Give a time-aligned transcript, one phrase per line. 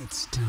[0.00, 0.44] It's time.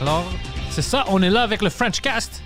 [0.00, 0.24] Alors,
[0.70, 2.42] c'est ça, on est là avec le French Cast.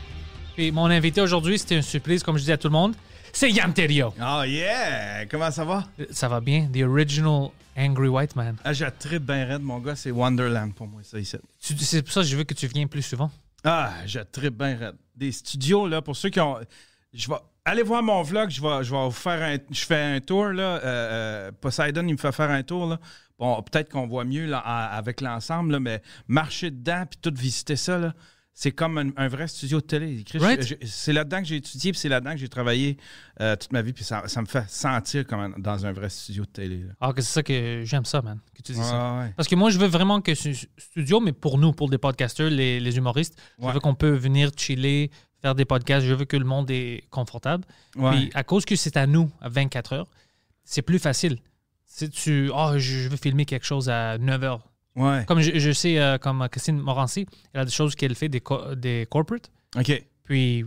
[0.56, 2.94] Puis mon invité aujourd'hui, c'était une surprise, comme je dis à tout le monde.
[3.32, 4.12] C'est Yam Terrio.
[4.20, 5.26] Oh yeah!
[5.26, 5.84] Comment ça va?
[6.10, 6.68] Ça va bien?
[6.72, 8.56] The original Angry White Man.
[8.64, 9.96] Ah, j'ai très bien raide, mon gars.
[9.96, 11.36] C'est Wonderland pour moi, ça, ici.
[11.60, 13.30] Tu- C'est pour ça que je veux que tu viennes plus souvent.
[13.64, 14.94] Ah, j'ai très bien raide.
[15.16, 16.58] Des studios, là, pour ceux qui ont...
[17.12, 17.36] Je vais...
[17.66, 19.56] Allez voir mon vlog, je vais, je vais vous faire un...
[19.70, 20.62] Je fais un tour, là.
[20.62, 23.00] Euh, euh, Poseidon, il me fait faire un tour, là.
[23.38, 27.98] Bon, peut-être qu'on voit mieux là, avec l'ensemble, mais marcher dedans puis tout visiter ça,
[27.98, 28.12] là,
[28.52, 30.22] c'est comme un, un vrai studio de télé.
[30.34, 30.76] Right.
[30.86, 32.98] C'est là-dedans que j'ai étudié, puis c'est là-dedans que j'ai travaillé
[33.40, 36.10] euh, toute ma vie, puis ça, ça me fait sentir comme un- dans un vrai
[36.10, 36.78] studio de télé.
[36.82, 36.92] là.
[37.00, 39.14] Alors que c'est ça que j'aime ça, man, que tu dis ça.
[39.20, 39.32] Ouais.
[39.36, 42.50] Parce que moi, je veux vraiment que ce studio, mais pour nous, pour des podcasters,
[42.50, 43.72] les, les humoristes, je Ouais.
[43.72, 45.10] veux qu'on peut venir chiller,
[45.44, 46.06] faire des podcasts.
[46.06, 47.64] Je veux que le monde est confortable.
[47.96, 48.10] Ouais.
[48.12, 50.06] Puis à cause que c'est à nous, à 24 heures,
[50.64, 51.36] c'est plus facile.
[51.84, 54.66] Si tu, oh, je veux filmer quelque chose à 9 heures.
[54.96, 55.22] Ouais.
[55.26, 58.40] Comme je, je sais, euh, comme Christine Morancy, elle a des choses qu'elle fait des,
[58.40, 59.50] co- des corporate.
[59.76, 60.02] OK.
[60.24, 60.66] Puis euh,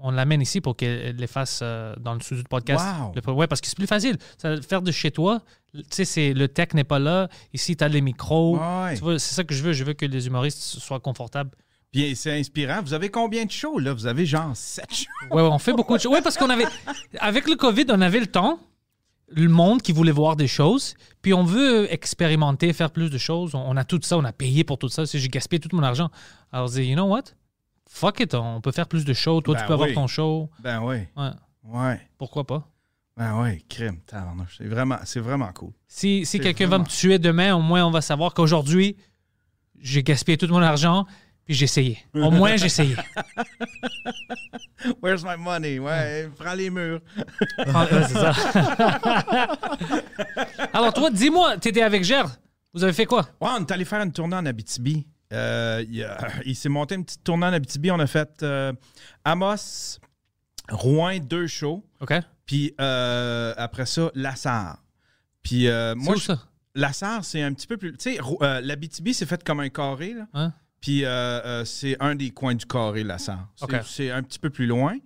[0.00, 2.82] on l'amène ici pour qu'elle les fasse euh, dans le studio de podcast.
[3.02, 3.12] Wow.
[3.14, 4.16] Le- ouais, parce que c'est plus facile.
[4.38, 5.42] Ça, faire de chez toi,
[5.74, 7.28] tu sais, c'est- le tech n'est pas là.
[7.52, 8.56] Ici, tu as les micros.
[8.58, 8.96] Ouais.
[9.18, 9.74] C'est ça que je veux.
[9.74, 11.50] Je veux que les humoristes soient confortables.
[11.92, 12.82] Puis c'est inspirant.
[12.82, 13.92] Vous avez combien de shows, là?
[13.94, 15.34] Vous avez genre sept shows.
[15.34, 16.12] Ouais, on fait beaucoup de choses.
[16.12, 16.66] Ouais, parce qu'on avait.
[17.18, 18.60] Avec le COVID, on avait le temps,
[19.28, 20.94] le monde qui voulait voir des choses.
[21.22, 23.54] Puis on veut expérimenter, faire plus de choses.
[23.54, 25.04] On, a tout ça, on a payé pour tout ça.
[25.04, 26.10] J'ai gaspillé tout mon argent.
[26.52, 27.24] Alors, je dis, you know what?
[27.90, 29.40] Fuck it, on peut faire plus de shows.
[29.40, 30.50] Toi, Ben tu peux avoir ton show.
[30.60, 30.98] Ben oui.
[31.16, 31.30] Ouais,
[31.64, 32.00] Ouais.
[32.18, 32.68] pourquoi pas?
[33.16, 33.98] Ben oui, crime.
[34.56, 35.72] C'est vraiment, c'est vraiment cool.
[35.88, 38.96] Si, si quelqu'un va me tuer demain, au moins on va savoir qu'aujourd'hui,
[39.80, 41.04] j'ai gaspillé tout mon argent,
[41.48, 41.98] puis j'ai essayé.
[42.14, 42.94] Au moins, j'ai essayé.
[45.02, 45.78] Where's my money?
[45.78, 47.00] Ouais, prends les murs.
[47.66, 48.32] Ah, ouais, c'est ça.
[50.74, 52.30] Alors, toi, dis-moi, tu étais avec Gerd.
[52.74, 53.22] Vous avez fait quoi?
[53.40, 55.06] Ouais, on est allé faire une tournée en Abitibi.
[55.32, 57.90] Euh, il, y a- il s'est monté une petite tournée en Abitibi.
[57.90, 58.72] On a fait euh,
[59.24, 59.98] Amos,
[60.70, 61.82] Rouen, deux shows.
[62.00, 62.12] OK.
[62.46, 64.82] Puis euh, après ça, Lassar.
[65.42, 66.38] Puis euh, Moi, où je- ça?
[66.74, 67.92] Lassar, c'est un petit peu plus.
[67.96, 70.12] Tu sais, euh, l'Abitibi, c'est fait comme un carré.
[70.14, 70.26] Là.
[70.34, 70.52] Hein?
[70.80, 73.48] Puis euh, euh, c'est un des coins du carré, Lassar.
[73.56, 73.76] C'est, OK.
[73.84, 74.96] c'est un petit peu plus loin.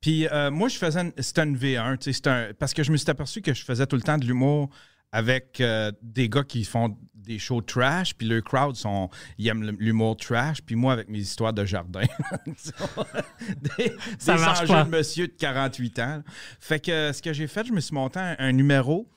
[0.00, 1.12] Puis euh, moi, je faisais.
[1.18, 1.98] c'était une V1.
[1.98, 4.02] tu sais, c'était un- parce que je me suis aperçu que je faisais tout le
[4.02, 4.70] temps de l'humour
[5.10, 8.14] avec euh, des gars qui font des shows trash.
[8.14, 10.62] Puis le crowd, sont, ils aiment l'humour trash.
[10.62, 12.02] Puis moi, avec mes histoires de jardin.
[12.46, 14.84] des Ça des marche enjeux pas.
[14.84, 16.22] de monsieur de 48 ans.
[16.60, 19.08] Fait que ce que j'ai fait, je me suis monté un, un numéro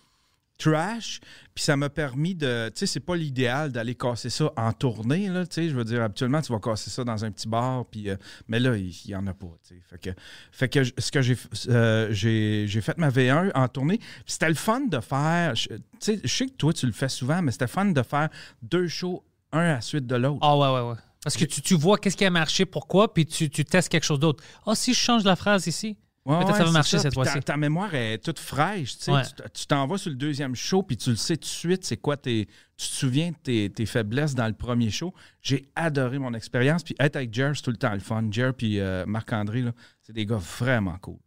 [0.59, 1.20] trash,
[1.56, 2.70] puis ça m'a permis de...
[2.70, 5.84] Tu sais, c'est pas l'idéal d'aller casser ça en tournée, là, tu sais, je veux
[5.84, 8.09] dire, habituellement, tu vas casser ça dans un petit bar, puis...
[8.09, 9.81] euh, mais là, il y, en a pas, tu sais.
[9.90, 10.09] Fait que,
[10.52, 11.38] fait que ce que j'ai...
[11.69, 15.53] euh, j'ai fait ma V1 en tournée, puis c'était le fun de faire...
[15.53, 15.69] Tu
[16.00, 18.30] sais, je sais que toi, tu le fais souvent, mais c'était fun de faire
[18.62, 20.40] deux shows, un à la suite de l'autre.
[20.42, 20.98] Ah, ouais, ouais, ouais.
[21.24, 24.06] Parce que tu, tu vois qu'est-ce qui a marché, pourquoi, puis tu, tu testes quelque
[24.06, 24.44] chose d'autre.
[24.66, 27.24] Ah, si je change la phrase ici, Ouais, peut-être ouais, ça va marcher cette Puis
[27.24, 27.46] ta- fois-ci.
[27.46, 28.97] Ta, mémoire est toute fraîche.
[29.00, 29.09] tu.
[29.12, 29.24] Ouais.
[29.68, 32.18] T'en vas sur le deuxième show, puis tu le sais tout de suite, c'est quoi
[32.18, 32.46] tes.
[32.78, 35.13] Tu te souviens de tes, tes faiblesses dans le premier show.
[35.41, 36.84] J'ai adoré mon expérience.
[36.84, 38.25] Puis être avec Jer, c'est tout le temps le fun.
[38.31, 39.63] Jer puis euh, Marc-André,
[40.02, 41.18] c'est des gars vraiment cool.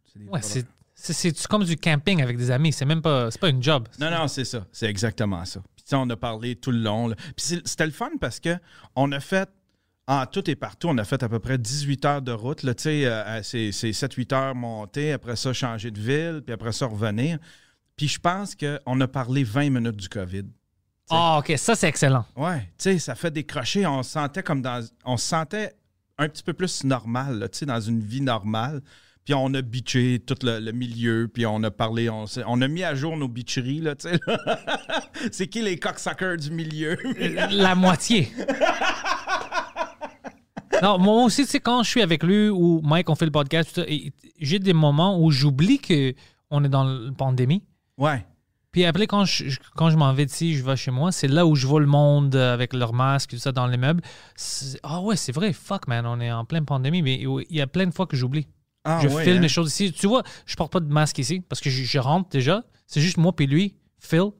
[0.95, 2.71] C'est comme du camping avec des amis.
[2.71, 3.87] C'est même pas, c'est pas une job.
[3.99, 4.65] Non, non, c'est ça.
[4.71, 5.61] C'est exactement ça.
[5.75, 7.07] Puis on a parlé tout le long.
[7.09, 7.15] là.
[7.35, 8.57] Puis c'était le fun parce que
[8.95, 9.49] on a fait.
[10.05, 12.63] En tout et partout, on a fait à peu près 18 heures de route.
[12.63, 16.73] là, sais, euh, c'est c'est 7-8 heures monter, après ça, changer de ville, puis après
[16.73, 17.37] ça, revenir.
[17.95, 20.43] Puis je pense qu'on a parlé 20 minutes du COVID.
[21.09, 22.25] Ah, OK, ça, c'est excellent.
[22.35, 23.85] Ouais, tu sais, ça fait décrocher.
[23.85, 24.85] On se sentait comme dans.
[25.05, 25.73] On se sentait
[26.17, 28.81] un petit peu plus normal, tu sais, dans une vie normale.
[29.23, 32.67] Puis on a bitché tout le, le milieu, puis on a parlé, on, on a
[32.67, 34.19] mis à jour nos bitcheries, là, tu sais.
[35.31, 36.97] C'est qui les cocksuckers du milieu?
[37.51, 38.29] La moitié.
[40.81, 43.81] Non, moi aussi, sais, quand je suis avec lui ou Mike, on fait le podcast,
[44.39, 47.63] j'ai des moments où j'oublie qu'on est dans la pandémie.
[47.97, 48.25] ouais.
[48.71, 51.45] Puis après, quand je, quand je m'en vais d'ici, je vais chez moi, c'est là
[51.45, 54.01] où je vois le monde euh, avec leurs masques et tout ça dans les meubles.
[54.35, 57.61] C'est- Ah ouais, c'est vrai, fuck man, on est en pleine pandémie, mais il y
[57.61, 58.47] a plein de fois que j'oublie.
[58.83, 59.41] Ah, je ouais, filme hein?
[59.41, 59.93] les choses ici.
[59.93, 62.63] Tu vois, je porte pas de masque ici parce que je, je rentre déjà.
[62.87, 64.31] C'est juste moi puis lui, Phil.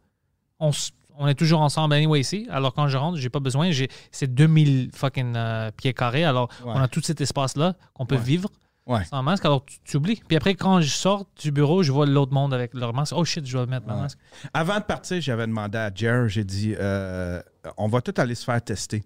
[0.60, 2.48] On, s- on est toujours ensemble anyway ici.
[2.50, 3.72] Alors quand je rentre, j'ai pas besoin.
[3.72, 6.24] J'ai c'est 2000 fucking euh, pieds carrés.
[6.26, 6.72] Alors Ouais.
[6.76, 8.22] on a tout cet espace là qu'on peut Ouais.
[8.22, 8.50] vivre
[8.86, 9.04] Ouais.
[9.06, 9.46] sans masque.
[9.46, 10.22] Alors tu, tu oublies.
[10.28, 13.14] Puis après quand je sors du bureau, je vois l'autre monde avec leur masque.
[13.16, 14.18] Oh shit, je dois mettre ma masque.
[14.54, 17.42] Avant de partir, j'avais demandé à Jer, j'ai dit, euh,
[17.78, 19.04] on va tout aller se faire tester.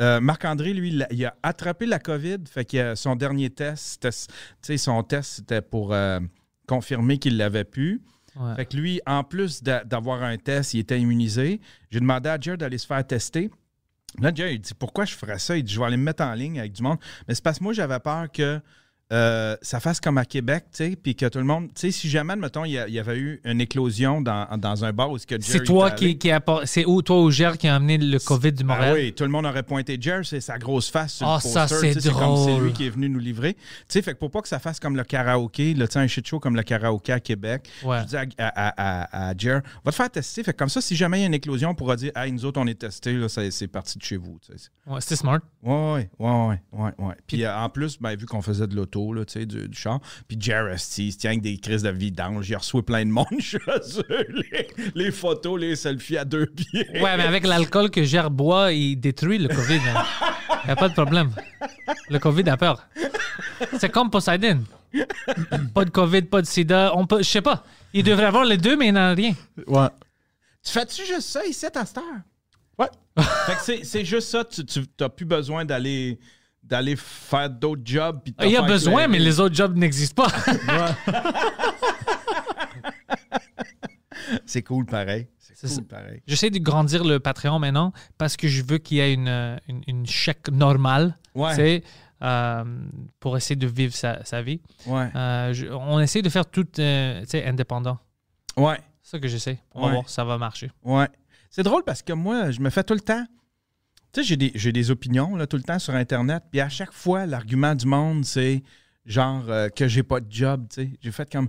[0.00, 4.26] Euh, Marc-André, lui, il a, attrapé la COVID, fait que son dernier test, c'était- tu
[4.60, 5.94] sais, son test, c'était pour
[6.66, 8.02] confirmer qu'il l'avait pu.
[8.56, 11.60] Fait que lui, en plus d'a- d'avoir un test, il était immunisé.
[11.90, 13.50] J'ai demandé à Jer d'aller se faire tester.
[14.20, 15.56] Là, Jer, il dit Pourquoi je ferais ça?
[15.56, 16.98] Il dit Je vais aller me mettre en ligne avec du monde.
[17.26, 18.60] Mais c'est parce que moi, j'avais peur que
[19.12, 21.68] euh, ça fasse comme à Québec, tu sais, puis que tout le monde.
[21.68, 25.10] Tu sais, si jamais, mettons, il y, avait eu une éclosion dans, dans un bar
[25.12, 26.30] où ce que Jer C'est toi qui, qui
[26.64, 28.94] c'est où toi ou Gère qui a amené le COVID du Ah Montréal?
[28.94, 31.66] oui, tout le monde aurait pointé Jer, c'est sa grosse face sur Ah, le ça,
[31.68, 31.92] poster.
[32.00, 32.64] c'est comme c'est drôle.
[32.64, 33.54] lui qui est venu nous livrer.
[33.54, 36.26] Tu sais, fait que pour pas que ça fasse comme le karaoké, sais, un shit
[36.26, 38.00] show comme le karaoké à Québec, Ouais.
[38.00, 40.42] je dis à, à, à, à Jer, va te faire tester.
[40.42, 42.32] Fait que comme ça, si jamais il y a une éclosion, on pourra dire, hey,
[42.32, 44.38] nous autres, on est testés, là, c'est c'est parti de chez vous.
[44.44, 44.68] tu sais.
[44.86, 45.38] Ouais, C'était smart.
[45.62, 47.14] Ouais, ouais, ouais, ouais, ouais.
[47.26, 50.36] Puis euh, en plus, ben, vu qu'on faisait de l'auto, là, du, du char, puis
[50.40, 53.26] Jer, esti, il se tient avec des crises de vidange, il reçoit plein de monde
[53.40, 56.88] chez eux, les, les photos, les selfies à deux pieds.
[57.00, 59.74] Ouais, mais avec l'alcool que Gère boit, il détruit le COVID.
[59.76, 61.30] Il n'y a pas de problème.
[62.08, 62.86] Le COVID a peur.
[63.78, 64.62] C'est comme Poseidon.
[65.74, 66.92] Pas de COVID, pas de sida.
[66.94, 67.64] On peut, je sais pas.
[67.92, 69.34] Il devrait avoir les deux, mais il n'en a rien.
[69.66, 69.88] Ouais.
[70.64, 72.04] Tu fais-tu juste ça ici à cette heure?
[72.78, 72.88] Ouais.
[73.46, 74.62] fait que c'est- c'est juste ça, tu
[75.00, 76.18] n'as plus besoin d'aller
[76.66, 78.20] d'aller faire d'autres jobs.
[78.24, 80.32] puis Il y a besoin, mais les autres jobs n'existent pas.
[84.46, 85.28] C'est cool pareil.
[85.38, 86.20] C'est cool pareil.
[86.26, 89.82] J'essaie de grandir le Patreon maintenant parce que je veux qu'il y ait une, une,
[89.86, 91.16] une chèque normale.
[91.34, 91.82] Ouais.
[92.22, 92.64] euh,
[93.20, 94.60] pour essayer de vivre sa, sa vie.
[94.86, 95.10] Ouais.
[95.14, 97.98] Euh, je- on essaie de faire tout euh, tu sais, indépendant.
[98.56, 98.78] Ouais.
[99.02, 99.58] C'est ça que j'essaie.
[99.74, 99.92] On va Ouais.
[99.92, 100.70] voir, ça va marcher.
[100.82, 101.08] Ouais.
[101.50, 103.26] C'est drôle parce que moi, je me fais tout le temps.
[104.12, 106.44] Tu sais, j'ai des, j'ai des opinions là, tout le temps sur Internet.
[106.50, 108.62] Puis à chaque fois, l'argument du monde, c'est
[109.04, 110.66] genre euh, que j'ai pas de job.
[110.70, 111.48] Tu sais, j'ai fait comme.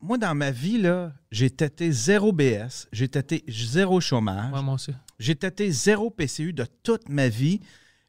[0.00, 4.74] Moi, dans ma vie, là, j'ai têté zéro BS, j'ai têté zéro chômage, Ouais, moi
[4.74, 4.90] aussi.
[5.20, 7.60] j'ai têté zéro PCU de toute ma vie.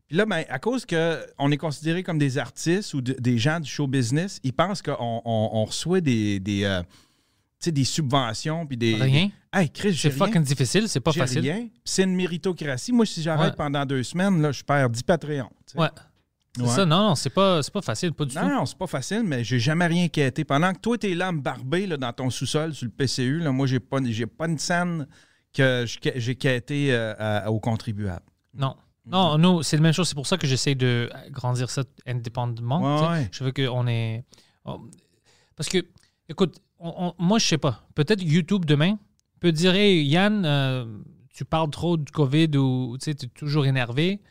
[0.07, 3.59] Puis là, ben, à cause qu'on est considéré comme des artistes ou de- des gens
[3.59, 5.21] du show business, ils pensent qu'on on,
[5.53, 6.81] on reçoit des, des, euh,
[7.65, 8.65] sais, des subventions.
[8.65, 9.29] Puis des, Rien.
[9.51, 11.41] Hey, Chris, C'est fucking difficile, c'est pas facile.
[11.41, 11.67] rien.
[11.85, 12.91] C'est une méritocratie.
[12.91, 13.55] Moi, si j'arrête Ouais.
[13.57, 15.49] pendant deux semaines, là, je perds 10 Patreons.
[15.75, 15.87] Ouais.
[16.55, 16.69] C'est Ouais.
[16.69, 18.47] ça, non, non, c'est pas, c'est pas facile, pas du Non, tout.
[18.49, 20.43] non, c'est pas facile, mais j'ai jamais rien quêté.
[20.43, 23.39] Pendant que toi, t'es là à me barber là, dans ton sous-sol sur le PCU,
[23.39, 25.07] là, moi, j'ai pas, j'ai pas une scène
[25.51, 28.25] que j'ai quêté euh, aux contribuables.
[28.55, 28.75] Non.
[29.05, 30.07] Non, nous, c'est la même chose.
[30.07, 33.01] C'est pour ça que j'essaie de grandir ça indépendamment.
[33.01, 33.29] Ouais, ouais.
[33.31, 34.23] Je veux qu'on ait.
[34.63, 34.79] on-
[35.55, 35.79] Parce que,
[36.29, 37.83] écoute, on- on- moi, je sais pas.
[37.95, 38.97] Peut-être YouTube demain
[39.39, 40.85] peut dire Hey, Yann, euh,
[41.33, 44.21] tu parles trop du COVID ou tu es toujours énervé,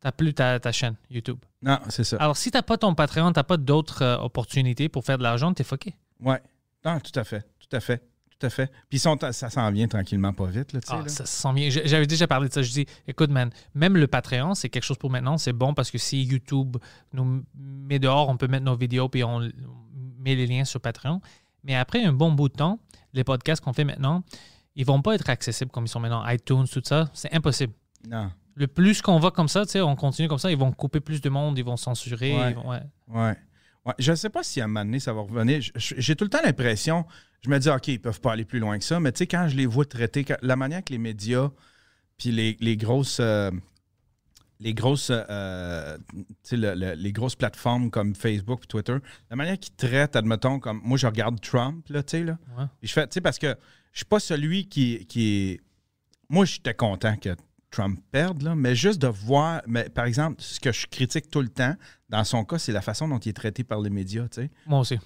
[0.00, 1.38] t'as plus ta, ta chaîne YouTube.
[1.62, 2.16] Non, c'est ça.
[2.18, 5.52] Alors, si t'as pas ton Patreon, t'as pas d'autres euh, opportunités pour faire de l'argent,
[5.54, 5.94] t'es fucké.
[6.20, 6.40] Ouais.
[6.84, 7.44] Non, tout à fait.
[7.58, 8.02] Tout à fait.
[8.38, 8.72] Tout à fait.
[8.90, 10.72] Puis sont- ça s'en vient tranquillement, pas vite.
[10.72, 11.08] Là, tu Ah, là.
[11.08, 11.70] ça se sent bien.
[11.70, 12.60] J'- J'avais déjà parlé de ça.
[12.62, 15.38] Je dis, écoute, man, même le Patreon, c'est quelque chose pour maintenant.
[15.38, 16.76] C'est bon parce que si YouTube
[17.12, 19.48] nous met dehors, on peut mettre nos vidéos puis on
[20.18, 21.20] met les liens sur Patreon.
[21.64, 22.78] Mais après un bon bout de temps,
[23.12, 24.22] les podcasts qu'on fait maintenant,
[24.74, 26.26] ils vont pas être accessibles comme ils sont maintenant.
[26.28, 27.72] iTunes, tout ça, c'est impossible.
[28.08, 28.30] Non.
[28.54, 31.00] Le plus qu'on va comme ça, tu sais, on continue comme ça, ils vont couper
[31.00, 32.36] plus de monde, ils vont censurer.
[32.36, 32.52] Ouais.
[32.54, 32.80] vont- ouais.
[33.08, 33.36] Ouais.
[33.86, 33.94] ouais.
[33.98, 35.62] Je ne sais pas si à un moment donné, ça va revenir.
[35.76, 37.06] J'ai tout le temps l'impression,
[37.42, 39.26] je me dis, OK, ils peuvent pas aller plus loin que ça, mais tu sais,
[39.26, 41.50] quand je les vois traiter, la manière que les médias,
[42.18, 43.20] puis les, les grosses.
[43.20, 43.50] euh,
[44.62, 45.98] les grosses, euh,
[46.52, 48.96] le- le- les grosses plateformes comme Facebook et Twitter,
[49.30, 52.38] la manière qu'ils traitent, admettons, comme moi, je regarde Trump, là, tu sais, là.
[52.58, 52.64] Ouais.
[52.82, 53.54] Je fais, tu sais, parce que
[53.92, 55.60] je suis pas celui qui, qui est.
[56.28, 57.36] Moi, j'étais content que
[57.70, 61.40] Trump perde, là, mais juste de voir, mais par exemple, ce que je critique tout
[61.40, 61.74] le temps,
[62.08, 64.50] dans son cas, c'est la façon dont il est traité par les médias, tu sais.
[64.66, 64.98] Moi aussi.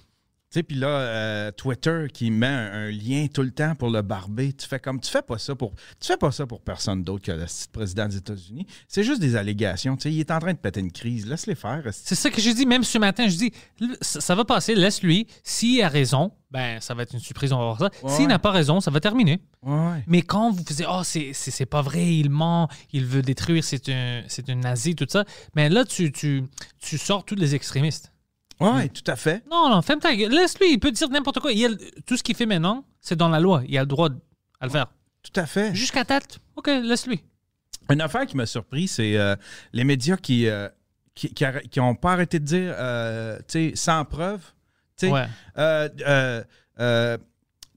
[0.52, 3.90] Tu sais, puis là, euh, Twitter qui met un, un lien tout le temps pour
[3.90, 6.60] le barber, tu fais comme, tu fais pas ça pour, tu fais pas ça pour
[6.60, 8.64] personne d'autre que le président des États-Unis.
[8.86, 10.12] C'est juste des allégations, tu sais.
[10.12, 11.82] Il est en train de péter une crise, laisse-les faire.
[11.90, 13.26] C'est ça que j'ai dit même ce matin.
[13.26, 13.52] Je dis,
[14.00, 15.26] ça, va passer, laisse-lui.
[15.42, 17.90] S'il a raison, ben, ça va être une surprise, on va voir ça.
[18.06, 18.12] Ouais.
[18.16, 19.40] S'il n'a pas raison, ça va terminer.
[19.62, 20.04] Ouais.
[20.06, 24.22] Mais quand vous faisiez, oh, c'est- pas vrai, il ment, il veut détruire, c'est un,
[24.28, 25.24] c'est un nazi, tout ça.
[25.56, 26.44] Mais là, tu, tu,
[26.78, 28.12] tu sors tous les extrémistes.
[28.60, 29.42] Ouais, ouais, tout à fait.
[29.50, 30.32] Non, non, ferme ta gueule.
[30.32, 31.52] Laisse-lui, il peut dire n'importe quoi.
[31.52, 31.68] Il a
[32.06, 33.62] tout ce qu'il fait maintenant, c'est dans la loi.
[33.68, 34.08] Il a le droit
[34.60, 34.86] à le faire.
[35.22, 35.74] Tout à fait.
[35.74, 37.22] Jusqu'à date, OK, laisse-lui.
[37.90, 39.36] Une affaire qui m'a surpris, c'est euh,
[39.72, 40.68] les médias qui, euh,
[41.14, 44.40] qui, qui arrê- qui ont pas arrêté de dire, euh, tu sais, sans preuve.
[44.98, 45.26] Tu sais, Ouais.
[45.58, 46.42] euh, euh,
[46.80, 47.18] euh,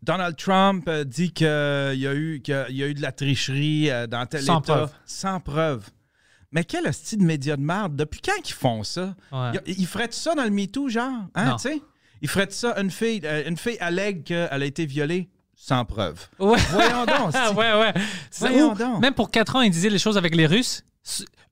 [0.02, 4.26] Donald Trump dit qu'il y, a eu- qu'il y a eu de la tricherie dans
[4.26, 4.74] tel Sans État.
[4.74, 4.92] preuve.
[5.06, 5.90] Sans preuve.
[6.52, 7.96] Mais quel style de médias de merde?
[7.96, 9.16] Depuis quand ils font ça?
[9.32, 9.52] Ouais.
[9.68, 11.26] Ils, ils feraient ça dans le MeToo, genre?
[11.36, 11.82] Hein, tu sais?
[12.22, 16.28] Ils feraient ça, une fille, euh, une fille allègue qu'elle a été violée sans preuve.
[16.40, 16.58] Ouais.
[16.72, 17.34] Voyons donc.
[17.58, 17.94] Ouais, ouais.
[18.40, 19.02] Voyons donc.
[19.02, 20.84] Même pour 4 ans, ils disaient les choses avec les Russes.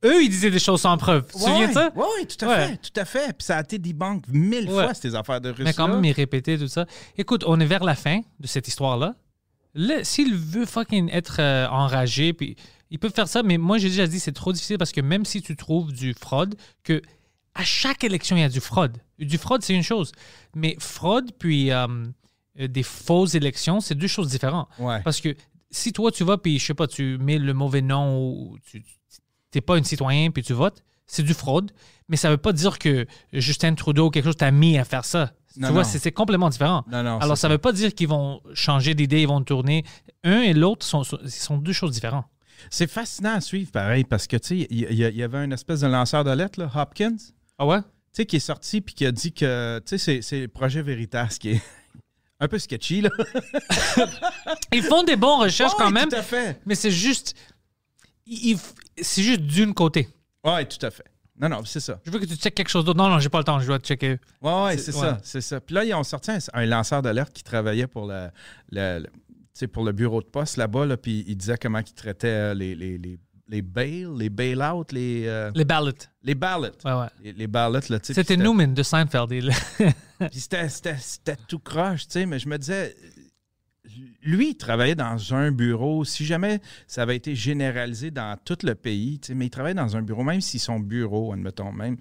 [0.06, 1.26] Eux, ils disaient des choses sans preuve.
[1.28, 1.92] Tu te souviens de ça?
[1.96, 3.34] Oui, tout à fait, tout à fait.
[3.34, 5.66] Puis ça a été debunk mille fois, ces affaires de Russes.
[5.66, 6.86] Mais quand même, ils répétaient tout ça.
[7.18, 9.16] Écoute, on est vers la fin de cette histoire-là.
[9.74, 12.56] Là, S'il veut fucking être euh, enragé, puis
[12.90, 15.26] il peut faire ça, mais moi, j'ai déjà dit, c'est trop difficile parce que même
[15.26, 17.02] si tu trouves du fraude, que
[17.54, 18.98] à chaque élection, il y a du fraude.
[19.18, 20.12] Du fraude, c'est une chose.
[20.56, 21.88] Mais fraude, puis euh,
[22.60, 24.68] euh, des fausses élections, c'est deux choses différentes.
[24.78, 25.02] Ouais.
[25.04, 25.36] Parce que
[25.72, 28.84] si toi, tu vas, puis je sais pas, tu mets le mauvais nom ou tu
[29.54, 31.72] n'es pas un citoyen, puis tu votes, c'est du fraude.
[32.10, 35.04] Mais ça veut pas dire que Justin Trudeau ou quelque chose t'a mis à faire
[35.04, 35.34] ça.
[35.58, 36.86] Non, tu vois, c'est complètement différent.
[36.90, 39.84] Non, non, Alors, ça veut pas dire qu'ils vont changer d'idée, ils vont tourner.
[40.24, 42.26] Un et l'autre sont, sont deux choses différentes.
[42.70, 45.88] C'est fascinant à suivre, pareil, parce que, tu sais, il y, avait une espèce de
[45.88, 47.26] lanceur de lettres, là, Hopkins, tu
[47.58, 47.80] Ah ouais?
[48.14, 50.82] sais, qui est sorti puis qui a dit que, tu sais, c'est- c'est le projet
[50.82, 51.62] Veritas qui est
[52.40, 53.10] un peu sketchy, là.
[54.74, 56.60] Ils font des bonnes recherches quand même, tout à fait.
[56.66, 57.36] mais c'est juste.
[59.02, 60.10] C'est juste d'une côté.
[60.44, 61.06] Oui, tout à fait.
[61.40, 62.00] Non, non, c'est ça.
[62.04, 62.98] Je veux que tu checkes quelque chose d'autre.
[62.98, 64.18] Non, non, j'ai pas le temps, je dois te checker.
[64.42, 65.00] Oui, ouais, C'est- ouais.
[65.02, 65.62] ça, c'est ça.
[65.62, 68.30] Puis là, ils ont sorti un, un lanceur d'alerte qui travaillait pour le,
[68.72, 69.27] le- le- tu
[69.66, 72.76] pour le bureau de poste là-bas, là, puis il disait comment il traitait euh, les,
[72.76, 75.92] les, les, les bails, les bail-out, les, euh, Les ballots.
[76.22, 76.68] les ballots.
[76.86, 77.08] Ouais, ouais.
[77.24, 78.14] Les, les ballots, là, tu sais.
[78.14, 79.32] C'était Newman de Seinfeld.
[79.42, 79.50] Il-
[80.30, 82.94] Puis c'était tout croche, tu sais, mais je me disais,
[84.22, 86.04] lui, il travaillait dans un bureau.
[86.04, 89.76] Si jamais ça avait été généralisé dans tout le pays, tu sais, mais il travaillait
[89.76, 91.98] dans un bureau, même si son bureau, admettons, même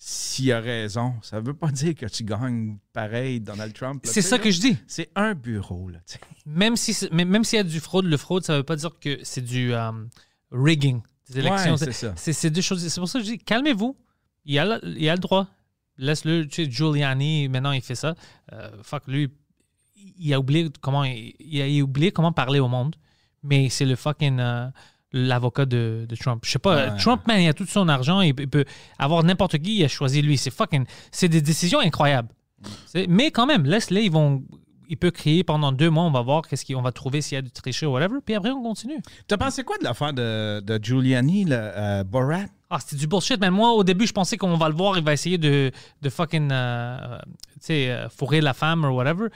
[0.00, 4.00] s'il a raison, ça veut pas dire que tu gagnes pareil Donald Trump.
[4.06, 4.42] C'est ça là.
[4.44, 4.76] que je dis.
[4.86, 5.98] C'est un bureau, là.
[6.46, 9.40] Même si s'il y a du fraude, le fraude, ça veut pas dire que c'est
[9.44, 9.90] du euh,
[10.52, 11.72] rigging des élections.
[11.72, 12.12] Ouais, c'est ça.
[12.16, 12.86] c'est c'est deux choses.
[12.86, 13.96] C'est pour ça que je dis calmez-vous.
[14.44, 15.48] Il a, le- il a le droit.
[15.98, 16.46] Laisse-le.
[16.46, 18.14] Tu sais, Giuliani, maintenant, il fait ça.
[18.52, 19.28] Euh, fuck, lui,
[19.96, 22.94] il a oublié comment il, il a oublié comment parler au monde.
[23.42, 24.68] Mais c'est le fucking euh,
[25.12, 26.42] l'avocat de, de Trump.
[26.44, 26.90] Je sais pas.
[26.92, 26.96] Ouais.
[26.98, 28.20] Trump, man, il a tout son argent.
[28.20, 28.64] Il, peut- il peut
[28.98, 29.78] avoir n'importe qui.
[29.78, 30.36] Il a choisi lui.
[30.38, 30.84] C'est fucking.
[31.10, 32.28] C'est des décisions incroyables.
[33.08, 34.02] Mais quand même, laisse-les.
[34.02, 34.42] Ils vont.
[34.90, 36.04] Il peut crier pendant deux mois.
[36.04, 38.16] On va voir qu'est-ce qu'on va trouver s'il y a du tricher ou whatever.
[38.24, 38.98] Puis après, on continue.
[39.26, 42.46] T'as pensé quoi de l'affaire de, de Giuliani, le, euh, Borat?
[42.70, 43.38] Ah, c'était du bullshit.
[43.40, 45.70] Mais moi, au début, je pensais qu'on va le voir, il va essayer de,
[46.02, 49.28] de fucking, euh, tu sais, euh, fourrer la femme ou whatever.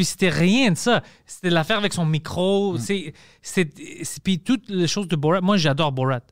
[0.00, 1.02] Puis c'était rien de ça.
[1.26, 2.78] C'était l'affaire avec son micro.
[2.78, 3.68] C'est, c'est,
[4.02, 5.42] c'est- puis toutes les choses de Borat.
[5.42, 6.22] Moi, j'adore Borat.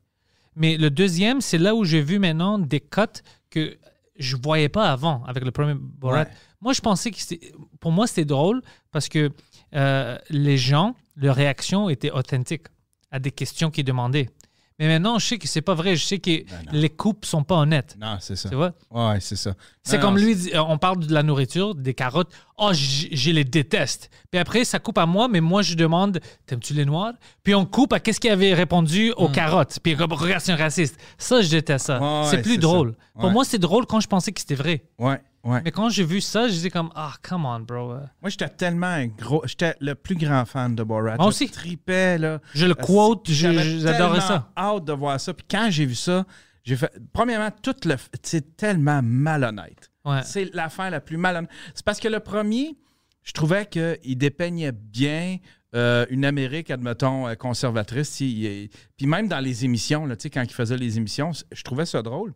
[0.56, 3.02] Mais le deuxième, c'est là où j'ai vu maintenant des cuts
[3.50, 3.76] que
[4.18, 6.20] je voyais pas avant avec le premier Borat.
[6.22, 6.28] Ouais.
[6.62, 9.30] Moi, je pensais que c'était, pour moi, c'était drôle parce que
[9.74, 12.68] euh, les gens, leur réaction était authentique
[13.10, 14.30] à des questions qu'ils demandaient.
[14.78, 15.96] Mais maintenant, je sais que c'est pas vrai.
[15.96, 16.30] Je sais que
[16.70, 17.96] les coupes sont pas honnêtes.
[18.00, 18.48] Non, c'est ça.
[18.48, 18.72] Tu vois?
[18.90, 19.54] Ouais, c'est ça.
[19.82, 22.30] C'est comme non, lui, euh, on parle de la nourriture, des carottes.
[22.58, 24.10] Oh, je les déteste.
[24.30, 27.14] Puis après, ça coupe à moi, mais moi, je demande, t'aimes-tu les noirs?
[27.42, 29.78] Puis on coupe à qu'est-ce qu'il avait répondu aux carottes.
[29.82, 30.96] Puis comme, regarde, c'est un raciste.
[31.16, 31.98] Ça, je déteste ça.
[31.98, 32.22] Hmm.
[32.22, 32.94] Ouais, c'est plus drôle.
[33.14, 33.20] ça.
[33.20, 34.84] Pour moi, c'est drôle quand je pensais que c'était vrai.
[34.98, 35.60] Ouais, ouais.
[35.64, 37.92] Mais quand j'ai vu ça, je disais comme, ah, come on, bro.
[37.92, 39.42] Euh, Moi, j'étais tellement un gros.
[39.46, 41.16] J'étais le plus grand fan de Borat.
[41.16, 41.48] Moi Je aussi.
[41.48, 42.40] tripais, là.
[42.54, 44.50] Je le quote, je- J'avais j'adorais ça.
[44.56, 45.32] hâte de voir ça.
[45.34, 46.24] Puis quand j'ai vu ça,
[46.64, 46.92] j'ai fait.
[47.12, 47.96] Premièrement, tout le.
[48.22, 49.90] C'est tellement malhonnête.
[50.04, 50.22] Ouais.
[50.24, 51.50] C'est l'affaire la plus malhonnête.
[51.74, 52.76] C'est parce que le premier,
[53.22, 55.36] je trouvais qu'il dépeignait bien
[55.74, 58.20] euh, une Amérique, admettons, euh, conservatrice.
[58.20, 61.32] Il- il- Puis même dans les émissions, là, tu sais, quand il faisait les émissions,
[61.52, 62.32] je trouvais ça drôle.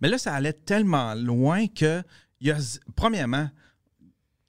[0.00, 2.02] Mais là, ça allait tellement loin que,
[2.40, 2.58] il y a,
[2.96, 3.48] premièrement,
[4.00, 4.06] tu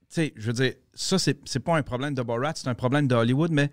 [0.09, 3.07] sais, je veux dire, ça, c'est c'est pas un problème de Borat, c'est un problème
[3.07, 3.71] de Hollywood, mais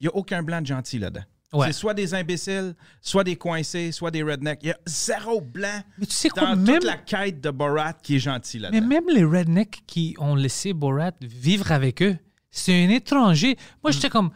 [0.00, 1.24] il n'y a aucun blanc de gentil là-dedans.
[1.52, 1.68] Ouais.
[1.68, 4.58] C'est soit des imbéciles, soit des coincés, soit des rednecks.
[4.62, 7.50] Il y a zéro blanc Mais tu sais quoi, dans même, toute la quête de
[7.50, 8.86] Borat qui est gentil mais là-dedans.
[8.86, 12.16] même les rednecks qui ont laissé Borat vivre avec eux,
[12.50, 13.56] c'est un étranger.
[13.82, 14.30] Moi, j'étais comme,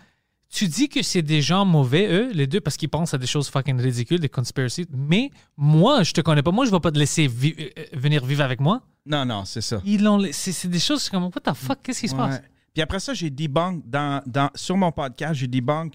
[0.53, 3.27] tu dis que c'est des gens mauvais, eux, les deux, parce qu'ils pensent à des
[3.27, 4.87] choses fucking ridicules, des conspiracies.
[4.93, 6.51] Mais moi, je te connais pas.
[6.51, 8.83] Moi, je vais pas te laisser vi- euh, venir vivre avec moi.
[9.07, 9.81] Non, non, c'est ça.
[9.85, 12.19] Ils C'est des choses comme, what the fuck, qu'est-ce qui se Ouais.
[12.21, 12.43] passe?
[12.75, 15.95] Puis après ça, j'ai debunk dans, dans, sur mon podcast, j'ai debunk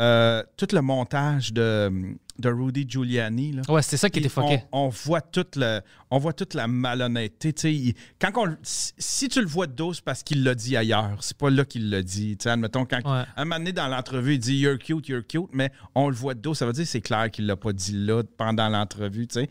[0.00, 3.52] euh, tout le montage de, de Rudy Giuliani.
[3.52, 3.62] Là.
[3.68, 4.62] Ouais, c'était ça qui était fucké.
[4.72, 5.80] On, on voit toute le,
[6.10, 7.72] on voit toute la malhonnêteté.
[7.74, 11.16] il- quand on, si, tu le vois de dos, c'est parce qu'il l'a dit ailleurs.
[11.22, 12.36] C'est pas là qu'il l'a dit.
[12.44, 13.24] Admettons, quand Ouais.
[13.36, 16.34] un moment donné dans l'entrevue, il dit You're cute, you're cute, mais on le voit
[16.34, 16.54] de dos.
[16.54, 19.26] Ça veut dire que c'est clair qu'il l'a pas dit là pendant l'entrevue.
[19.26, 19.46] Puis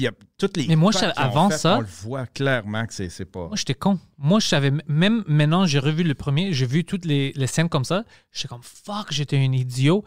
[0.00, 0.66] il y a toutes les.
[0.66, 3.46] Mais moi, je- avant ça- On le voit clairement que c'est c'est pas.
[3.48, 3.98] Moi, j'étais con.
[4.18, 7.68] Moi, je savais, même maintenant, j'ai revu le premier, j'ai vu toutes les, les scènes
[7.68, 8.04] comme ça.
[8.32, 10.04] J'étais comme, fuck, j'étais un idiot.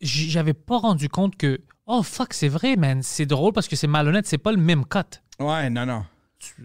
[0.00, 3.02] J'avais pas rendu compte que, oh, fuck, c'est vrai, man.
[3.02, 4.26] C'est drôle parce que c'est malhonnête.
[4.26, 5.00] C'est pas le même cut.
[5.40, 6.04] Ouais, non, non.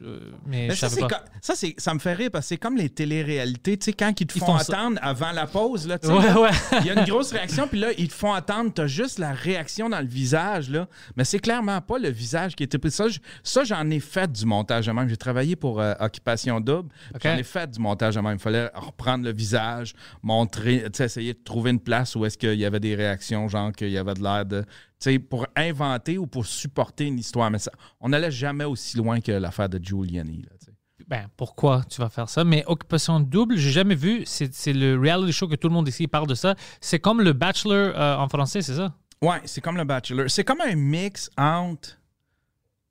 [0.04, 1.24] Euh, mais, Mais je ça, pas.
[1.42, 3.78] ça, ça me fait rire parce que c'est comme les téléréalités.
[3.78, 4.74] Tu sais, quand ils te Ils font ça.
[4.78, 6.50] attendre avant la pause, là, Ouais,
[6.82, 8.72] il y a une grosse réaction, puis là, ils te font attendre.
[8.74, 10.88] Tu as juste la réaction dans le visage, là.
[11.18, 12.92] Mais c'est clairement pas le visage qui était pris.
[12.92, 15.10] Ça, je- ça, j'en ai fait du montage de même.
[15.10, 16.90] J'ai travaillé pour euh, Occupation Double.
[17.24, 18.34] J'en ai fait du montage de même.
[18.34, 22.66] Il fallait reprendre le visage, montrer, essayer de trouver une place où est-ce qu'il y
[22.66, 24.64] avait des réactions, genre qu'il y avait de l'air de.
[25.04, 27.50] Sais, pour inventer ou pour supporter une histoire.
[27.52, 30.72] Mais ça, on n'allait jamais aussi loin que l'affaire de Giuliani, là, tu sais.
[31.08, 32.46] Ben, pourquoi tu vas faire ça?
[32.46, 34.24] Mais Occupation Double, j'ai jamais vu.
[34.26, 36.56] C'est c'est le reality show que tout le monde ici parle de ça.
[36.80, 38.94] C'est comme le Bachelor euh, en français, c'est ça?
[39.22, 40.30] Ouais, c'est comme le Bachelor.
[40.30, 42.00] C'est comme un mix entre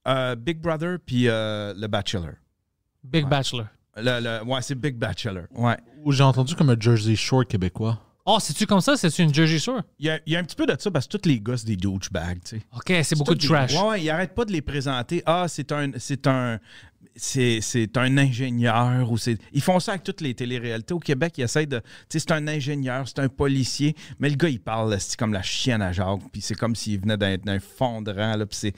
[0.06, 2.32] euh, Big Brother puis euh, le Bachelor.
[3.02, 3.30] Big Ouais.
[3.30, 3.66] Bachelor.
[3.96, 5.44] Le, le- ouais, c'est Big Bachelor.
[5.50, 5.76] Ouais.
[6.04, 7.98] Ou j'ai entendu comme un Jersey Shore québécois.
[8.24, 8.96] Oh, c'est-tu comme ça?
[8.96, 9.82] C'est-tu une Jersey Shore?
[9.98, 11.40] Il y, a, il y a un petit peu de ça parce que tous les
[11.40, 12.62] gars, c'est des douchebags, tu sais.
[12.72, 13.74] OK, c'est beaucoup de des- trash.
[13.74, 15.22] Ouais, ouais, ils arrêtent pas de les présenter.
[15.26, 15.90] Ah, c'est un.
[15.98, 16.58] C'est un.
[17.14, 17.60] C'est,
[17.96, 19.36] un ingénieur ou c'est.
[19.52, 20.94] Ils font ça avec toutes les téléréalités.
[20.94, 21.80] Au Québec, ils essayent de.
[21.80, 23.94] Tu sais, c'est un ingénieur, c'est un policier.
[24.18, 26.20] Mais le gars, il parle, c'est comme la chienne à Jacques.
[26.30, 28.36] Puis c'est comme s'il venait d'un, fond de rang.
[28.36, 28.74] Là, puis c'est.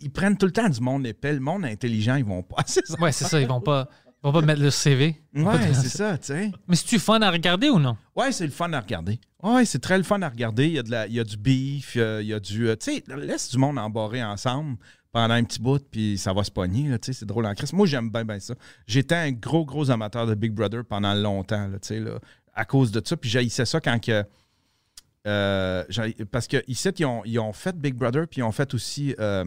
[0.00, 1.34] ils prennent tout le temps du monde épais.
[1.34, 2.56] Le monde intelligent, ils vont pas.
[2.98, 3.40] Ouais, c'est ça.
[3.40, 3.88] Ils vont pas,
[4.22, 5.16] ils vont pas mettre le CV.
[5.34, 6.50] Ouais, c'est ça, tu sais.
[6.66, 7.96] Mais c'est-tu fun à regarder ou non?
[8.16, 9.20] Ouais, c'est le fun à regarder.
[9.42, 10.66] Ouais, c'est très le fun à regarder.
[10.66, 12.68] Il y a, de la, il y a du beef, il y a, du.
[12.68, 14.76] euh, tu sais, laisse du monde embarrer ensemble
[15.12, 16.90] pendant un petit bout, puis ça va se pogner.
[16.98, 17.72] Tu sais, c'est drôle en crise.
[17.72, 18.54] Moi, j'aime bien, bien ça.
[18.86, 22.18] J'étais un gros, gros amateur de Big Brother pendant longtemps, tu sais, là,
[22.54, 23.16] à cause de ça.
[23.16, 24.24] Puis j'haïssais ça quand que.
[25.26, 25.84] euh,
[26.30, 29.14] parce que ici, ils ont, ils ont fait Big Brother, puis ils ont fait aussi
[29.20, 29.44] euh,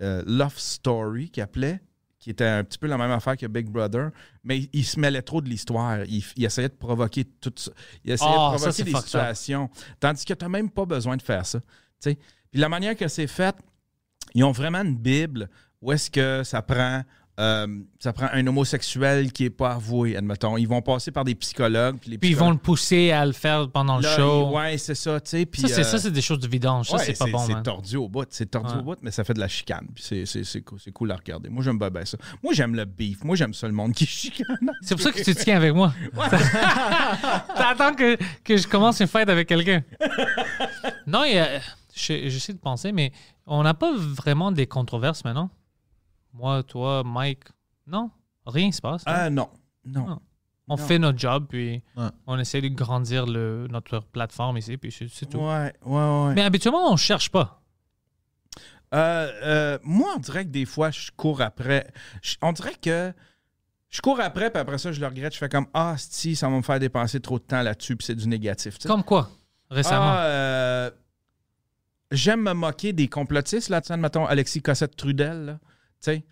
[0.00, 1.80] euh, Love Story, qui appelait,
[2.28, 4.10] qui était un petit peu la même affaire que Big Brother,
[4.44, 6.00] mais ils se mêlaient trop de l'histoire.
[6.04, 7.70] Ils essayaient de provoquer tout ça.
[8.04, 9.02] Ils essayaient Ah, de ça, provoquer des up.
[9.02, 9.70] situations.
[9.98, 11.58] Tandis que tu n'as même pas besoin de faire ça.
[12.02, 12.18] Puis
[12.52, 13.56] la manière que c'est fait,
[14.34, 15.48] ils ont vraiment une Bible
[15.80, 17.02] où est-ce que ça prend.
[17.38, 17.66] Euh,
[18.00, 20.56] ça prend un homosexuel qui n'est pas avoué, admettons.
[20.56, 21.96] Ils vont passer par des psychologues.
[22.00, 24.50] Puis, les Puis ils vont le pousser à le faire pendant le show.
[24.56, 25.46] ouais, c'est ça, tu sais.
[25.46, 26.88] puis, ça, c'est, euh, ça, c'est des choses de vidange.
[26.88, 27.62] Ça, c'est pas bon, C'est man.
[27.62, 28.26] tordu au bout.
[28.30, 28.80] C'est tordu Ouais.
[28.80, 29.86] au bout, mais ça fait de la chicane.
[29.94, 31.48] Puis c'est, cool, cool à regarder.
[31.48, 32.18] Moi, j'aime bien, ça.
[32.42, 33.22] Moi, j'aime le beef.
[33.24, 34.70] Moi, j'aime ça, le monde qui chicane.
[34.82, 35.92] C'est pour ça que tu te tiens avec moi.
[37.56, 39.82] T'attends que, que je commence une fête avec quelqu'un.
[41.06, 41.60] non, il y a-
[41.94, 43.12] je- j'essaie de penser, mais
[43.46, 45.50] on n'a pas vraiment des controverses maintenant.
[46.38, 47.44] Moi, toi, Mike.
[47.86, 48.10] Non,
[48.46, 49.02] rien se passe.
[49.06, 49.48] Ah, non.
[49.84, 50.06] Non.
[50.06, 50.20] Non.
[50.68, 50.82] on non.
[50.86, 52.08] fait notre job, puis Ouais.
[52.26, 55.38] on essaie de grandir le, notre plateforme ici, puis c'est, tout.
[55.38, 56.34] Ouais, ouais, ouais.
[56.34, 57.60] Mais habituellement, on cherche pas.
[58.94, 61.86] Euh, euh, moi, on dirait que des fois, je cours après.
[62.22, 63.12] Je- on dirait que
[63.90, 65.32] je cours après, puis après ça, je le regrette.
[65.34, 68.06] Je fais comme Ah, si, ça va me faire dépenser trop de temps là-dessus, puis
[68.06, 68.78] c'est du négatif.
[68.86, 69.28] Comme quoi,
[69.70, 70.12] récemment?
[70.14, 70.90] Ah, euh,
[72.10, 75.58] J'aime me moquer des complotistes, là, tu sais, mettons Alexis Cossette-Trudel,
[76.00, 76.24] sais?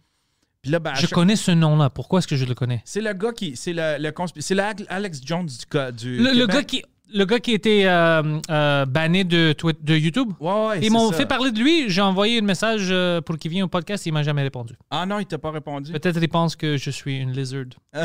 [0.63, 1.91] Puis là, ben, je chaque- connais ce nom-là.
[1.91, 2.83] Pourquoi est-ce que je le connais?
[2.85, 3.55] C'est le gars qui.
[3.57, 5.93] C'est le, le conspi- C'est le Alex Jones du.
[5.93, 6.83] du Le, gars qui,
[7.15, 10.33] le gars qui était euh, euh, banné de, Twi- de YouTube?
[10.41, 11.89] Ouais, ouais, Ils m'ont fait parler de lui.
[11.89, 14.05] J'ai envoyé un message euh, pour qu'il vienne au podcast.
[14.07, 14.75] Il m'a jamais répondu.
[14.91, 15.93] Ah non, il t'a pas répondu.
[15.93, 17.65] Peut-être il pense que je suis une lizard.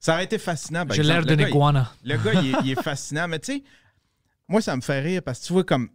[0.00, 0.84] Ça aurait été fascinant.
[0.90, 1.92] J'ai l'air il- iguana.
[2.04, 3.28] Le gars, il est, il est fascinant.
[3.28, 3.62] Mais tu sais,
[4.48, 5.88] moi, ça me fait rire parce que tu vois, comme.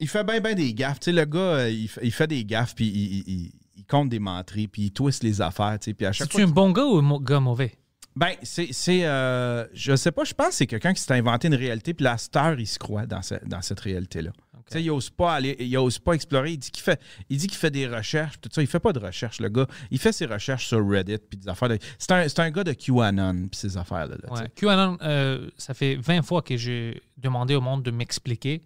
[0.00, 1.00] Il fait bien, bien des gaffes.
[1.00, 3.52] Tu sais, le gars, euh, il, fait- il fait des gaffes, puis il, il- il-
[3.76, 5.76] il compte des menteries, puis il twist les affaires.
[5.80, 7.72] Tu sais, puis à chaque C'est-tu un bon gars ou un gars mauvais?
[8.16, 8.68] Ben, c'est.
[8.72, 11.94] c'est, euh, je sais pas, je pense que c'est quelqu'un qui s'est inventé une réalité,
[11.94, 14.30] puis la star, il se croit dans, ce- dans cette réalité-là.
[14.66, 16.52] Tu sais, il ose pas aller, il ose pas explorer.
[16.52, 18.62] Il dit qu'il fait, il dit qu'il fait des recherches, tout ça.
[18.62, 19.66] Il fait pas de recherches, le gars.
[19.90, 21.68] Il fait ses recherches sur Reddit, puis des affaires.
[21.68, 24.16] de- C'est un, c'est un gars de QAnon, puis ces affaires-là.
[24.22, 24.32] là.
[24.32, 24.48] Ouais.
[24.56, 28.62] QAnon, euh, ça fait 20 fois que j'ai demandé au monde de m'expliquer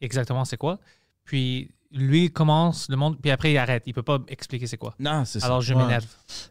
[0.00, 0.78] exactement c'est quoi.
[1.24, 3.82] Puis lui il commence, le monde, puis après il arrête.
[3.86, 4.94] Il peut pas expliquer c'est quoi.
[4.98, 5.46] Non, c'est ça.
[5.46, 5.82] Alors je Ouais.
[5.82, 6.06] m'énerve.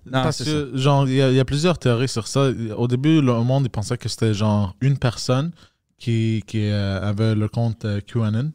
[0.05, 2.49] Non, Parce c'est que, genre, il y, a- il y a plusieurs théories sur ça.
[2.77, 5.51] Au début, le monde, il pensait que c'était, genre, une personne
[5.97, 8.51] qui, qui euh, avait le compte euh, QAnon.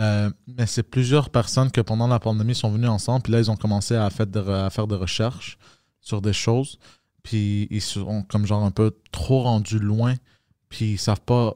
[0.00, 3.22] Euh, mais c'est plusieurs personnes que pendant la pandémie sont venues ensemble.
[3.22, 5.56] Puis là, ils ont commencé à faire, de, à faire des recherches
[6.00, 6.78] sur des choses.
[7.22, 10.14] Puis ils sont comme genre un peu trop rendus loin.
[10.68, 11.54] Puis ils savent pas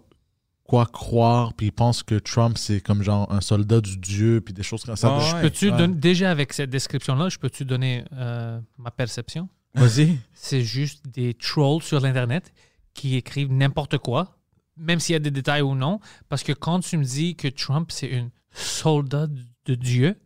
[0.68, 4.52] quoi croire, puis ils pensent que Trump, c'est comme genre un soldat du Dieu, puis
[4.54, 5.16] des choses comme ça.
[5.16, 5.42] Ah Je- ouais.
[5.42, 5.76] Peux-tu ouais.
[5.76, 9.48] donner- déjà avec cette description-là, je peux-tu donner euh, ma perception?
[9.74, 10.18] Vas-y.
[10.34, 12.52] C'est juste des trolls sur l'Internet
[12.94, 14.36] qui écrivent n'importe quoi,
[14.76, 16.00] même s'il y a des détails ou non.
[16.28, 19.26] Parce que quand tu me dis que Trump, c'est un soldat
[19.64, 20.16] de Dieu,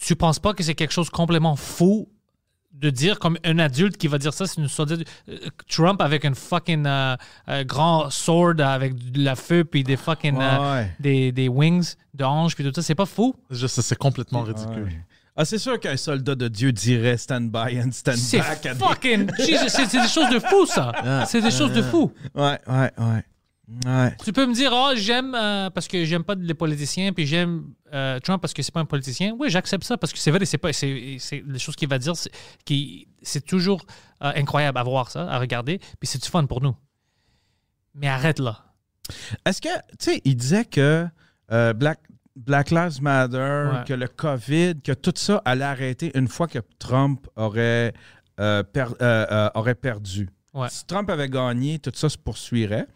[0.00, 2.10] tu penses pas que c'est quelque chose complètement fou
[2.72, 4.96] de dire comme un adulte qui va dire ça, c'est une soldat.
[4.96, 5.36] de- euh,
[5.68, 7.16] Trump avec un fucking euh,
[7.48, 10.90] euh, grand sword avec de la feu puis des fucking euh, Ouais.
[11.00, 13.34] des, des wings d'ange puis tout ça, c'est pas fou.
[13.50, 14.84] C'est complètement ridicule.
[14.84, 15.04] Ouais.
[15.40, 18.66] Ah, c'est sûr qu'un soldat de Dieu dirait stand by and stand C'est back.
[18.66, 21.24] and- fucking c'est c'est des choses de fou ça.
[21.26, 22.12] C'est des choses de fou.
[22.34, 23.24] Ouais, ouais, ouais.
[23.86, 24.16] Ouais.
[24.24, 27.64] Tu peux me dire, oh, j'aime euh, parce que j'aime pas les politiciens, puis j'aime
[27.92, 29.34] euh, Trump parce que c'est pas un politicien.
[29.38, 32.16] Oui, j'accepte ça parce que c'est vrai, c'est pas, c'est, les choses qu'il va dire,
[32.16, 32.30] c'est,
[32.64, 33.84] qui, c'est toujours
[34.22, 36.76] euh, incroyable à voir ça, à regarder, puis c'est du fun pour nous.
[37.94, 38.64] Mais arrête là.
[39.44, 41.06] Est-ce que, tu sais, il disait que
[41.50, 42.00] euh, Black,
[42.36, 43.84] Black Lives Matter, Ouais.
[43.86, 47.92] que le COVID, que tout ça allait arrêter une fois que Trump aurait,
[48.36, 50.28] per- aurait perdu.
[50.54, 50.68] Ouais.
[50.70, 52.86] Si Trump avait gagné, tout ça se poursuivrait.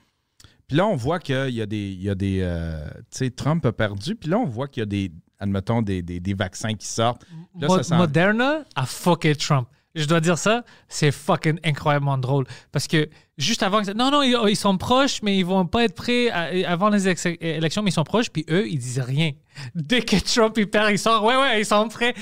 [0.73, 1.91] Puis là, on voit qu'il y a des.
[1.91, 4.15] il y a des euh, tu sais, Trump a perdu.
[4.17, 7.27] Puis là, on voit qu'il y a des, admettons, des, des- des vaccins qui sortent.
[7.61, 9.69] Là, Mo- ça sent- Moderna a fucké Trump.
[9.95, 12.47] Je dois dire ça, c'est fucking incroyablement drôle.
[12.73, 15.95] Parce que juste avant, non, non, ils, ils sont proches, mais ils vont pas être
[15.95, 19.33] prêts à- avant les élections, mais ils sont proches, puis eux, ils disent rien.
[19.75, 22.15] Dès que Trump il perd, ils sortent, ouais, ouais, ils sont prêts.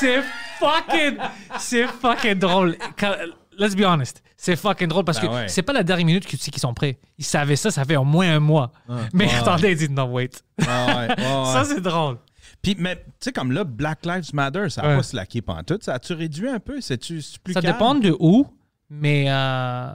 [0.00, 0.20] C'est
[0.58, 1.18] fucking,
[1.60, 2.76] c'est fucking drôle.
[2.98, 3.14] Quand-
[3.58, 5.48] let's be honest, c'est fucking drôle parce Ben que ouais.
[5.48, 6.98] c'est pas la dernière minute que tu sais qu'ils sont prêts.
[7.18, 8.72] Ils savaient ça, ça fait au moins un mois.
[9.12, 9.34] Mais Ouais.
[9.34, 10.42] attendez, ils disent non, wait.
[10.66, 11.16] Ah ouais.
[11.52, 12.18] Ça, c'est drôle.
[12.60, 14.96] Puis, mais, tu sais, comme là, Black Lives Matter, ça Ouais.
[14.96, 15.78] pas slacké pendant tout.
[15.80, 16.80] Ça a-tu réduit un peu?
[16.80, 17.72] C'est-tu plus Ça calme?
[17.74, 18.46] dépend de où,
[18.90, 19.88] mais euh,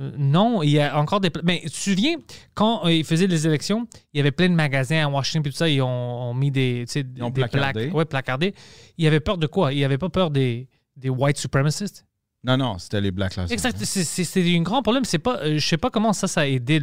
[0.00, 1.30] euh, non, il y a encore des.
[1.44, 2.16] Mais tu te souviens,
[2.54, 5.50] quand euh, ils faisaient les élections, il y avait plein de magasins à Washington et
[5.50, 7.82] tout ça, ils ont, ont mis des, Ils ont des placardé.
[7.86, 7.94] plaques.
[7.94, 8.54] Ouais, placardés.
[8.96, 9.72] Ils avaient peur de quoi?
[9.72, 12.04] Ils n'avaient pas peur des, des white supremacists?
[12.44, 13.74] Non, non, c'était les Black Lives Exact.
[13.74, 13.84] Matter.
[13.84, 15.04] C'est- un grand problème.
[15.22, 16.80] Pas, euh, je sais pas comment ça, ça a aidé.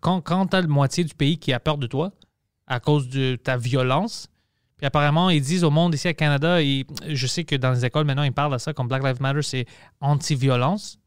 [0.00, 2.12] Quand, quand tu as la moitié du pays qui a peur de toi
[2.66, 4.28] à cause de ta violence,
[4.76, 7.84] puis apparemment, ils disent au monde ici à Canada, et je sais que dans les
[7.84, 9.66] écoles maintenant, ils parlent de ça comme Black Lives Matter, c'est
[10.00, 10.98] anti-violence.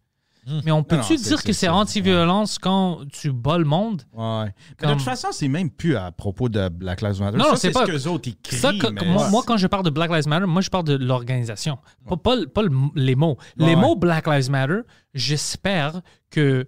[0.65, 4.03] Mais on peut-tu dire que c'est anti-violence quand tu bats le monde?
[4.13, 4.53] Ouais.
[4.77, 7.37] Comme- de toute façon, c'est même plus à propos de Black Lives Matter.
[7.37, 8.57] Non, c'est pas- ce qu'eux autres ils crient.
[8.57, 10.85] Ça, que- mais- moi, moi, quand je parle de Black Lives Matter, moi, je parle
[10.85, 11.77] de l'organisation.
[12.07, 13.37] Pas, pas le- pas le- les mots.
[13.57, 14.79] Les Ouais, mots Black Lives Matter,
[15.13, 16.67] j'espère que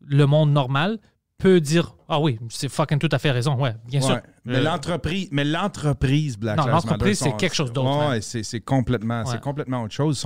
[0.00, 0.98] le monde normal
[1.44, 3.54] peut dire Ah oui, c'est fucking tout à fait raison.
[3.56, 4.06] Ouais, bien Ouais.
[4.06, 4.20] sûr.
[4.46, 6.86] Mais Euh, l'entreprise, mais l'entreprise Black Non, Lives Matter.
[6.88, 8.20] l'entreprise, c'est quelque chose d'autre, Ouais, hein.
[8.22, 10.16] c'est c'est complètement, c'est complètement autre chose.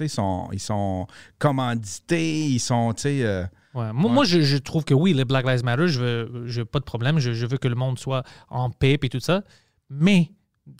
[0.00, 1.06] Ils sont, ils sont
[1.38, 3.22] commandités, ils sont, tu sais.
[3.22, 3.92] euh, Ouais.
[3.92, 6.64] Moi, moi, je, je trouve que oui, les Black Lives Matter, je veux, je veux
[6.64, 7.18] pas de problème.
[7.18, 9.42] Je, je veux que le monde soit en paix et tout ça.
[9.90, 10.30] Mais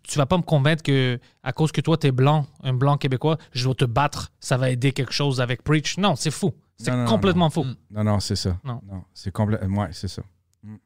[0.05, 2.97] tu vas pas me convaincre que à cause que toi, tu es blanc, un blanc
[2.97, 4.31] québécois, je dois te battre.
[4.39, 5.99] Ça va aider quelque chose avec Preach.
[5.99, 6.53] Non, c'est fou.
[6.77, 7.51] C'est Non, non, non, complètement non.
[7.51, 7.65] fou.
[7.91, 8.59] Non, non, c'est ça.
[8.65, 8.81] Non.
[9.13, 9.83] c'est complètement.
[9.83, 10.23] Ouais, c'est ça.
[10.63, 10.77] Mm.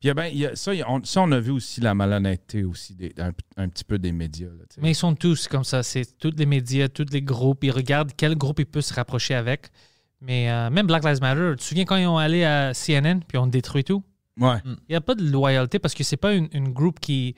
[0.00, 1.80] Puis, ben, il y a- ça, il y a- on, ça, on a vu aussi
[1.80, 4.48] la malhonnêteté aussi des, un, un petit peu des médias.
[4.48, 4.64] là.
[4.80, 5.82] Mais ils sont tous comme ça.
[5.82, 7.62] C'est tous les médias, tous les groupes.
[7.64, 9.70] Ils regardent quel groupe ils peuvent se rapprocher avec.
[10.20, 13.20] Mais euh, même Black Lives Matter, tu te souviens quand ils ont allé à CNN
[13.26, 14.02] puis ont détruit tout?
[14.36, 14.58] Ouais.
[14.64, 17.34] Il n'y a pas de loyauté parce que c'est pas une, une groupe qui.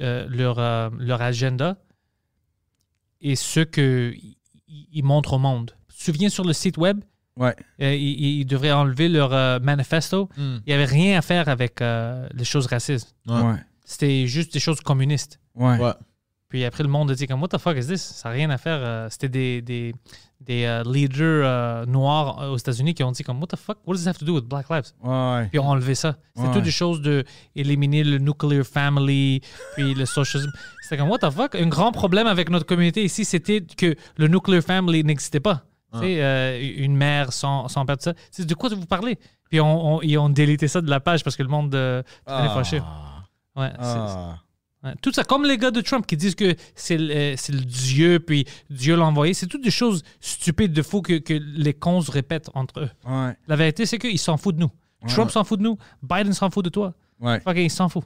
[0.00, 1.76] euh, leur, euh, leur agenda
[3.20, 4.36] est ce qu'ils
[4.68, 5.74] ils montrent au monde.
[5.88, 7.00] Tu te souviens sur le site web,
[7.38, 7.54] Ouais.
[7.82, 10.28] euh, ils, ils devraient enlever leur euh, manifesto.
[10.36, 10.56] Hmm.
[10.66, 13.14] Il n'y avait rien à faire avec euh, les choses racistes.
[13.26, 13.40] Ouais.
[13.40, 13.54] Ouais.
[13.84, 15.38] C'était juste des choses communistes.
[15.54, 15.78] Ouais.
[15.78, 15.92] Ouais.
[16.48, 18.02] Puis après, le monde a dit comme What the fuck is this?
[18.02, 19.10] Ça n'a rien à faire.
[19.10, 19.94] C'était des, des,
[20.40, 23.78] des leaders noirs aux États-Unis qui ont dit comme What the fuck?
[23.86, 24.92] What does this have to do with Black Lives?
[25.02, 25.42] Ouais.
[25.50, 26.16] Puis ils ont enlevé ça.
[26.34, 26.54] C'était Ouais.
[26.54, 27.24] toutes des choses de
[27.54, 29.42] éliminer le nuclear family,
[29.76, 30.50] puis le socialisme.
[30.82, 31.54] C'était comme What the fuck?
[31.54, 35.64] Un grand problème avec notre communauté ici, c'était que le nuclear family n'existait pas.
[35.94, 38.12] Sais, euh, une mère sans, sans tout ça.
[38.30, 39.18] C'est de quoi vous parlez?
[39.48, 42.02] Puis on, on- ils ont délité ça de la page parce que le monde euh,
[42.26, 42.80] devenait fâché.
[43.56, 44.38] Ouais, Ah.
[44.84, 47.52] Ouais, Tout ça, comme les gars de Trump qui disent que c'est le, euh, c'est
[47.52, 51.34] le Dieu, puis Dieu l'a envoyé, c'est toutes des choses stupides de faux que, que
[51.34, 52.90] les cons se répètent entre eux.
[53.04, 53.34] Ouais.
[53.48, 54.70] La vérité, c'est qu'ils s'en foutent de nous.
[55.08, 56.94] Trump s'en fout de nous, Biden s'en fout de toi.
[57.18, 57.40] Ouais.
[57.44, 58.04] Ok, il s'en fout.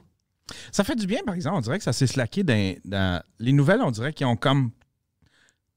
[0.71, 1.57] Ça fait du bien, par exemple.
[1.57, 4.71] On dirait que ça s'est slacké dans, dans- Les nouvelles, on dirait qu'ils ont comme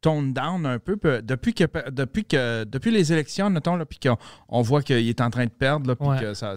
[0.07, 0.97] toned down un peu.
[0.97, 4.17] Peu- Depuis que depuis que depuis les élections, notons, là, puis qu'on
[4.49, 6.21] on voit qu'il est en train de perdre, là, puis Ouais.
[6.21, 6.55] que ça,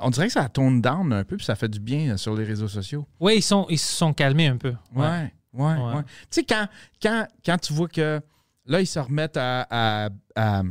[0.00, 2.16] on dirait que ça a toned down un peu, puis ça fait du bien euh,
[2.16, 3.06] sur les réseaux sociaux.
[3.20, 4.72] Oui, ils, sont, ils se sont calmés un peu.
[4.94, 5.04] Ouais,
[5.52, 5.94] ouais, Ouais.
[5.96, 6.02] ouais.
[6.30, 6.66] Tu sais, quand,
[7.02, 8.20] quand, quand tu vois que
[8.66, 10.62] là, ils se remettent à, à, à,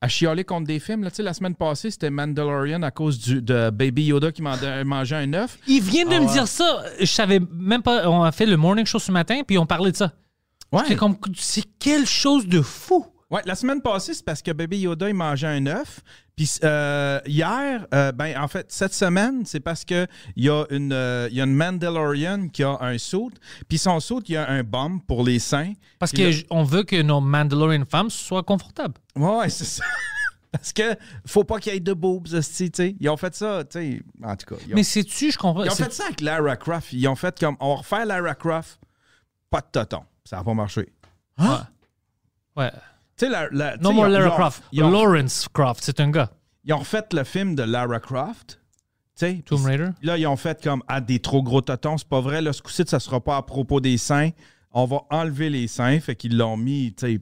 [0.00, 1.04] à chialer contre des films.
[1.04, 1.10] Là.
[1.20, 5.32] La semaine passée, c'était Mandalorian à cause du, de Baby Yoda qui manda- mangeait un
[5.32, 5.58] œuf.
[5.68, 6.32] Il vient de Ah me ouais.
[6.32, 6.82] dire ça.
[7.00, 8.08] Je savais même pas.
[8.10, 10.12] On a fait le morning show ce matin, puis on parlait de ça.
[10.72, 10.82] Ouais.
[10.88, 11.16] C'est comme.
[11.36, 13.06] C'est quelque chose de fou.
[13.30, 16.00] Ouais, la semaine passée, c'est parce que Baby Yoda, il mangeait un œuf.
[16.36, 20.06] Puis euh, hier, euh, ben en fait, cette semaine, c'est parce que
[20.36, 23.30] il y, a une, euh, il y a une Mandalorian qui a un saut.
[23.68, 25.72] Puis son saut, il y a un bomb pour les seins.
[25.98, 28.94] Parce qu'on veut que nos Mandalorian femmes soient confortables.
[29.16, 29.84] Ouais, c'est ça.
[30.52, 30.94] Parce que
[31.26, 32.96] faut pas qu'il y ait de boobs, tu sais.
[33.00, 34.02] Ils ont fait ça, tu sais.
[34.22, 34.60] En tout cas.
[34.62, 35.64] Ont, Mais sais-tu, je comprends.
[35.64, 36.92] ils ont c'est- fait ça avec Lara Croft.
[36.92, 38.78] Ils ont fait comme on va refaire Lara Croft,
[39.48, 40.02] pas de toton.
[40.32, 40.88] Ça n'a pas marché.
[42.56, 42.70] Ouais.
[43.16, 44.62] Tu sais, la, la- tu No sais, more Lara Croft.
[44.78, 46.30] Ont, Lawrence Croft, c'est un gars.
[46.64, 48.58] ils ont refait le film de Lara Croft.
[49.14, 49.90] Tu sais, Tomb Raider?
[50.02, 52.40] Là, ils ont fait comme ah, des trop gros totons, c'est pas vrai.
[52.40, 54.30] Là, ce coup-ci, ça sera pas à propos des seins.
[54.70, 56.00] On va enlever les seins.
[56.00, 57.20] Fait qu'ils l'ont mis, tu sais,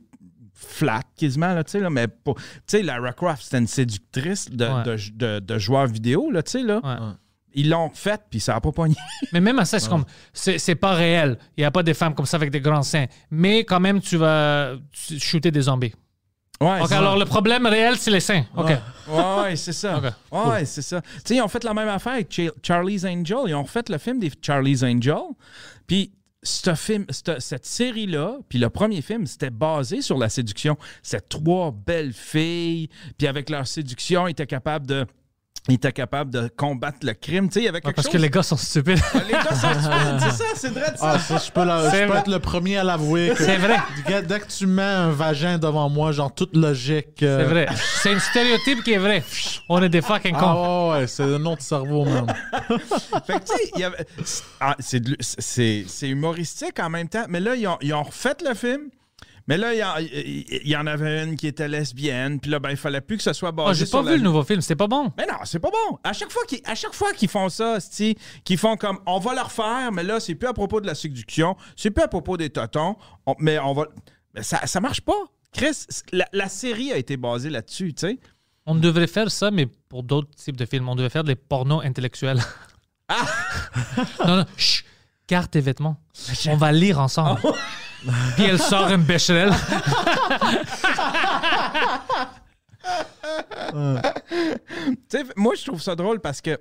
[0.55, 4.49] flat quasiment, là, tu sais, là, mais pas- Tu sais, Lara Croft, c'était une séductrice
[4.49, 4.83] de, Ouais.
[4.85, 6.81] de, de- de joueurs vidéo, là, tu sais, là.
[6.85, 7.13] Ouais.
[7.55, 8.95] Ils l'ont fait, puis ça a pas pogné.
[9.33, 10.05] Mais même à ça, c'est comme.
[10.33, 11.37] C'est pas réel.
[11.57, 13.07] Il n'y a pas des femmes comme ça avec des grands seins.
[13.31, 14.75] Mais quand même, tu vas
[15.19, 15.95] shooter des zombies.
[16.61, 18.45] Ouais, OK, c'est- alors le problème réel, c'est les seins.
[18.55, 18.67] OK.
[19.09, 19.97] Ouais, ouais, c'est ça.
[20.31, 21.01] Ok, Ouais, c'est ça.
[21.01, 23.39] Tu sais, ils ont fait la même affaire avec Cha- Charlie's Angel.
[23.47, 25.17] Ils ont refait le film des Charlie's Angel.
[25.87, 30.77] Puis, ce film, cette, cette série-là, puis le premier film, c'était basé sur la séduction.
[31.03, 35.07] C'était trois belles filles, puis avec leur séduction, ils étaient capables de.
[35.69, 37.49] Ils étaient capables de combattre le crime.
[37.49, 38.13] Tu sais, il y avait quelque Parce chose.
[38.15, 38.99] que les gars sont stupides.
[39.27, 41.13] Les gars sont stupides, c'est ça, c'est vrai de ça.
[41.15, 42.19] Ah, ça, je peux, la- C'est je peux vrai.
[42.21, 43.35] être le premier à l'avouer.
[43.37, 43.77] que- C'est vrai.
[44.07, 47.23] Dès- Dès que tu mets un vagin devant moi, genre toute logique.
[47.23, 47.67] euh, C'est vrai.
[48.03, 49.23] C'est un stéréotype qui est vrai.
[49.69, 50.39] On est des fucking cons.
[50.41, 52.27] Ah ouais, ouais, c'est un autre cerveau, même.
[53.27, 54.07] Fait que, tu sais, il y avait-
[54.61, 57.27] ah, de c'est humoristique en même temps.
[57.29, 58.89] Mais là, ils ont, ils ont refait le film.
[59.51, 62.39] Mais là, il y, y en avait une qui était lesbienne.
[62.39, 64.13] Puis là, ben, il fallait plus que ce soit basé Ah, J'ai sur pas la-
[64.13, 64.61] vu le nouveau film.
[64.61, 65.13] C'était pas bon.
[65.19, 65.99] Mais non, c'est pas bon.
[66.05, 67.79] À chaque fois qu'ils, à chaque fois qu'ils font ça,
[68.45, 70.95] qu'ils font comme on va le refaire, mais là, c'est plus à propos de la
[70.95, 72.95] séduction, c'est plus à propos des totons,
[73.27, 73.87] on- mais on va.
[74.35, 75.19] Mais ça, ça marche pas.
[75.53, 78.19] Chris, la, la série a été basée là-dessus, tu sais.
[78.67, 80.89] On devrait faire ça, mais pour d'autres types de films.
[80.89, 82.41] On devrait faire des pornos intellectuels.
[83.09, 83.27] Ah!
[84.25, 84.45] non, non.
[84.57, 84.85] Chut.
[85.29, 85.97] Garde tes vêtements.
[86.49, 87.41] On va lire ensemble.
[88.37, 89.53] Puis elle sort un bécherel.
[95.09, 96.59] Tu sais, moi, je trouve ça drôle parce que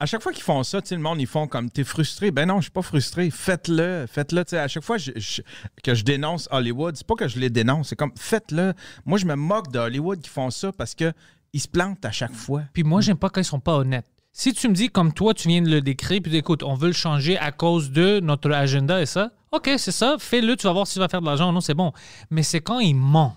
[0.00, 2.30] à chaque fois qu'ils font ça, le monde, ils font comme t'es frustré.
[2.30, 3.30] Ben non, je suis pas frustré.
[3.30, 4.06] Faites-le.
[4.08, 4.44] Faites-le.
[4.56, 5.42] À chaque fois je- je-
[5.82, 8.74] que je dénonce Hollywood, c'est pas que je les dénonce, c'est comme faites-le.
[9.04, 11.12] Moi, je me moque de Hollywood qui font ça parce que
[11.52, 12.62] ils se plantent à chaque fois.
[12.72, 14.06] Puis moi, j'aime pas quand ils sont pas honnêtes.
[14.32, 16.88] Si tu me dis comme toi, tu viens de le décrire, puis écoute, on veut
[16.88, 20.72] le changer à cause de notre agenda et ça, ok, c'est ça, fais-le, tu vas
[20.72, 21.52] voir si tu vas faire de l'argent.
[21.52, 21.92] Non, c'est bon.
[22.30, 23.34] Mais c'est quand ils mentent.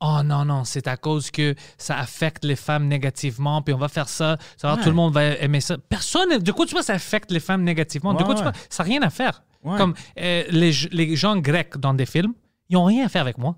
[0.00, 3.88] Oh non, non, c'est à cause que ça affecte les femmes négativement, puis on va
[3.88, 4.82] faire ça, ça va, Ouais.
[4.82, 5.76] tout le monde va aimer ça.
[5.76, 8.12] Personne, de quoi tu vois, ça affecte les femmes négativement?
[8.14, 8.52] de Ouais, quoi tu vois?
[8.70, 9.42] Ça n'a rien à faire.
[9.64, 12.32] Comme euh, les, les gens grecs dans des films,
[12.68, 13.56] ils n'ont rien à faire avec moi.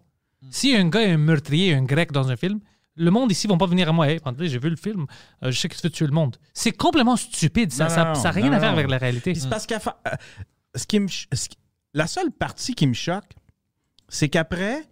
[0.50, 2.60] Si un gars est un meurtrier, un grec dans un film,
[2.96, 4.08] le monde ici ne vont pas venir à moi.
[4.10, 5.04] Hey, j'ai vu le film,
[5.44, 6.38] euh, je sais que tu veux tuer le monde.
[6.54, 7.70] C'est complètement stupide.
[7.70, 8.78] Ça n'a ça, a rien non, à faire non.
[8.78, 9.34] avec la réalité.
[9.34, 10.16] C'est parce qu'à fa- euh,
[10.74, 11.58] ce qui me ch- ce qui-
[11.94, 13.32] la seule partie qui me choque,
[14.08, 14.84] c'est qu'après,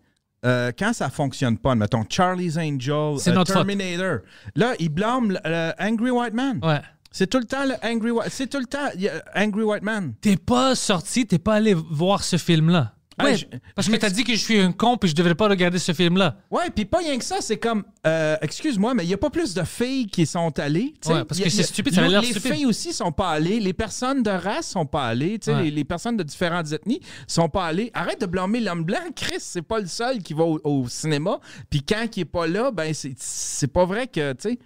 [0.45, 3.55] euh, quand ça fonctionne pas, mettons Charlie's Angel, euh, faute.
[3.55, 4.19] Terminator,
[4.55, 5.37] là, ils blâment
[5.79, 6.61] Angry White Man.
[6.63, 6.81] Ouais.
[7.11, 8.89] C'est tout le temps le Angry White, c'est tout le temps
[9.35, 10.15] Angry White Man.
[10.21, 12.95] T'es pas sorti, t'es pas allé voir ce film-là.
[13.25, 15.49] Ouais, je- parce que t'as dit que je suis un con puis je devrais pas
[15.49, 16.37] regarder ce film-là.
[16.51, 19.31] Ouais, puis pas rien que ça, c'est comme, euh, excuse-moi, mais il y a pas
[19.31, 20.95] plus de filles qui sont allées.
[21.07, 22.53] Ouais, parce a- que c'est a- stupide, ça avait l'air Les stupide.
[22.55, 25.65] filles aussi sont pas allées, les personnes de race sont pas allées, Ouais.
[25.65, 27.91] les, les personnes de différentes ethnies sont pas allées.
[27.95, 31.41] Arrête de blâmer l'homme blanc, Chris, c'est pas le seul qui va au, au cinéma.
[31.71, 34.59] Puis quand il est pas là, ben c'est- c'est pas vrai que, tu sais.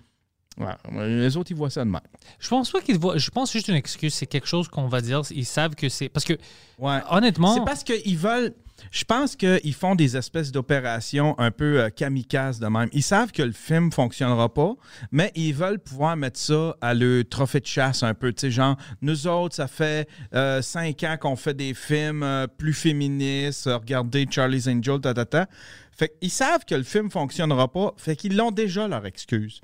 [0.58, 2.00] Ouais, les autres, ils voient ça de même.
[2.38, 3.16] Je pense pas qu'ils voient.
[3.16, 5.22] Je pense juste une excuse, c'est quelque chose qu'on va dire.
[5.30, 6.08] Ils savent que c'est.
[6.10, 6.34] Parce que,
[6.78, 6.98] Ouais.
[7.10, 7.54] honnêtement.
[7.54, 8.52] C'est parce qu'ils veulent.
[8.90, 12.88] Je pense qu'ils font des espèces d'opérations un peu euh, kamikazes de même.
[12.92, 14.74] Ils savent que le film fonctionnera pas,
[15.12, 18.32] mais ils veulent pouvoir mettre ça à le trophée de chasse un peu.
[18.32, 22.46] Tu sais, genre, nous autres, ça fait euh, cinq ans qu'on fait des films euh,
[22.48, 23.68] plus féministes.
[23.68, 25.46] Euh, regardez Charlie's Angel, ta, ta, ta.
[25.96, 29.60] Fait qu'ils savent que le film fonctionnera pas, fait qu'ils l'ont déjà leur excuse.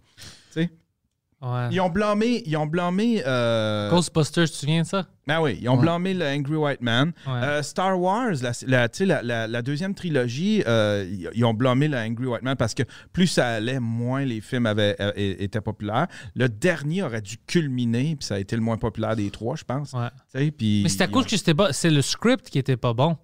[1.41, 1.69] Ouais.
[1.71, 3.23] ils ont blâmé, ils ont blâmé.
[3.25, 5.07] euh, Ghostbusters, tu te souviens de ça?
[5.25, 7.13] ben oui, ils ont blâmé le Angry White Man.
[7.29, 7.33] Ouais.
[7.35, 8.33] Euh, Star Wars,
[8.67, 12.83] la, la, deuxième trilogie, euh, ils ont blâmé le Angry White Man parce que
[13.13, 16.09] plus ça allait, moins les films avaient, étaient populaires.
[16.35, 19.63] Le dernier aurait dû culminer, puis ça a été le moins populaire des trois, je
[19.65, 19.95] pense.
[20.35, 21.73] Mais c'est à ont- que c'était pas.
[21.73, 23.17] C'est le script qui était pas bon.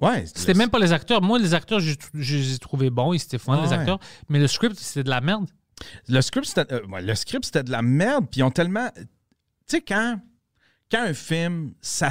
[0.00, 0.26] Ouais.
[0.26, 1.20] C'était même pas les acteurs.
[1.22, 3.98] Moi, les acteurs, je, je les ai trouvés bons, ils étaient fun, les acteurs.
[4.28, 5.46] Mais le script, c'était de la merde.
[6.08, 8.26] Le script, c'était euh, ouais, le script, c'était de la merde.
[8.30, 8.88] Puis ils ont tellement.
[8.96, 9.02] Tu
[9.66, 10.20] sais, quand,
[10.90, 12.10] quand un film, ça,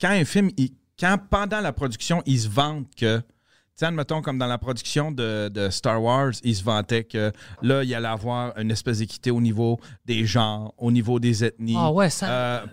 [0.00, 3.18] quand un film, il- quand pendant la production, ils se vantent que.
[3.18, 7.30] Tu sais, admettons, comme dans la production de, de Star Wars, ils se vantaient que
[7.60, 11.74] là, il allait avoir une espèce d'équité au niveau des genres, au niveau des ethnies.
[11.78, 12.30] Ah ouais, ça.
[12.30, 12.70] Euh, tu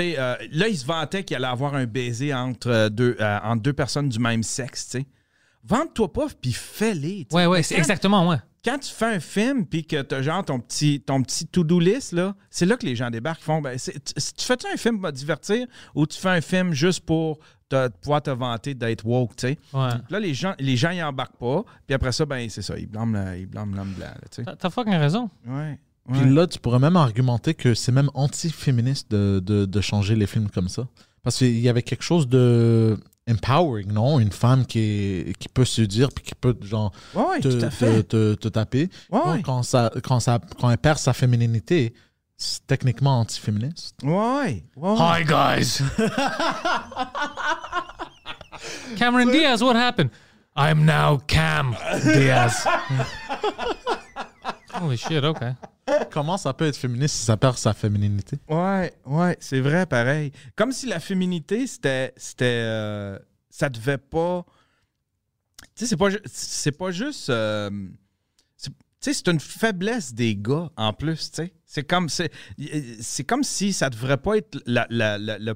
[0.00, 3.38] sais, euh, là, il se vantait qu'il allait avoir un baiser entre euh, deux, euh,
[3.42, 5.06] entre deux personnes du même sexe, tu sais.
[5.64, 7.26] Vante-toi pas, puis fais-les.
[7.32, 8.36] ouais, ouais, c'est exactement, ouais.
[8.64, 11.78] quand tu fais un film puis que tu as genre ton petit, ton petit to-do
[11.78, 13.42] list, là, c'est là que les gens débarquent.
[13.42, 16.72] Font ben, tu, tu fais-tu un film pour te divertir ou tu fais un film
[16.72, 19.58] juste pour te- pouvoir te vanter d'être woke, tu sais?
[19.72, 19.88] ouais.
[20.10, 21.64] Là, les gens, les gens, ils embarquent pas.
[21.86, 22.76] Puis après ça, ben, c'est ça.
[22.76, 24.56] Ils blâment la- ils blâment l'homme blanc, tu sais.
[24.58, 25.30] T'as- fucking raison.
[25.46, 25.78] Ouais.
[26.12, 26.30] Puis ouais.
[26.30, 30.50] là, tu pourrais même argumenter que c'est même anti-féministe de, de, de changer les films
[30.50, 30.88] comme ça.
[31.22, 34.18] Parce qu'il y avait quelque chose de empowering, non?
[34.18, 37.48] Une femme qui, est- qui peut se dire puis qui peut, genre, Ouais, ouais, te,
[37.48, 38.88] te, te- te taper.
[39.10, 39.42] Ouais.
[39.44, 41.94] Quand, ça, quand, ça, quand elle perd sa féminité,
[42.36, 43.96] c'est techniquement anti-féministe.
[44.02, 44.96] Ouais, ouais, ouais.
[44.98, 45.78] Hi, guys.
[48.96, 50.10] Cameron Diaz, what happened?
[50.56, 52.66] I'm now Cam Diaz.
[54.80, 55.52] Holy shit, okay.
[56.10, 58.38] Comment ça peut être féministe si ça perd sa féminité?
[58.48, 60.32] Ouais, ouais, c'est vrai, pareil.
[60.56, 62.12] Comme si la féminité, c'était.
[62.16, 63.18] c'était euh,
[63.50, 64.44] ça devait pas.
[65.74, 67.28] Tu sais, c'est pas, c'est pas juste.
[67.30, 67.70] euh,
[68.60, 71.52] tu sais, c'est une faiblesse des gars, en plus, tu sais.
[71.66, 72.30] C'est comme, c'est,
[73.00, 75.54] c'est comme si ça devrait pas être la- la- la- le,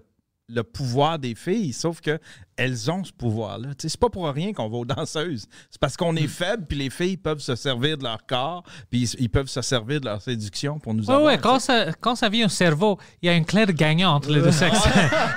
[0.48, 2.18] le pouvoir des filles, sauf que
[2.56, 3.68] elles ont ce pouvoir-là.
[3.78, 5.46] C'est pas pour rien qu'on va aux danseuses.
[5.70, 9.02] C'est parce qu'on est faible, puis les filles peuvent se servir de leur corps, puis
[9.02, 11.26] ils, ils peuvent se servir de leur séduction pour nous Ouais, avoir.
[11.26, 14.14] ouais, quand ça, quand ça vient au cerveau, il y a une clé de gagnant
[14.14, 14.78] entre les deux sexes.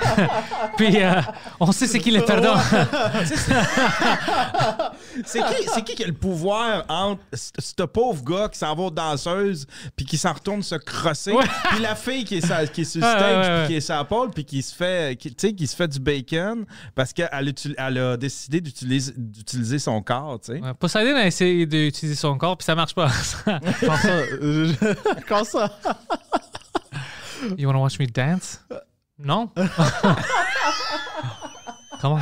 [0.78, 1.22] Puis euh,
[1.60, 2.56] on sait c'est qui les perdants.
[5.26, 8.84] C'est qui, c'est qui qui a le pouvoir entre ce pauvre gars qui s'en va
[8.84, 11.34] aux danseuses puis qui s'en retourne se crosser,
[11.72, 13.76] puis la fille qui est, sa- qui est sur le Ouais, stage ouais, puis qui
[13.78, 17.76] est la pole puis qui se fait, qui se fait du bacon parce qu'elle util-
[17.78, 20.60] elle a décidé d'utiliser, son corps, tu sais.
[20.62, 23.10] Ouais, Poseidon a essayé d'utiliser son corps, puis ça marche pas.
[23.82, 24.10] Quand ça?
[24.10, 24.74] euh,
[25.28, 25.80] quand ça?
[27.58, 28.62] you wanna watch me dance?
[29.18, 29.50] Non?
[32.02, 32.20] Comment?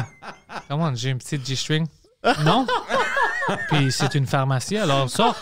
[0.67, 0.95] Comment?
[0.95, 1.87] J'ai une petite G-string?
[2.43, 2.65] Non?
[3.69, 5.35] Puis c'est une pharmacie, alors sors.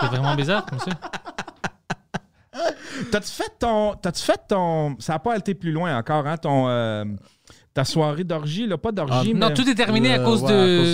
[0.00, 0.92] C'est vraiment bizarre, monsieur.
[3.10, 6.68] T'as-tu fait ton, t'as-tu fait ton, ça n'a pas été plus loin encore, hein, ton,
[6.68, 7.04] euh,
[7.74, 9.48] ta soirée d'orgie, là, pas d'orgie, Ah, mais...
[9.48, 10.48] Non, tout est terminé à Le- cause ouais,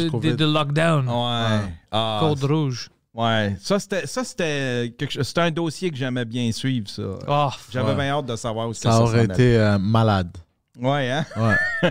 [0.06, 1.08] à cause de, de, de lockdown.
[1.08, 1.68] Ouais.
[1.90, 2.90] Ah, Code rouge.
[3.14, 3.56] ouais.
[3.60, 7.02] Ça, c'était, ça, c'était, quelque chose- c'était un dossier que j'aimais bien suivre, ça.
[7.26, 7.94] Oh, J'avais Ouais.
[7.94, 10.36] bien hâte de savoir où Ça ça aurait été euh, malade.
[10.78, 11.24] Ouais, hein?
[11.36, 11.90] Ouais.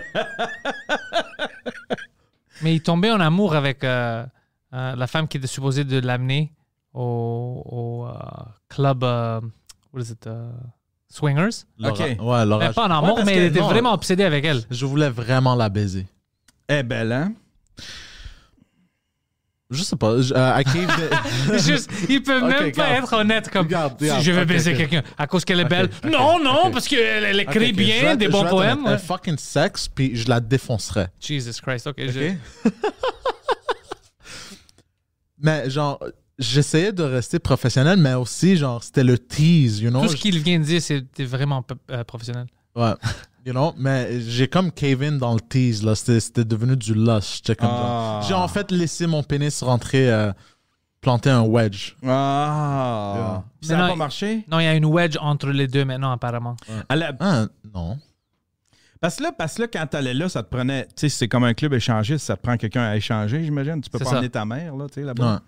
[2.62, 4.24] Mais il tombait en amour avec euh,
[4.72, 6.52] euh, la femme qui était supposée de l'amener
[6.94, 8.12] au, au, euh,
[8.68, 9.40] club, euh,
[9.92, 10.50] what is it, euh,
[11.08, 11.64] Swingers?
[11.78, 12.00] Laura- Ok.
[12.00, 14.62] Ouais, Ben, pas en amour, mais elle était non, vraiment obsédée avec elle.
[14.70, 16.06] Je voulais vraiment la baiser.
[16.68, 17.32] Eh belle, hein?
[19.68, 20.20] Je sais pas.
[20.20, 24.74] je- euh, Juste, il peut même pas être honnête comme Regarde, si je veux baiser
[24.74, 25.90] quelqu'un à cause qu'elle est belle.
[26.04, 28.80] non, non, parce qu'elle elle écrit bien vais- des je bons vais poèmes.
[28.82, 28.98] être un ouais.
[28.98, 31.08] fucking sexe, puis je la défoncerais.
[31.20, 31.96] Jesus Christ, ok.
[31.98, 32.72] je- OK?
[35.38, 35.98] mais genre,
[36.38, 40.02] j'essayais de rester professionnel, mais aussi, genre, c'était le tease, you know?
[40.02, 42.46] Tout ce qu'il vient de dire, c'était vraiment euh, professionnel.
[42.74, 42.92] Ouais.
[43.46, 45.94] You know, mais j'ai comme cave in dans le tease, là.
[45.94, 47.42] C'était devenu du lush.
[47.58, 48.20] Comme Ah.
[48.26, 50.32] J'ai en fait laissé mon pénis rentrer, euh,
[51.00, 51.94] planter un wedge.
[52.04, 53.44] Ah!
[53.60, 54.44] Ça n'a pas marché?
[54.50, 56.56] Non, il y a une wedge entre les deux maintenant, apparemment.
[56.88, 57.98] À la- Ah, non.
[59.00, 60.84] Parce que là, parce que là, quand t'allais là, ça te prenait.
[60.86, 63.80] Tu sais, c'est comme un club échangiste, ça te prend quelqu'un à échanger, j'imagine.
[63.80, 64.16] Tu peux pas ça.
[64.16, 65.42] emmener ta mère, là, tu sais, là-bas.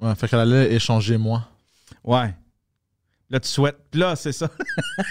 [0.00, 0.14] Ouais.
[0.14, 1.48] Fait qu'elle allait échanger moi.
[2.02, 2.34] Ouais.
[3.30, 3.78] Là, tu souhaites.
[3.94, 4.50] Là, c'est ça.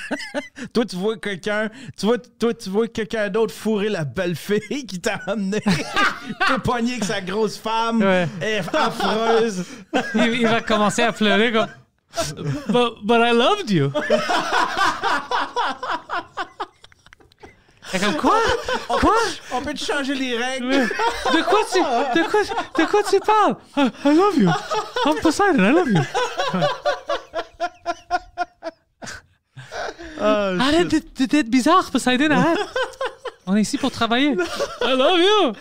[0.74, 1.70] toi, tu vois quelqu'un.
[1.98, 5.60] Tu vois, toi, tu vois quelqu'un d'autre fourrer la belle fille qui t'a amené.
[6.48, 8.02] T'es pogné avec sa grosse femme.
[8.02, 8.28] Ouais.
[8.40, 9.66] Elle est affreuse.
[10.16, 11.68] il, il va commencer à pleurer comme.
[12.68, 13.92] But, but I loved you.
[17.94, 18.40] Et comme quoi?
[18.88, 19.16] Quoi?
[19.52, 20.70] On peut te changer les règles.
[20.72, 23.56] De quoi tu, de quoi, de quoi tu parles?
[23.78, 24.50] I, I love you.
[25.06, 26.02] I'm Poseidon, I love you.
[30.20, 32.58] Arrête d'être- d'être d'être bizarre, Poseidon, arrête.
[33.46, 34.36] On est ici pour travailler.
[34.82, 35.54] I love you.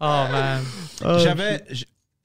[0.00, 0.64] oh, man.
[1.18, 1.64] J'avais.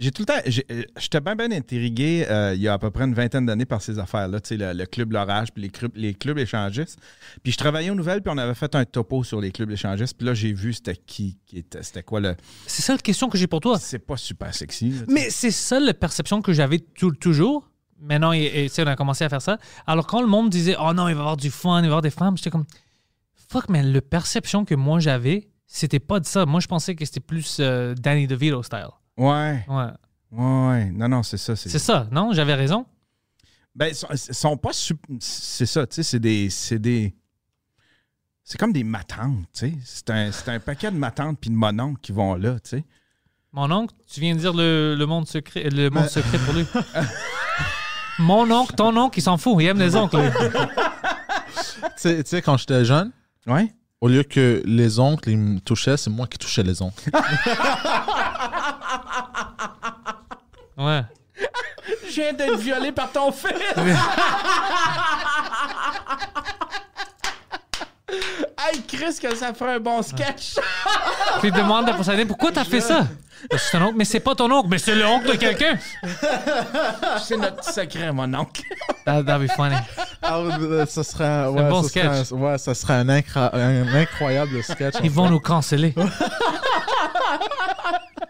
[0.04, 0.34] J'ai tout le temps.
[0.72, 3.66] euh, J'étais bien, bien intrigué euh, il y a à peu près une vingtaine d'années
[3.66, 4.40] par ces affaires-là.
[4.42, 7.00] Tu sais, le, le club L'Orage, puis les, clubs- les clubs échangistes.
[7.42, 10.18] Puis je travaillais aux nouvelles, puis on avait fait un topo sur les clubs échangistes.
[10.18, 12.36] Puis là, j'ai vu c'était qui, qui était, c'était quoi le.
[12.68, 13.80] C'est ça la question que j'ai pour toi.
[13.80, 14.90] C'est pas super sexy.
[14.90, 15.02] là.
[15.08, 17.70] Mais c'est ça la perception que j'avais tout- toujours.
[18.02, 19.58] Maintenant, et, et, tu sais, on a commencé à faire ça.
[19.88, 21.86] Alors, quand le monde disait, oh non, il va y avoir du fun, il va
[21.86, 22.66] y avoir des femmes, j'étais comme,
[23.50, 26.46] fuck, mais la perception que moi j'avais, c'était pas de ça.
[26.46, 28.90] Moi, je pensais que c'était plus euh, Danny DeVito style.
[29.18, 29.86] Ouais, Ouais.
[30.32, 30.92] ouais, ouais.
[30.92, 31.56] Non, non, c'est ça.
[31.56, 32.32] C'est ça, non?
[32.34, 32.86] J'avais raison.
[33.76, 34.72] Ben, ils sont, sont pas.
[34.74, 36.50] sup- C'est ça, tu sais, c'est des.
[36.50, 37.14] C'est des.
[38.44, 39.74] C'est comme des matantes, tu sais.
[39.86, 42.84] C'est un, c'est un paquet de matantes puis de mononcles qui vont là, tu sais.
[43.54, 46.66] Mon oncle, tu viens de dire le, le monde secret, le monde secret pour lui.
[48.20, 49.56] Mon oncle, ton oncle, il s'en fout.
[49.60, 50.18] Il aime les oncles.
[50.18, 50.30] lui.
[50.30, 53.12] Tu sais- tu sais, quand j'étais jeune,
[53.48, 53.74] Ouais.
[54.02, 57.10] au lieu que les oncles ils me touchaient, c'est moi qui touchais les oncles.
[60.78, 61.02] Ouais.
[62.08, 63.52] Je viens d'être violé par ton fils!
[68.10, 70.56] hey, Chris, que ça ferait un bon sketch!
[71.40, 73.08] Puis il demande à Poseidon, pourquoi t'as fait ça?
[73.58, 75.78] C'est ton oncle, mais c'est pas ton oncle, mais c'est le oncle de quelqu'un.
[77.22, 78.62] C'est notre secret, mon oncle.
[79.06, 79.76] That, that'd be funny.
[80.22, 80.40] Ah,
[80.88, 82.40] ça serait, un- un bon ça serait un- sketch.
[82.40, 84.96] ouais, ça serait un, incra- un incroyable sketch.
[85.04, 85.94] Ils vont nous canceller.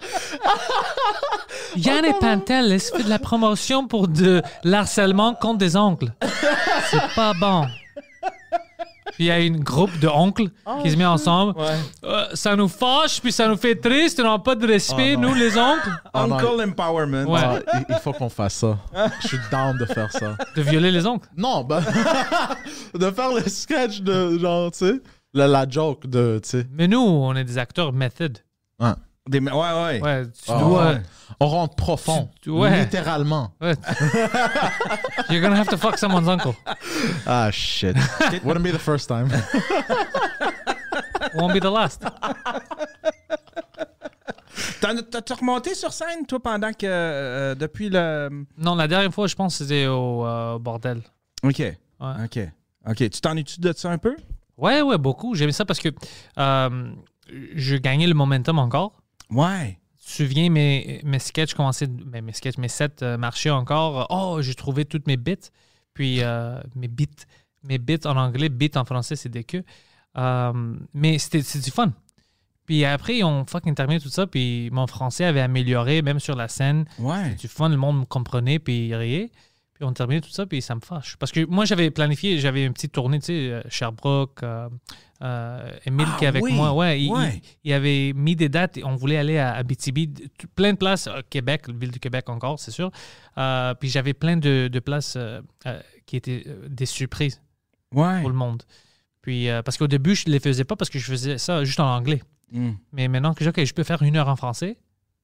[1.76, 6.12] Yann et Pantel, se fait de la promotion pour de l'harcèlement contre des oncles.
[6.90, 7.66] C'est pas bon.
[9.16, 10.48] Puis il y a une groupe de oncles
[10.82, 11.54] qui se met ensemble.
[12.04, 14.20] Euh, ça nous fâche, puis ça nous fait triste.
[14.20, 15.30] On n'a pas de respect, Oh non.
[15.30, 15.90] nous, les oncles.
[16.14, 17.26] Ah, non, Uncle Empowerment.
[17.30, 17.40] Ouais.
[17.44, 18.78] Ah, il, il faut qu'on fasse ça.
[19.22, 20.36] Je suis down de faire ça.
[20.56, 21.30] De violer les oncles?
[21.38, 21.82] Non, ben,
[22.96, 24.94] de faire le sketch de genre, tu sais,
[25.36, 26.68] la, la joke de, tu sais.
[26.72, 28.40] Mais nous, on est des acteurs method.
[29.30, 30.02] Des- ouais, ouais.
[30.02, 30.86] Ouais, tu Ah, dois.
[30.88, 31.02] ouais.
[31.40, 32.30] On rentre profond.
[32.42, 32.82] Tu- ouais.
[32.82, 33.52] Littéralement.
[33.62, 33.74] Ouais.
[35.30, 36.54] You're gonna have to fuck someone's uncle.
[37.26, 37.96] Ah, shit.
[38.44, 39.30] Wouldn't be the first time.
[41.36, 42.04] Won't be the last.
[44.82, 46.86] T'as-tu remonté sur scène, toi, pendant que.
[46.86, 48.46] euh, depuis le.
[48.58, 51.02] Non, la dernière fois, je pense que c'était au euh, bordel.
[51.44, 51.60] OK.
[51.60, 51.76] Ouais.
[52.26, 52.40] OK.
[52.90, 52.98] OK.
[52.98, 54.16] Tu t'en es-tu de ça un peu?
[54.58, 55.34] Ouais, ouais, beaucoup.
[55.36, 55.90] J'aimais ça parce que
[56.38, 56.92] euh,
[57.56, 58.92] je gagnais le momentum encore.
[59.30, 59.80] Ouais.
[60.00, 64.08] Tu te souviens, mes, mes sketchs commençaient, mes, mes sketchs, mes sets euh, marchaient encore.
[64.10, 65.50] Oh, j'ai trouvé toutes mes bits.
[65.94, 67.08] Puis euh, mes bits,
[67.64, 69.64] mes bits en anglais, bits en français, c'est des queues.
[70.18, 71.94] Euh, mais c'était c'est du fun.
[72.66, 74.28] Puis après, on fucking terminé tout ça.
[74.28, 76.86] Puis mon français avait amélioré, même sur la scène.
[77.00, 77.36] Ouais.
[77.36, 79.32] du fun, le monde me comprenait, puis il riait.
[79.74, 81.16] Puis on terminait tout ça, puis ça me fâche.
[81.18, 84.44] Parce que moi, j'avais planifié, j'avais une petite tournée, tu sais, Sherbrooke,
[85.24, 86.74] euh, Émile Ah qui est avec oui, moi.
[86.74, 87.42] Ouais, il, ouais.
[87.64, 90.14] il- il avait mis des dates, et on voulait aller à Abitibi,
[90.56, 92.92] plein de places, euh, Québec, ville du Québec encore, c'est sûr.
[93.38, 95.42] Euh, puis j'avais plein de, de places euh,
[96.06, 97.42] qui étaient des surprises
[97.94, 98.20] Ouais.
[98.22, 98.64] pour le monde.
[99.22, 101.80] Puis, parce qu'au début, je ne les faisais pas parce que je faisais ça juste
[101.80, 102.22] en anglais.
[102.52, 102.72] Mm.
[102.92, 104.78] Mais maintenant que je peux faire une heure en français,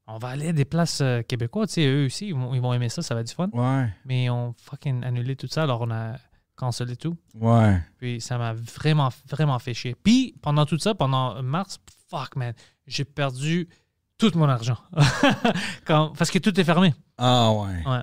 [0.07, 2.73] on va aller à des places québécoises, tu sais, eux aussi, ils vont, ils vont
[2.73, 3.49] aimer ça, ça va être du fun.
[3.53, 3.89] Ouais.
[4.05, 6.15] Mais on fucking annulé tout ça, alors on a
[6.59, 7.17] cancellé tout.
[7.35, 7.81] Ouais.
[7.97, 9.95] Puis ça m'a vraiment, vraiment fait chier.
[10.03, 11.79] Puis pendant tout ça, pendant mars,
[12.09, 12.53] fuck man,
[12.85, 13.67] j'ai perdu
[14.17, 14.77] tout mon argent.
[15.85, 16.93] Quand- parce que tout est fermé.
[17.17, 17.83] Ah, ouais.
[17.87, 18.01] Ouais,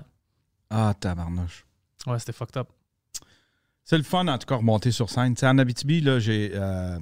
[0.69, 1.65] Ah, tabarnouche.
[2.07, 2.69] ouais c'était fucked up.
[3.83, 5.33] C'est le fun, en tout cas, remonter sur scène.
[5.35, 6.51] Tu sais, en Abitibi, là, j'ai.
[6.53, 6.99] euh,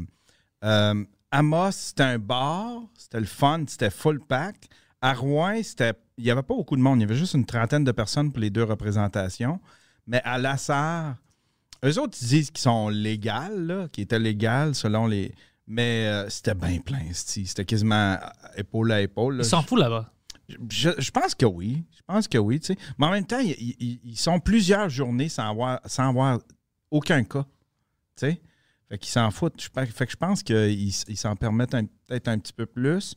[0.63, 4.55] euh, Amos, c'était un bar, c'était le fun, c'était full pack.
[5.01, 5.93] À Rouen, c'était.
[6.17, 8.31] Il n'y avait pas beaucoup de monde, il y avait juste une trentaine de personnes
[8.31, 9.59] pour les deux représentations.
[10.07, 11.15] Mais à Lassar,
[11.85, 15.33] eux autres, ils disent qu'ils sont légales, là, qu'ils étaient légales selon les.
[15.67, 18.17] Mais euh, c'était bien plein, c'était quasiment
[18.55, 19.37] épaule à épaule.
[19.37, 19.43] là.
[19.43, 20.11] Ils s'en foutent là-bas.
[20.69, 21.83] Je, je pense que oui.
[21.95, 22.77] Je pense que oui, tu sais.
[22.99, 26.39] Mais en même temps, ils, ils- ils sont plusieurs journées sans avoir, sans avoir
[26.91, 27.43] aucun cas.
[28.15, 28.41] Tu sais?
[28.89, 29.59] Fait qu'ils s'en foutent.
[29.59, 31.71] Je, fait que je pense qu'ils ils s'en permettent
[32.05, 33.15] peut-être un petit peu plus.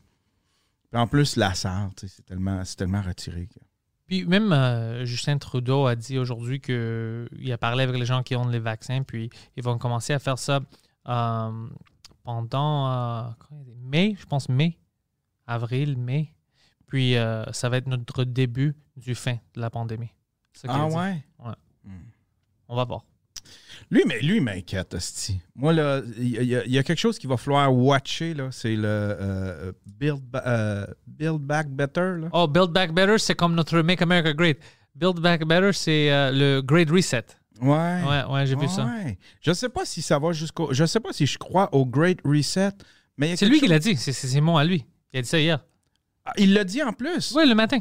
[0.91, 3.47] Puis en plus, la salle, tu sais, c'est tellement, c'est tellement retiré.
[3.47, 3.61] que-
[4.09, 8.35] Puis même euh, Justin Trudeau a dit aujourd'hui qu'il a parlé avec les gens qui
[8.37, 10.61] ont les vaccins, puis ils vont commencer à faire ça
[11.09, 11.69] euh,
[12.25, 13.31] pendant euh,
[13.83, 14.79] mai, je pense mai,
[15.47, 16.35] avril, mai.
[16.87, 20.15] Puis euh, ça va être notre début du fin de la pandémie.
[20.67, 21.23] Ah ouais?
[22.67, 23.05] On va voir.
[23.91, 25.41] Lui, mais lui, il m'inquiète, hostie.
[25.55, 28.49] Moi, là, il y, a- il y a quelque chose qu'il va falloir watcher, là.
[28.51, 32.29] C'est le euh, build, euh, build Back Better, là.
[32.33, 34.59] Oh, Build Back Better, c'est comme notre Make America Great.
[34.95, 37.25] Build Back Better, c'est euh, le Great Reset.
[37.61, 37.69] Ouais.
[38.07, 38.87] Ouais, ouais, j'ai vu ça.
[39.41, 40.73] Je sais pas si ça va jusqu'au.
[40.73, 42.71] Je sais pas si je crois au Great Reset,
[43.17, 44.85] mais C'est lui qui l'a dit, c'est c'est- c'est mon à lui.
[45.13, 45.65] Il a dit ça hier.
[46.25, 47.33] Ah, Il l'a dit en plus.
[47.35, 47.79] Oui, le matin.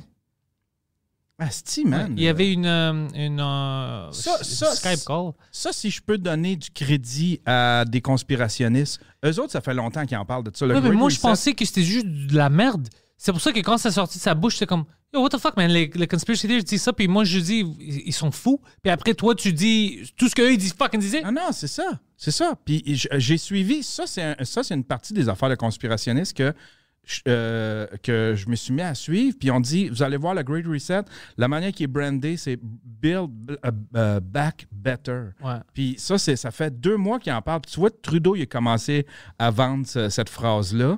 [1.39, 2.13] Asti, man.
[2.17, 5.33] Il y avait une, euh, une euh, Ça- ça, Skype call.
[5.51, 10.05] Ça, si je peux donner du crédit à des conspirationnistes, eux autres, ça fait longtemps
[10.05, 10.65] qu'ils en parlent de ça.
[10.65, 12.87] Le Ouais, mais moi, je pensais que c'était juste de la merde.
[13.17, 15.37] C'est pour ça que quand ça sortit de sa bouche, c'est comme Yo, what the
[15.37, 15.71] fuck, man?
[15.71, 18.59] Les, les conspiracy theories disent ça, puis moi, je dis ils sont fous.
[18.81, 21.21] Puis après, toi, tu dis tout ce qu'eux, ils disent fucking disaient.
[21.23, 21.99] Ah non, c'est ça.
[22.17, 22.55] C'est ça.
[22.65, 24.35] Puis j'ai suivi, ça, c'est un-
[24.71, 26.53] une partie des affaires de conspirationnistes que,
[27.27, 29.37] euh, que je me suis mis à suivre.
[29.39, 31.03] Puis on dit, vous allez voir le Great Reset,
[31.37, 35.25] la manière qui est brandé, c'est Build uh, uh, Back Better.
[35.43, 35.59] Ouais.
[35.73, 37.61] Puis ça, c'est, ça fait deux mois qu'il en parle.
[37.61, 39.05] Tu vois, Trudeau, il a commencé
[39.39, 40.97] à vendre ce- cette phrase-là.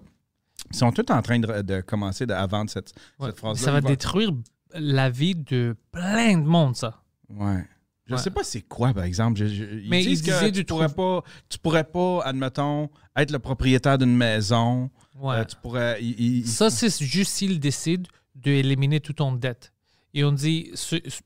[0.71, 3.27] Ils sont tous en train de, de commencer à vendre cette, Ouais.
[3.27, 3.63] cette phrase-là.
[3.65, 4.31] Ça va détruire
[4.73, 7.01] la vie de plein de monde, ça.
[7.29, 7.63] Ouais.
[8.05, 8.19] Je Ouais.
[8.21, 9.39] sais pas c'est quoi, par exemple.
[9.39, 12.21] Je- je- ils Mais disent il que disait tu du pourrais pas, tu pourrais pas,
[12.23, 14.89] admettons, être le propriétaire d'une maison.
[15.19, 15.35] Ouais.
[15.37, 15.97] Euh, tu pourrais.
[16.01, 19.73] il- il- il- Ça, c'est juste s'ils décident d'éliminer toute ton dette.
[20.13, 21.21] Et on dit, ce- ce-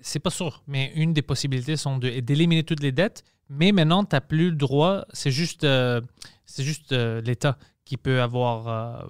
[0.00, 4.04] c'est pas sûr, mais une des possibilités sont de- d'éliminer toutes les dettes, mais maintenant,
[4.04, 6.00] tu n'as plus le droit, c'est juste, euh,
[6.44, 9.08] c'est juste euh, l'État qui peut avoir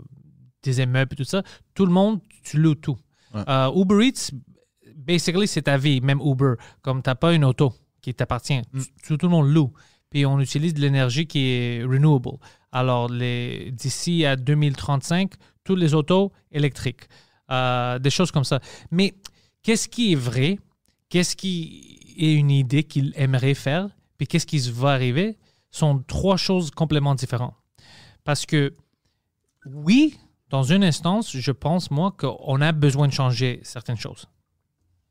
[0.62, 1.42] des immeubles et tout ça.
[1.74, 2.96] Tout le monde, tu loues tout.
[3.34, 3.42] Ouais.
[3.74, 4.30] Uber Eats,
[4.96, 6.54] basically, c'est ta vie, même Uber.
[6.82, 8.80] Comme tu n'as pas une auto qui t'appartient, Mm.
[9.06, 9.72] tout, tout le monde loue.
[10.10, 12.38] Puis on utilise de l'énergie qui est renewable.
[12.72, 15.32] Alors, d'ici à 2035,
[15.64, 17.08] toutes les autos électriques,
[17.50, 18.60] euh, des choses comme ça.
[18.90, 19.14] Mais
[19.62, 20.58] qu'est-ce qui est vrai?
[21.08, 23.88] Qu'est-ce qui est une idée qu'il aimerait faire?
[24.18, 25.36] Puis qu'est-ce qui va arriver?
[25.76, 27.54] sont trois choses complètement différentes.
[28.24, 28.74] Parce que,
[29.66, 34.26] oui, dans une instance, je pense, moi, qu'on a besoin de changer certaines choses.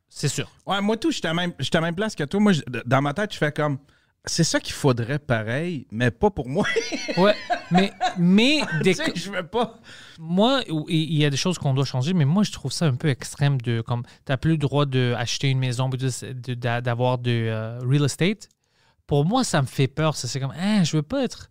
[0.10, 0.50] C'est sûr.
[0.66, 2.40] Ouais, moi, tout, je suis à la même, place que toi.
[2.40, 2.54] Moi,
[2.86, 3.80] dans ma tête, je fais comme.
[4.28, 6.66] C'est ça qu'il faudrait pareil, mais pas pour moi.
[7.18, 7.36] Ouais,
[7.72, 9.80] mais, mais des, je veux pas.
[10.20, 12.96] moi, il y a des choses qu'on doit changer, mais moi, je trouve ça un
[12.96, 15.98] peu extrême de comme tu n'as plus le droit d'acheter une maison, de-
[16.34, 18.50] de- d'avoir de euh, real estate.
[19.08, 20.16] Pour moi, ça me fait peur.
[20.16, 21.50] Ça, c'est comme, ah, je veux pas être.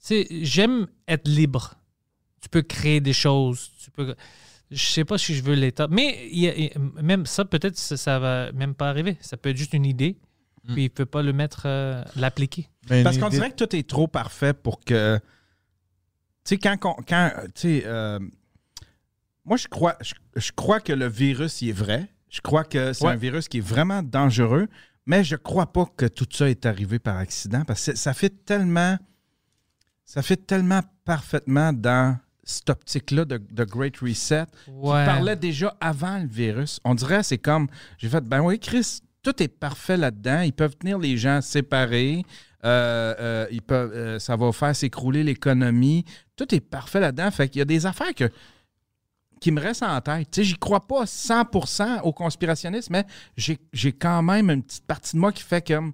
[0.00, 1.74] Tu sais, j'aime être libre.
[2.40, 3.70] Tu peux créer des choses.
[3.82, 4.14] Tu peux.
[4.70, 5.86] Je sais pas si je veux l'État.
[5.90, 9.16] Mais il y a- même ça, peut-être, ça, ça va même pas arriver.
[9.20, 10.16] Ça peut être juste une idée.
[10.72, 12.68] Puis il peut pas le mettre, euh, l'appliquer.
[12.88, 15.18] Parce qu'on dirait que tout est trop parfait pour que.
[16.44, 16.76] Tu sais, quand.
[16.78, 18.18] quand tu sais, euh,
[19.44, 22.08] moi, je crois, je, je crois que le virus, il est vrai.
[22.30, 23.12] Je crois que c'est Ouais.
[23.12, 24.68] un virus qui est vraiment dangereux,
[25.06, 28.44] mais je crois pas que tout ça est arrivé par accident parce que ça fait
[28.44, 28.96] tellement.
[30.06, 34.44] Ça fait tellement parfaitement dans cette optique-là de, de Great Reset.
[34.66, 35.04] qui Ouais.
[35.06, 36.78] parlait déjà avant le virus.
[36.84, 40.42] On dirait, c'est comme, j'ai fait, ben oui, Chris, tout est parfait là-dedans.
[40.42, 42.24] Ils peuvent tenir les gens séparés.
[42.64, 46.04] Euh, euh, euh, ça va faire s'écrouler l'économie.
[46.36, 47.30] Tout est parfait là-dedans.
[47.30, 48.12] Fait qu'il y a des affaires
[49.40, 50.30] qui me restent en tête.
[50.30, 53.06] Tu sais, j'y crois pas 100% au conspirationnisme, mais
[53.72, 55.92] j'ai quand même une petite partie de moi qui fait comme,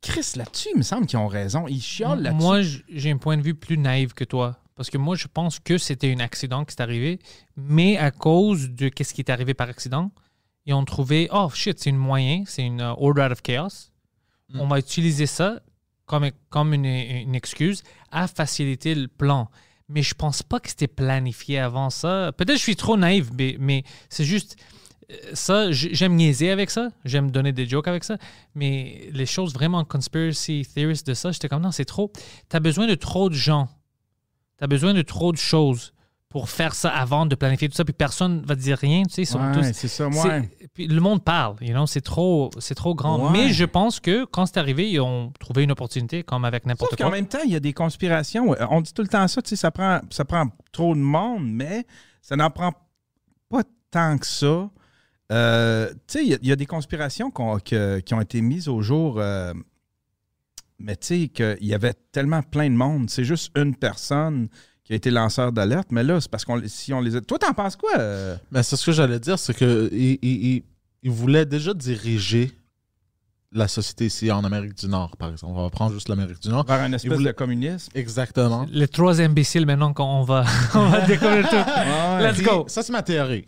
[0.00, 1.66] Chris, là-dessus, il me semble qu'ils ont raison.
[1.66, 2.42] Ils chiolent là-dessus.
[2.42, 4.58] Moi, j'ai un point de vue plus naïf que toi.
[4.76, 7.20] Parce que moi, je pense que c'était un accident qui est arrivé,
[7.56, 10.10] mais à cause de ce qui est arrivé par accident,
[10.66, 13.90] ils ont trouvé, oh shit, c'est une moyen, c'est une euh, order out of chaos.
[14.56, 15.60] On va utiliser ça
[16.06, 19.50] comme, comme une, une excuse à faciliter le plan.
[19.88, 22.32] Mais je pense pas que c'était planifié avant ça.
[22.36, 24.56] Peut-être que je suis trop naïf, mais, mais c'est juste
[25.10, 25.72] euh, ça.
[25.72, 26.90] J'aime niaiser avec ça.
[27.04, 28.16] J'aime donner des jokes avec ça.
[28.54, 32.12] Mais les choses vraiment conspiracy theorist de ça, j'étais comme non, c'est trop.
[32.48, 33.68] Tu as besoin de trop de gens.
[34.58, 35.93] Tu as besoin de trop de choses
[36.34, 37.84] pour faire ça avant de planifier tout ça.
[37.84, 39.04] Puis personne va te dire rien.
[39.04, 40.50] Tu sais, ils sont Ouais, tous- ça, ouais.
[40.74, 43.26] puis le monde parle, you know, c'est trop, c'est trop grand.
[43.26, 43.30] Ouais.
[43.32, 46.96] Mais je pense que quand c'est arrivé, ils ont trouvé une opportunité, comme avec n'importe
[46.96, 47.08] quoi.
[47.12, 48.52] même temps, il y a des conspirations.
[48.68, 51.44] On dit tout le temps ça, tu sais, ça prend, ça prend trop de monde,
[51.48, 51.86] mais
[52.20, 52.72] ça n'en prend
[53.48, 53.62] pas
[53.92, 54.68] tant que ça.
[55.30, 58.40] Euh, tu sais, il y a- il y, a des conspirations que- qui ont été
[58.40, 59.54] mises au jour, euh,
[60.80, 63.08] mais tu sais, qu'il y avait tellement plein de monde.
[63.08, 64.48] C'est juste une personne
[64.84, 67.20] qui a été lanceur d'alerte, mais là, c'est parce qu'on si on les a...
[67.22, 67.98] Toi, t'en penses quoi?
[67.98, 68.36] euh?
[68.52, 70.62] Mais c'est ce que j'allais dire, c'est que il, il-
[71.02, 72.52] il- voulait déjà diriger
[73.52, 75.52] la société ici en Amérique du Nord, par exemple.
[75.56, 76.66] On va prendre juste l'Amérique du Nord.
[76.66, 77.90] Vers un espèce voulait- de communisme?
[77.94, 78.66] Exactement.
[78.70, 81.54] Les trois imbéciles maintenant qu'on va, on va découvrir tout.
[81.56, 82.22] Ouais.
[82.30, 82.64] Let's Puis, go.
[82.68, 83.46] Ça, c'est ma théorie.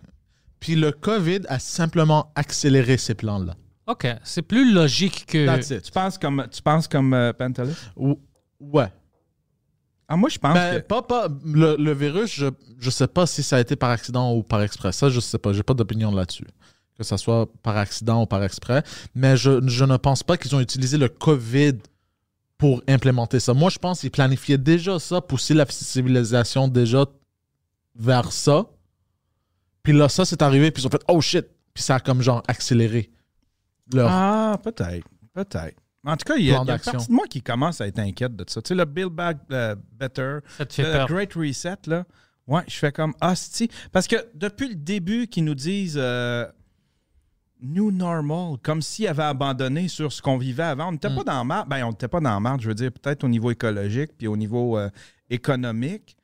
[0.61, 3.57] Puis le COVID a simplement accéléré ces plans-là.
[3.89, 5.45] OK, c'est plus logique que...
[5.45, 5.83] That's it.
[5.83, 7.77] Tu penses comme, tu penses comme euh, Pantelis?
[7.97, 8.19] Ou-
[8.59, 8.89] Ouais.
[10.09, 10.87] Ah, moi, je pense Ben, que...
[10.87, 12.47] pas, pas, le, le virus, je
[12.79, 14.93] je sais pas si ça a été par accident ou par exprès.
[14.93, 15.53] Ça, je sais pas.
[15.53, 16.47] J'ai pas d'opinion là-dessus.
[16.97, 18.83] Que ça soit par accident ou par exprès.
[19.15, 21.79] Mais je, je ne pense pas qu'ils ont utilisé le COVID
[22.59, 23.53] pour implémenter ça.
[23.53, 27.05] Moi, je pense qu'ils planifiaient déjà ça, pousser la civilisation déjà
[27.95, 28.67] vers ça.
[29.83, 32.23] Puis là, ça, c'est arrivé, puis ils ont fait «Oh shit!» Puis ça a comme
[32.23, 33.11] genre accéléré
[33.93, 34.09] leur.
[34.11, 35.07] Ah, peut-être.
[35.35, 35.77] Peut-être.
[36.07, 37.43] En tout cas, il y a, Plan il y a une partie de moi qui
[37.43, 38.63] commence à être inquiète de ça.
[38.63, 41.07] Tu sais, le Build Back euh, Better, le.
[41.07, 42.05] Great Reset, là,
[42.47, 43.69] ouais, je fais comme hostie.
[43.93, 46.47] Parce que depuis le début, qu'ils nous disent euh,
[47.61, 50.89] New Normal, comme s'ils avaient abandonné sur ce qu'on vivait avant.
[50.89, 51.17] On n'était Mm.
[51.17, 51.69] pas dans marde.
[51.69, 54.37] Ben, on n'était pas dans marde, je veux dire, peut-être au niveau écologique puis au
[54.37, 54.91] niveau euh,
[55.31, 56.17] économique.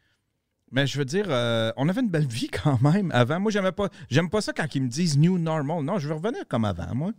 [0.71, 3.41] Mais je veux dire, euh, on avait une belle vie quand même avant.
[3.41, 5.83] Moi, j'aimais pas, j'aime pas ça quand ils me disent New Normal.
[5.85, 7.13] Non, je veux revenir comme avant, moi.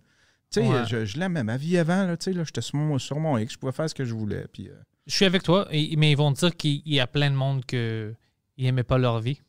[0.53, 0.85] Tu sais, Ouais.
[0.87, 3.37] je, je l'aimais, ma vie avant, là, tu sais, là, j'étais sur mon, sur mon
[3.37, 4.45] X, je pouvais faire ce que je voulais.
[4.53, 4.73] Puis, euh,
[5.07, 7.65] Je suis avec toi, et- mais ils vont dire qu'il y a plein de monde
[7.65, 7.77] qui
[8.57, 9.41] n'aimaient pas leur vie.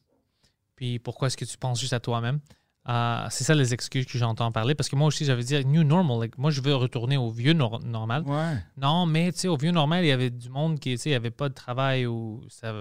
[0.77, 2.41] Puis pourquoi est-ce que tu penses juste à toi-même?
[2.89, 4.75] Euh, c'est ça les excuses que j'entends parler.
[4.75, 6.21] Parce que moi aussi, j'avais dit New Normal.
[6.21, 8.25] like, moi, je veux retourner au vieux nor- normal.
[8.27, 8.57] ouais.
[8.77, 11.15] Non, mais tu sais, au vieux normal, il y avait du monde qui, tu sais,
[11.15, 12.75] avait pas de travail ou ça,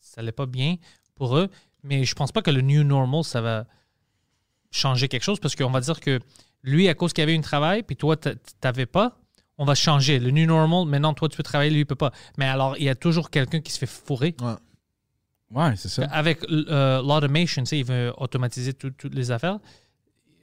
[0.00, 0.76] ça allait pas bien
[1.16, 1.48] pour eux.
[1.82, 3.66] Mais je pense pas que le new normal, ça va
[4.70, 6.20] changer quelque chose parce qu'on va dire que
[6.64, 9.20] lui, à cause qu'il avait un travail, puis toi, t'a- t'avais pas,
[9.58, 10.18] on va changer.
[10.18, 12.10] Le new normal, maintenant, toi, tu peux travailler, lui, il peut pas.
[12.38, 14.34] Mais alors, il y a toujours quelqu'un qui se fait fourrer.
[15.50, 16.04] Ouais, c'est ça.
[16.06, 19.60] Avec euh, l'automation, tu sais, il veut automatiser tout- toutes les affaires.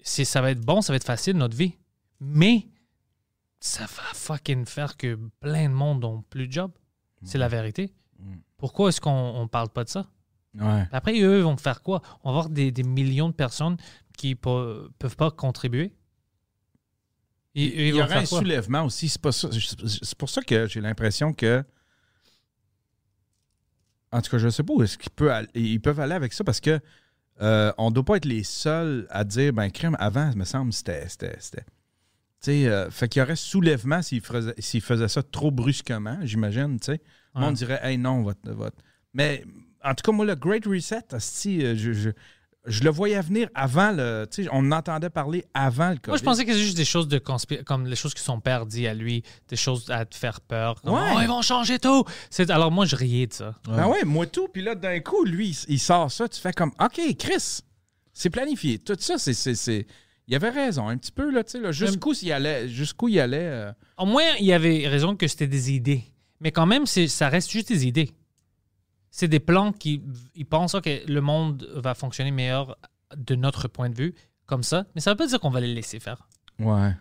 [0.03, 1.73] C'est, ça va être bon, ça va être facile, notre vie.
[2.21, 2.67] Mais
[3.59, 6.71] ça va fucking faire que plein de monde n'ont plus de job.
[7.23, 7.93] C'est la vérité.
[8.57, 10.05] Pourquoi est-ce qu'on ne parle pas de ça?
[10.59, 10.87] Ouais.
[10.91, 12.01] Après, eux, ils vont faire quoi?
[12.23, 13.77] On va avoir des, des millions de personnes
[14.17, 15.93] qui ne peuvent pas contribuer.
[17.55, 18.39] Et, Il y aurait un quoi?
[18.39, 19.09] soulèvement aussi.
[19.09, 21.63] C'est pas ça- c'est pour ça que j'ai l'impression que.
[24.11, 26.13] En tout cas, je ne sais pas où est-ce qu'ils peuvent aller, ils peuvent aller
[26.13, 26.79] avec ça parce que
[27.41, 30.43] euh, on ne doit pas être les seuls à dire ben crème avant, il me
[30.45, 31.07] semble, c'était.
[31.07, 31.63] c'était, c'était.
[31.63, 36.17] Tu sais, euh, fait qu'il y aurait soulèvement s'ils faisaient, s'ils faisaient ça trop brusquement,
[36.23, 37.01] j'imagine, tu sais.
[37.35, 37.45] Le Ouais.
[37.45, 38.77] monde dirait, hey non, votre, votre.
[39.13, 39.45] Mais
[39.83, 42.09] en tout cas, moi, le Great Reset, asti, euh, je, je,
[42.65, 44.27] je le voyais venir avant le.
[44.31, 46.09] Tu sais, on en entendait parler avant le COVID.
[46.09, 48.39] Moi, je pensais que c'est juste des choses de conspir comme les choses que son
[48.39, 50.79] père dit à lui, des choses à te faire peur.
[50.81, 51.13] Comme, Ouais.
[51.15, 52.03] Oh, ils vont changer tout.
[52.29, 53.55] C'est, alors, moi, je riais de ça.
[53.67, 54.47] Ben ouais, moi tout.
[54.47, 56.27] Puis là, d'un coup, lui, il- sort ça.
[56.29, 57.61] Tu fais comme, OK, Chris,
[58.13, 58.77] c'est planifié.
[58.79, 59.33] Tout ça, c'est.
[59.33, 59.87] c'est- c'est-
[60.27, 62.69] Il avait raison, un petit peu, là, tu sais, là, jusqu'où il allait.
[62.69, 66.03] Jusqu'où il allait euh, Au moins, il avait raison que c'était des idées.
[66.39, 68.11] Mais quand même, ça reste juste des idées.
[69.11, 70.01] C'est des plans qui
[70.35, 72.77] ils pensent que le monde va fonctionner meilleur
[73.15, 74.85] de notre point de vue, comme ça.
[74.95, 76.27] Mais ça veut pas dire qu'on va les laisser faire.
[76.59, 76.95] Ouais.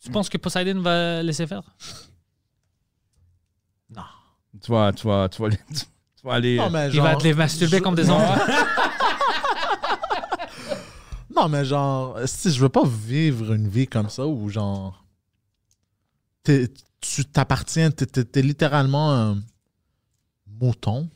[0.00, 1.62] Tu penses que Poseidon va laisser faire?
[4.60, 6.56] Tu vas, tu vas, tu vas, tu vas aller.
[6.56, 8.44] Non, Il va te les masturber comme des enfants.
[11.34, 15.04] Non, mais genre, si je veux pas vivre une vie comme ça où genre.
[16.42, 19.38] tu t'appartiens, t'es, t'es littéralement un
[20.60, 21.08] mouton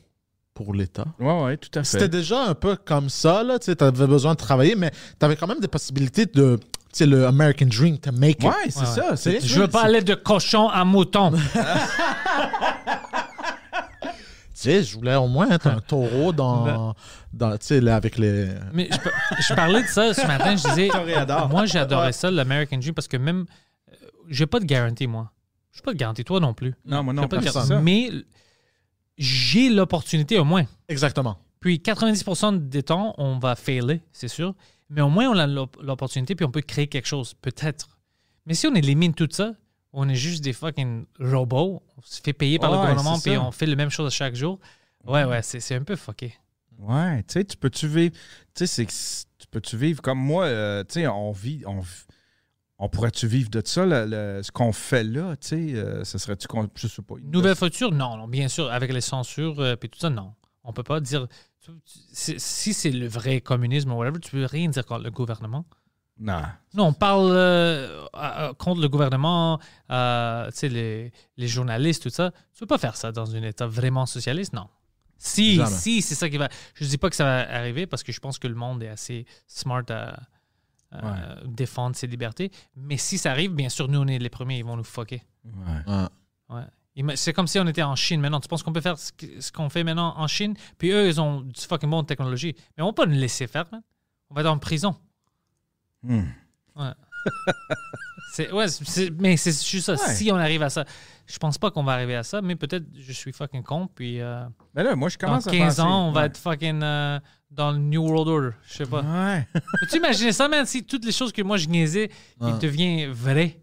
[0.55, 1.05] pour l'État.
[1.19, 1.89] Ouais, ouais, tout à fait.
[1.89, 3.59] C'était déjà un peu comme ça, là.
[3.59, 4.89] Tu avais besoin de travailler, mais
[5.19, 6.57] tu avais quand même des possibilités de.
[6.57, 8.45] Tu sais, le American Dream, to make it.
[8.45, 9.15] Ouais, c'est Ouais, ça.
[9.17, 11.33] c'est- Je veux pas aller de cochon à mouton.
[14.57, 16.95] Tu sais, je voulais au moins être un taureau dans.
[17.33, 18.47] dans tu sais, là, avec les.
[18.73, 19.13] Mais je, par-
[19.49, 20.89] je parlais de ça ce matin, je disais,
[21.49, 23.45] moi j'adorais ça, l'American Dream, parce que même,
[23.91, 23.95] euh,
[24.29, 25.29] j'ai pas de garantie, moi.
[25.73, 26.73] Je pas de garantie, toi non plus.
[26.85, 27.67] Non, moi non J'ai pas de garantie.
[27.67, 27.79] ça.
[27.81, 28.09] Mais
[29.17, 30.65] j'ai l'opportunité au moins.
[30.89, 31.37] Exactement.
[31.59, 34.53] Puis 90% des temps, on va failer, c'est sûr.
[34.89, 37.97] Mais au moins, on a l'op- l'opportunité, puis on peut créer quelque chose, peut-être.
[38.45, 39.53] Mais si on élimine tout ça,
[39.93, 43.41] on est juste des fucking robots, on se fait payer par le gouvernement, puis ça.
[43.41, 44.59] on fait la même chose chaque jour.
[45.05, 46.35] Ouais, ouais, c'est c'est un peu fucké.
[46.77, 48.13] Ouais, tu sais, tu peux-tu vivre.
[48.13, 48.19] Tu
[48.55, 51.63] sais, c'est que c- tu peux-tu vivre comme moi, euh, tu sais, on vit.
[51.65, 51.87] On, v-
[52.77, 56.17] on pourrait-tu vivre de ça, le- le- ce qu'on fait là, tu sais, euh, ça
[56.19, 56.69] serait-tu qu'on.
[56.75, 57.15] Je sais pas.
[57.23, 60.33] Nouvelle future, non, non, bien sûr, avec les censures euh, puis tout ça, non.
[60.63, 61.27] On peut pas dire.
[61.63, 65.03] tu- tu- c'est- Si c'est le vrai communisme ou whatever, tu peux rien dire contre
[65.03, 65.65] le gouvernement.
[66.17, 66.41] Non.
[66.73, 69.59] Non, on parle euh, euh, contre le gouvernement,
[69.91, 72.31] euh, tu sais, les, les journalistes, tout ça.
[72.53, 74.67] Tu peux pas faire ça dans un État vraiment socialiste, non.
[75.17, 75.69] Si, Jamais.
[75.69, 76.49] si, c'est ça qui va.
[76.75, 78.89] Je dis pas que ça va arriver parce que je pense que le monde est
[78.89, 80.19] assez smart à,
[81.03, 82.51] à défendre ses libertés.
[82.75, 85.21] Mais si ça arrive, bien sûr, nous, on est les premiers, ils vont nous fucker.
[85.43, 85.93] Ouais.
[85.93, 86.05] Ouais.
[87.05, 87.15] Ouais.
[87.17, 88.39] C'est comme si on était en Chine maintenant.
[88.39, 90.53] Tu penses qu'on peut faire ce qu'on fait maintenant en Chine?
[90.77, 92.55] Puis eux, ils ont du fucking bon de technologie.
[92.77, 93.81] Mais on va pas nous laisser faire, man.
[94.29, 94.95] On va être en prison.
[96.03, 96.23] Hmm.
[98.31, 99.93] C'est, ouais, c'est- mais c'est juste ça.
[99.93, 100.13] Ouais.
[100.13, 100.83] Si on arrive à ça,
[101.25, 103.87] je pense pas qu'on va arriver à ça, mais peut-être je suis fucking con.
[103.87, 104.43] Puis euh,
[104.73, 106.25] Mais là, moi, je dans commence à 15 penser- ans, on va Ouais.
[106.27, 107.19] être fucking euh,
[107.55, 108.49] dans le New World Order.
[108.67, 109.01] Je sais pas.
[109.01, 109.47] Ouais.
[109.53, 110.65] Peux-tu imaginer ça, man?
[110.65, 112.51] Si toutes les choses que moi je niaisais, Ouais.
[112.51, 113.59] ils deviennent vraies.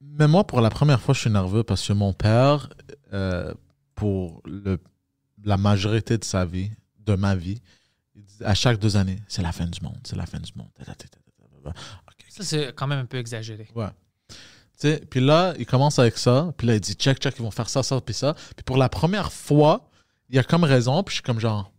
[0.00, 2.68] Mais moi, pour la première fois, je suis nerveux parce que mon père,
[3.12, 3.52] euh,
[3.94, 4.78] pour le,
[5.44, 6.70] la majorité de sa vie,
[7.00, 7.60] de ma vie,
[8.14, 10.68] il à chaque deux années, c'est la fin du monde, c'est la fin du monde.
[12.28, 13.68] Ça, c'est quand même un peu exagéré.
[13.74, 13.88] Ouais.
[14.28, 14.36] Tu
[14.76, 16.52] sais, puis là, il commence avec ça.
[16.56, 18.34] Puis là, il dit check, check, ils vont faire ça, ça, puis ça.
[18.56, 19.88] Puis pour la première fois,
[20.28, 21.02] il a comme raison.
[21.04, 21.70] Puis je suis comme genre.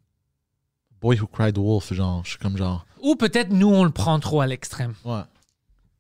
[1.06, 1.94] Boy who cried wolf.
[1.94, 2.86] Genre, je suis comme genre.
[3.04, 4.94] Ou peut-être nous, on le prend trop à l'extrême.
[5.04, 5.22] Ouais.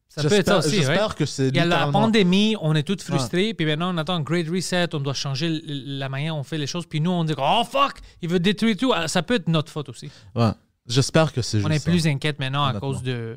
[0.09, 1.47] Ça peut être ça J'espère- aussi, J'espère que c'est.
[1.49, 4.47] Il y a la pandémie, on est tous frustrés, puis maintenant on attend un great
[4.49, 7.33] reset, on doit changer la manière dont on fait les choses, puis nous on dit
[7.37, 8.93] oh fuck, il veut détruire tout.
[8.95, 10.09] Ah, Ça peut être notre faute aussi.
[10.33, 10.51] Ouais.
[10.87, 11.91] J'espère que c'est juste On est ça.
[11.91, 13.35] plus inquiète maintenant à cause de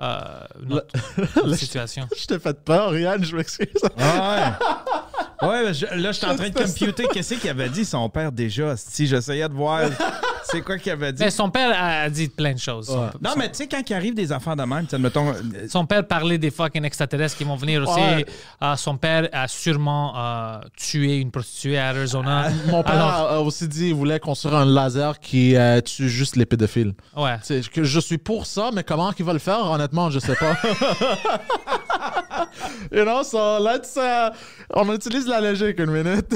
[0.00, 0.18] euh,
[0.62, 0.86] notre,
[1.36, 2.06] notre situation.
[2.16, 3.68] Je t'ai fait peur, Yann, je m'excuse.
[3.98, 4.66] Ah ouais.
[5.42, 7.06] Ouais, je- là, je suis en train de computer.
[7.12, 8.76] Qu'est-ce qu'il avait dit son père déjà?
[8.78, 9.80] Si j'essayais de voir
[10.54, 11.22] c'est quoi qu'il avait dit?
[11.22, 12.86] Mais son père a dit plein de choses.
[12.86, 15.28] Son, Non, mais tu sais, quand il arrive des enfants de même, tu sais, admettons.
[15.30, 18.00] euh, son père parlait des fucking extraterrestres qui vont venir aussi.
[18.00, 18.26] Ouais.
[18.62, 22.48] Euh, son père a sûrement euh, tué une prostituée à Arizona.
[22.68, 26.36] Mon père Alors, a aussi dit qu'il voulait construire un laser qui euh, tue juste
[26.36, 26.94] les pédophiles.
[27.16, 27.36] ouais.
[27.72, 30.56] Que je suis pour ça, mais comment qu'il va le faire, honnêtement, je sais pas.
[32.92, 33.96] you know, so let's.
[33.96, 34.30] uh,
[34.74, 36.26] on utilise la logique une minute.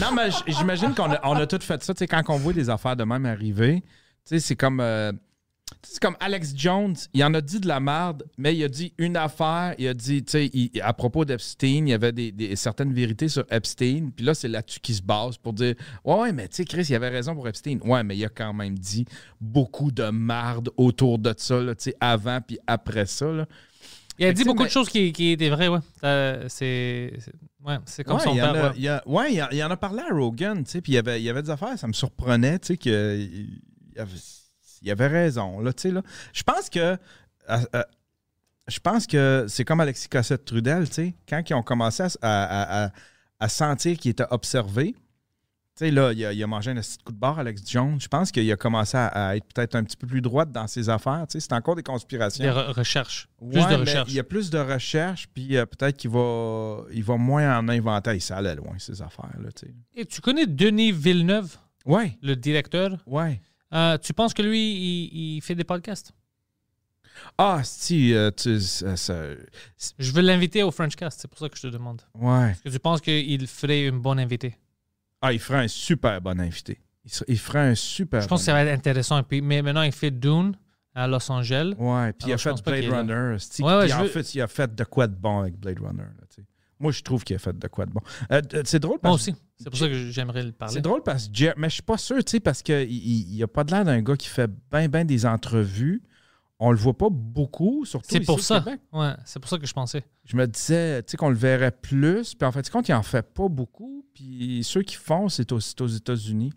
[0.00, 1.94] Non, mais j'imagine qu'on a, on a tout fait ça.
[1.94, 3.86] Tu sais, quand on voit des affaires de même arriver, tu
[4.24, 4.80] sais, c'est comme.
[4.80, 5.12] euh,
[5.82, 8.92] c'est comme Alex Jones, il en a dit de la merde, mais il a dit
[8.98, 9.74] une affaire.
[9.78, 13.28] Il a dit, tu sais, à propos d'Epstein, il y avait des, des- certaines vérités
[13.28, 14.10] sur Epstein.
[14.14, 15.74] Puis là, c'est là-dessus qu'il se base pour dire
[16.04, 17.78] Ouais, ouais, mais tu sais, Chris, il avait raison pour Epstein.
[17.84, 19.06] Ouais, mais il a quand même dit
[19.40, 23.26] beaucoup de merde autour de ça, tu sais, avant puis après ça.
[23.26, 23.46] Là.
[24.18, 25.80] Il a Fait dit beaucoup mais- de choses qui, qui étaient vraies, ouais.
[26.48, 27.32] C'est, c'est-
[27.66, 28.64] ouais, c'est comme ouais, son il y en père.
[28.64, 28.74] a- ouais.
[28.76, 30.94] il y a- ouais, il y en a parlé à Rogan, tu sais, puis il
[30.94, 33.60] y avait, y avait des affaires, ça me surprenait, tu sais, qu'il
[34.82, 36.02] il avait, raison, là, tu sais, là.
[36.32, 36.96] Je pense que...
[37.48, 37.86] à- à-
[38.68, 42.84] je pense que c'est comme Alexis Cossette-Trudel, tu sais, quand ils ont commencé à, à-
[42.86, 42.90] à-
[43.38, 44.94] à sentir qu'ils étaient observés,
[45.76, 48.00] sais, là, il a, il a mangé un petit coup de barre, Alex Jones.
[48.00, 50.66] Je pense qu'il a commencé à, à être peut-être un petit peu plus droite dans
[50.66, 51.26] ses affaires.
[51.28, 52.42] Tu sais, c'est encore des conspirations.
[52.44, 53.28] Des re- recherches.
[53.38, 54.10] Plus Ouais, de recherches.
[54.10, 57.68] Il y a plus de recherches, puis euh, peut-être qu'il va, il va moins en
[57.68, 58.18] inventer.
[58.20, 59.48] Ça allait loin, ces affaires-là.
[59.94, 62.96] Et tu connais Denis Villeneuve, Ouais, le directeur?
[63.06, 63.40] ouais.
[63.74, 66.12] Euh, tu penses que lui, il, il fait des podcasts?
[67.38, 69.24] Ah, si, euh, tu, ça, ça-
[69.98, 72.02] Je veux l'inviter au Frenchcast, c'est pour ça que je te demande.
[72.14, 72.50] ouais.
[72.52, 74.54] Est-ce que tu penses qu'il ferait une bonne invité?
[75.26, 76.80] Ah, il ferait un super bon invité.
[77.04, 79.22] Il, ser- il ferait un super Je pense que ça va être intéressant.
[79.22, 80.56] Puis, mais maintenant, il fait Dune
[80.94, 81.74] à Los Angeles.
[81.78, 82.84] Ouais, puis il a fait Blade.
[82.90, 83.36] Runner.
[83.60, 85.98] Ouais, ouais, en veux- fait, il a fait de quoi de bon avec Blade Runner.
[86.02, 86.44] là.
[86.78, 88.00] Moi, je trouve qu'il a fait de quoi de bon.
[88.30, 89.34] Euh, c'est drôle Moi aussi.
[89.58, 90.74] C'est pour ça que j'aimerais le parler.
[90.74, 93.42] C'est drôle parce que mais je suis pas sûr, tu sais, parce qu'il il, il
[93.42, 96.02] a pas de l'air d'un gars qui fait bien, bien des entrevues.
[96.58, 98.60] On le voit pas beaucoup, surtout C'est pour ça.
[98.60, 98.80] Québec.
[98.92, 100.04] Ouais, c'est pour ça que je pensais.
[100.24, 102.34] Je me disais, tu sais, qu'on le verrait plus.
[102.34, 104.06] Puis en fait, compte, il en fait pas beaucoup.
[104.14, 106.52] Puis ceux qui font, c'est aux, aux États-Unis.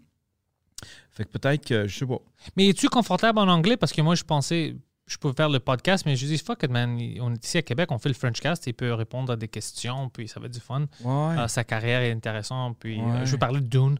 [1.11, 2.19] Fait que peut-être que, je sais pas.
[2.55, 3.75] Mais es-tu confortable en anglais?
[3.75, 4.75] Parce que moi, je pensais
[5.09, 6.97] je pouvais faire le podcast, mais je dis fuck it, man.
[7.19, 10.07] On est ici à Québec, on fait le Frenchcast, il peut répondre à des questions,
[10.09, 10.81] puis ça va être du fun.
[11.03, 11.39] Ouais.
[11.39, 13.97] Euh, sa carrière est intéressante, puis euh, je veux parler de Dune,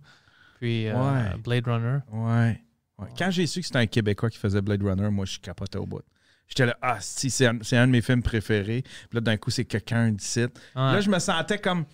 [0.59, 1.37] puis euh, Ouais.
[1.43, 1.97] Blade Runner.
[2.11, 2.63] Ouais.
[2.99, 3.07] Ouais.
[3.17, 5.85] Quand j'ai su que c'était un Québécois qui faisait Blade Runner, moi, je capotais au
[5.85, 6.01] bout.
[6.47, 8.81] J'étais là, ah, si, c'est un, c'est un de mes films préférés.
[8.81, 10.41] Puis là, d'un coup, c'est quelqu'un d'ici.
[10.41, 10.47] Ouais.
[10.75, 11.85] Là, je me sentais comme.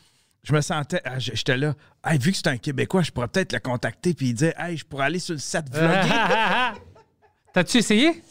[0.43, 1.01] Je me sentais.
[1.03, 1.74] ah, J'étais là,
[2.06, 4.86] hey, vu que c'est un Québécois, je pourrais peut-être le contacter puis dire, hey, je
[4.86, 6.08] pourrais aller sur le set vlogger.
[7.53, 8.22] T'as-tu essayé?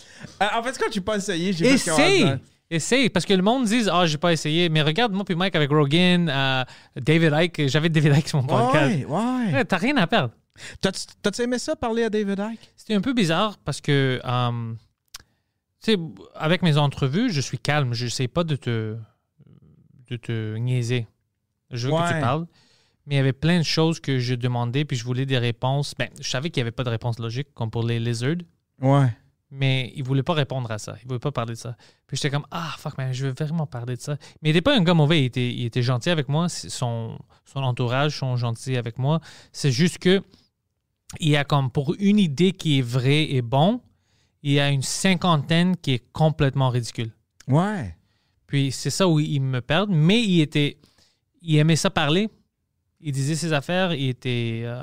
[0.43, 2.39] Euh, en fait, quand j'ai pas essayé, j'ai Essaye!
[2.71, 4.69] Essaye, parce que le monde dit Ah, j'ai pas essayé.
[4.69, 6.65] Mais regarde, moi puis Mike avec Rogan, euh,
[6.97, 8.91] David Ike, j'avais David Ike sur mon podcast.
[8.91, 9.53] Ouais, ouais.
[9.55, 10.33] Ouais, T'as rien à perdre.
[10.81, 12.73] T'as-tu t'as-tu aimé ça, parler à David Icke?
[12.77, 14.75] C'était un peu bizarre parce que, euh,
[15.83, 15.99] tu sais,
[16.35, 17.93] avec mes entrevues, je suis calme.
[17.95, 18.97] Je n'essaie pas de te,
[20.09, 21.07] de te niaiser.
[21.71, 22.47] Je veux que tu parles.
[23.07, 25.95] Mais il y avait plein de choses que je demandais, puis je voulais des réponses.
[25.99, 28.37] Ben, je savais qu'il n'y avait pas de réponse logique, comme pour les lizards,
[28.81, 29.09] Ouais.
[29.51, 30.95] mais il ne voulait pas répondre à ça.
[31.03, 31.77] Il ne voulait pas parler de ça.
[32.07, 34.17] Puis j'étais comme, ah, fuck, man, je veux vraiment parler de ça.
[34.41, 35.21] Mais il n'était pas un gars mauvais.
[35.21, 36.49] Il était, il était gentil avec moi.
[36.49, 39.21] Son, son entourage sont gentils avec moi.
[39.53, 40.23] C'est juste que
[41.21, 43.81] il y a comme pour une idée qui est vraie et bon,
[44.43, 47.13] il y a une cinquantaine qui est complètement ridicule.
[47.49, 47.97] Ouais.
[48.47, 49.91] Puis c'est ça où il me perd.
[49.91, 50.79] Mais il était,
[51.41, 52.29] il aimait ça parler.
[53.01, 53.95] Il disait ses affaires.
[53.95, 54.83] Il était euh,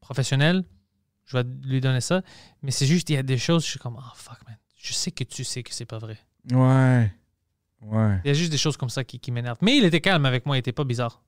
[0.00, 0.64] professionnel.
[1.24, 2.22] Je vais lui donner ça.
[2.62, 4.56] Mais c'est juste, il y a des choses, je suis comme, ah fuck man.
[4.76, 6.18] Je sais que tu sais que c'est pas vrai.
[6.52, 7.12] Ouais.
[7.82, 8.20] Ouais.
[8.24, 9.58] Il y a juste des choses comme ça qui, qui m'énervent.
[9.62, 10.56] Mais il était calme avec moi.
[10.56, 11.22] Il était pas bizarre.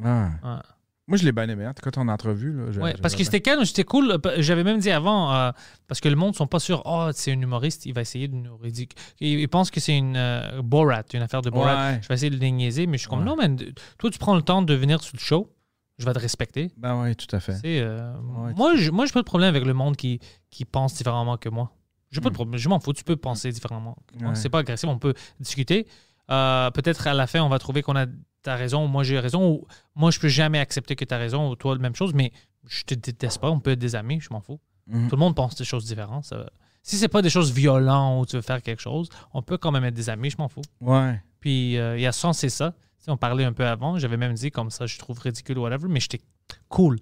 [0.00, 0.28] Ouais.
[0.42, 0.58] Ouais.
[1.06, 1.66] Moi, je l'ai bien aimé.
[1.66, 2.52] En tout cas, ton entrevue.
[2.52, 4.18] Là, Ouais, parce que c'était calme, c'était cool.
[4.38, 5.50] J'avais même dit avant, euh,
[5.86, 8.26] parce que le monde ne sont pas sûrs, oh, c'est un humoriste, il va essayer
[8.28, 9.04] de nous ridiculiser.
[9.20, 11.90] Ils, pensent que c'est une euh, Borat, une affaire de Borat.
[11.92, 11.98] Ouais.
[12.02, 13.26] Je vais essayer de les niaiser, mais je suis comme, Ouais.
[13.26, 13.58] non, man,
[13.98, 15.54] toi, tu prends le temps de venir sur le show,
[15.98, 16.72] je vais te respecter.
[16.78, 17.60] Ben oui, tout à fait.
[17.64, 21.36] Euh, Ouais, moi, je, moi, pas de problème avec le monde qui, qui pense différemment
[21.36, 21.70] que moi.
[22.10, 22.58] J'ai pas de problème.
[22.58, 22.92] Je m'en fous.
[22.92, 23.96] Tu peux penser différemment.
[24.34, 24.88] C'est pas agressif.
[24.88, 25.86] On peut discuter.
[26.30, 28.06] Euh, Peut-être à la fin, on va trouver qu'on a
[28.42, 31.18] t'as raison, ou moi j'ai raison, ou moi je peux jamais accepter que tu as
[31.18, 32.30] raison, ou toi la même chose, mais
[32.66, 33.50] je te déteste pas.
[33.50, 34.20] On peut être des amis.
[34.20, 34.60] Je m'en fous.
[34.86, 35.08] Mhm.
[35.08, 36.24] Tout le monde pense des choses différentes.
[36.24, 36.50] ça.
[36.82, 39.70] Si c'est pas des choses violentes ou tu veux faire quelque chose, on peut quand
[39.72, 40.28] même être des amis.
[40.28, 40.60] Je m'en fous.
[40.82, 41.18] Ouais.
[41.40, 42.74] Puis euh, il y a sens, c'est ça.
[42.98, 43.98] Sais, on parlait un peu avant.
[43.98, 46.20] J'avais même dit comme ça, je trouve ridicule ou whatever, mais j'étais
[46.68, 46.98] cool.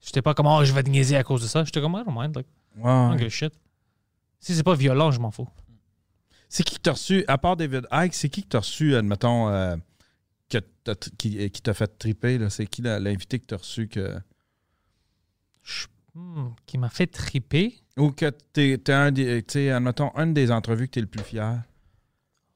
[0.00, 1.64] J'étais pas comme, oh, je vais te niaiser à cause de ça.
[1.64, 2.36] J'étais comme, I don't mind.
[2.36, 2.46] Like,
[2.78, 3.28] Ouais.
[3.30, 3.52] shit.
[4.38, 5.48] Si c'est pas violent, je m'en fous.
[6.48, 9.48] C'est qui que t'as reçu, à part David Icke, c'est qui que t'as reçu, admettons,
[9.48, 9.76] euh,
[10.48, 12.38] que t'as- qui, qui t'a fait triper?
[12.50, 14.16] C'est qui l'invité que t'as reçu que.
[16.14, 17.74] Hmm, qui m'a fait triper?
[17.98, 19.44] Ou que t'es, un des.
[19.70, 21.62] Admettons, une des entrevues que t'es le plus fier?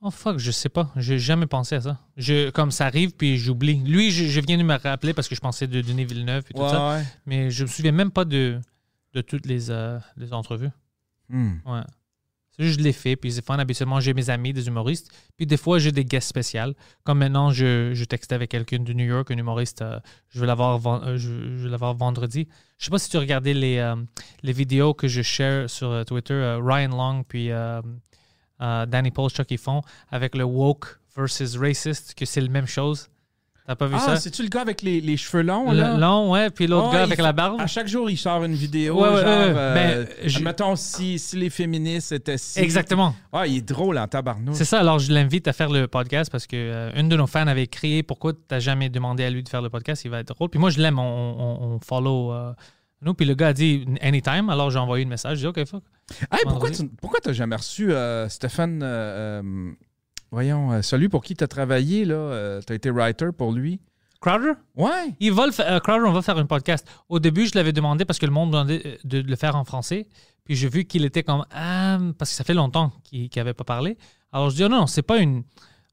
[0.03, 0.91] Oh fuck, je sais pas.
[0.97, 2.01] J'ai jamais pensé à ça.
[2.17, 3.75] Je, comme ça arrive, puis j'oublie.
[3.85, 6.55] Lui, je, je viens de me rappeler parce que je pensais de Denis Villeneuve et
[6.55, 6.97] tout ça.
[6.97, 7.05] ouais.
[7.27, 8.59] Mais je me souviens même pas de,
[9.13, 10.71] de toutes les, euh, les entrevues.
[11.29, 11.57] Hmm.
[11.67, 11.83] Ouais.
[12.63, 13.17] Je l'ai fait.
[13.17, 13.59] Puis c'est fun.
[13.59, 15.11] Habituellement, j'ai mes amis, des humoristes.
[15.37, 16.75] Puis des fois, j'ai des guests spéciaux.
[17.05, 19.81] Comme maintenant, je, je textais avec quelqu'un de New York, un humoriste.
[19.81, 19.99] euh,
[20.29, 22.49] je vais l'avoir euh, je, je vais vendredi.
[22.79, 23.97] Je sais pas si tu regardais les, euh,
[24.43, 26.59] les vidéos que je share sur euh, Twitter.
[26.63, 27.51] Ryan Long puis
[28.61, 29.81] Danny Polchuk qui font
[30.11, 33.09] avec le woke versus racist, que c'est la même chose.
[33.71, 34.17] T'as pas vu Ah, ça?
[34.17, 35.97] c'est-tu le gars avec les, les cheveux longs, Le là?
[35.97, 36.51] long, ouais.
[36.51, 37.61] Puis l'autre Ouais, gars avec fait- la barbe.
[37.61, 38.97] À chaque jour, il sort une vidéo.
[38.97, 42.59] Ouais, ouais, genre, ouais, euh, ben, je- admettons, si, si les féministes étaient si.
[42.59, 43.15] Exactement.
[43.33, 44.57] Ah, il est drôle en tabarnouche.
[44.57, 47.29] C'est ça, alors je l'invite à faire le podcast parce que euh, une de nos
[47.29, 50.11] fans avait écrit pourquoi tu n'as jamais demandé à lui de faire le podcast, il
[50.11, 50.49] va être drôle.
[50.49, 51.03] Puis moi je l'aime, on,
[51.39, 52.53] on- on follow euh,
[53.03, 53.15] nous.
[53.15, 55.85] Puis le gars a dit anytime, alors j'ai envoyé un message, j'ai dit ok fuck.
[56.33, 57.93] Hey, pourquoi tu pourquoi t'as jamais reçu
[58.29, 58.83] Stéphane
[60.31, 63.81] Voyons, euh, celui pour qui tu as travaillé, là, tu as été writer pour lui.
[64.21, 65.15] Crowder, Ouais.
[65.23, 66.87] euh, Crowder, on va faire un podcast.
[67.09, 69.57] Au début, je l'avais demandé parce que le monde demandait euh, de, de le faire
[69.57, 70.07] en français.
[70.45, 73.65] Puis j'ai vu qu'il était comme ah, parce que ça fait longtemps qu'il n'avait pas
[73.65, 73.97] parlé.
[74.33, 75.43] Alors je dis oh non, c'est pas une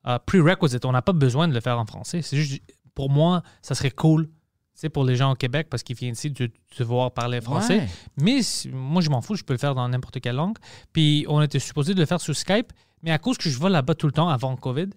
[0.07, 2.21] euh, prerequisite, on n'a pas besoin de le faire en français.
[2.21, 2.61] C'est juste
[2.93, 4.27] pour moi, ça serait cool.
[4.73, 7.79] C'est pour les gens au Québec parce qu'ils viennent ici de te voir parler français.
[7.79, 7.87] Ouais.
[8.17, 8.39] Mais
[8.73, 10.57] moi, je m'en fous, je peux le faire dans n'importe quelle langue.
[10.93, 12.71] Puis on était supposé de le faire sur Skype,
[13.03, 14.87] mais à cause que je vais là-bas tout le temps avant le COVID,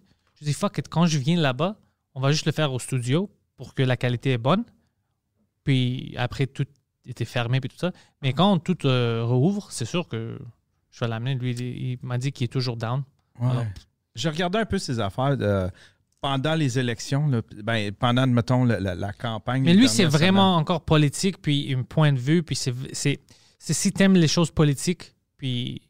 [0.40, 1.76] je dis fuck it, quand je viens là-bas,
[2.14, 4.64] on va juste le faire au studio pour que la qualité est bonne.
[5.64, 6.66] Puis après, tout
[7.07, 7.92] était fermé puis tout ça.
[8.22, 10.38] Mais quand tout euh, rouvre, c'est sûr que
[10.90, 11.34] je vais l'amener.
[11.34, 11.61] Lui, il,
[11.92, 13.03] il m'a dit qu'il est toujours down.
[13.38, 13.51] Ouais.
[13.51, 13.66] Alors.
[14.14, 15.36] J'ai regardé un peu ses affaires
[16.20, 19.62] pendant les élections, là, ben, pendant, mettons, la, la- la campagne.
[19.62, 23.20] Mais lui, c'est vraiment encore politique, puis un point de vue, puis c'est c'est-
[23.59, 25.80] c'est si t'aimes les choses politiques, puis.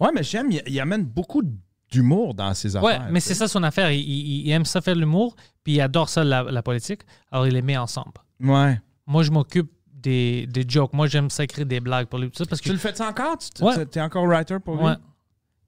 [0.00, 1.42] Ouais, mais j'aime, il, il amène beaucoup
[1.90, 3.08] d'humour dans ses Ouais, affaires.
[3.10, 3.90] mais tu c'est ça son affaire.
[3.90, 7.02] Il, il- il aime ça faire l'humour, puis il adore ça, la, la politique.
[7.30, 8.12] Alors, il les met ensemble.
[8.40, 8.80] Ouais.
[9.06, 10.92] Moi, je m'occupe des, des jokes.
[10.94, 12.30] Moi, j'aime ça écrire des blagues pour lui.
[12.30, 13.36] tout ça, parce que, Tu le fais encore?
[13.38, 13.74] Tu Ouais.
[13.94, 14.84] es encore writer pour lui?
[14.84, 14.94] Ouais.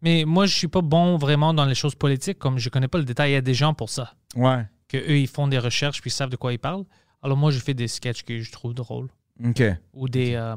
[0.00, 2.98] Mais moi, je suis pas bon vraiment dans les choses politiques, comme je connais pas
[2.98, 3.30] le détail.
[3.30, 4.66] Il y a des gens pour ça, Ouais.
[4.88, 6.84] que eux, ils font des recherches, puis ils savent de quoi ils parlent.
[7.22, 9.08] Alors, moi, je fais des sketchs que je trouve drôles,
[9.44, 9.62] OK.
[9.92, 10.56] ou des, euh,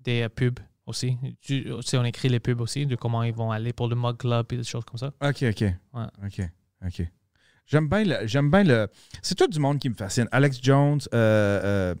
[0.00, 1.16] des euh, pubs aussi.
[1.40, 4.16] Tu sais, on écrit les pubs aussi, de comment ils vont aller pour le Mug
[4.16, 5.12] Club, et des choses comme ça.
[5.22, 5.60] OK, OK.
[5.60, 6.06] Ouais.
[6.24, 6.40] OK,
[6.86, 7.06] OK.
[7.66, 8.26] J'aime bien le...
[8.26, 8.88] J'aime bien le...
[9.22, 10.28] C'est tout du monde qui me fascine.
[10.32, 11.94] Alex Jones, euh,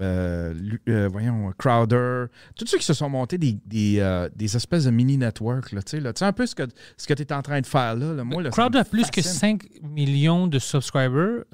[0.00, 0.54] euh,
[0.88, 5.70] euh, voyons, Crowder, tous ceux qui se sont montés des, des, des espèces de mini-networks,
[5.70, 6.12] tu sais, là.
[6.12, 6.64] Tu sais, un peu ce que,
[6.96, 8.14] ce que tu es en train de faire là.
[8.14, 8.24] là.
[8.24, 9.58] Moi, là, ça Crowd me a plus que fascine.
[9.60, 11.44] 5 millions de subscribers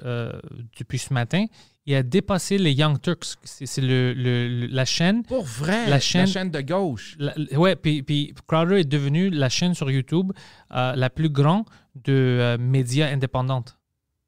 [0.77, 1.45] depuis ce matin.
[1.85, 3.35] Il a dépassé les Young Turks.
[3.43, 5.23] C'est le, la chaîne.
[5.23, 7.15] Pour vrai, La la chaîne- de gauche.
[7.19, 10.31] la- ouais, puis, puis Crowder est devenu la chaîne sur YouTube
[10.73, 11.65] euh, la plus grande
[11.95, 13.77] de euh, médias indépendantes.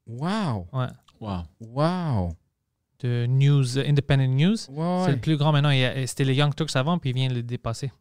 [0.06, 0.68] Wow!
[0.74, 0.88] Ouais.
[1.22, 1.44] Wow.
[1.62, 2.36] Wow!
[3.00, 4.58] De news, independent news.
[4.70, 5.70] Ouais, C'est le plus grand maintenant.
[5.70, 7.92] Il y a- C'était les Young Turks avant, puis il vient de le dépasser.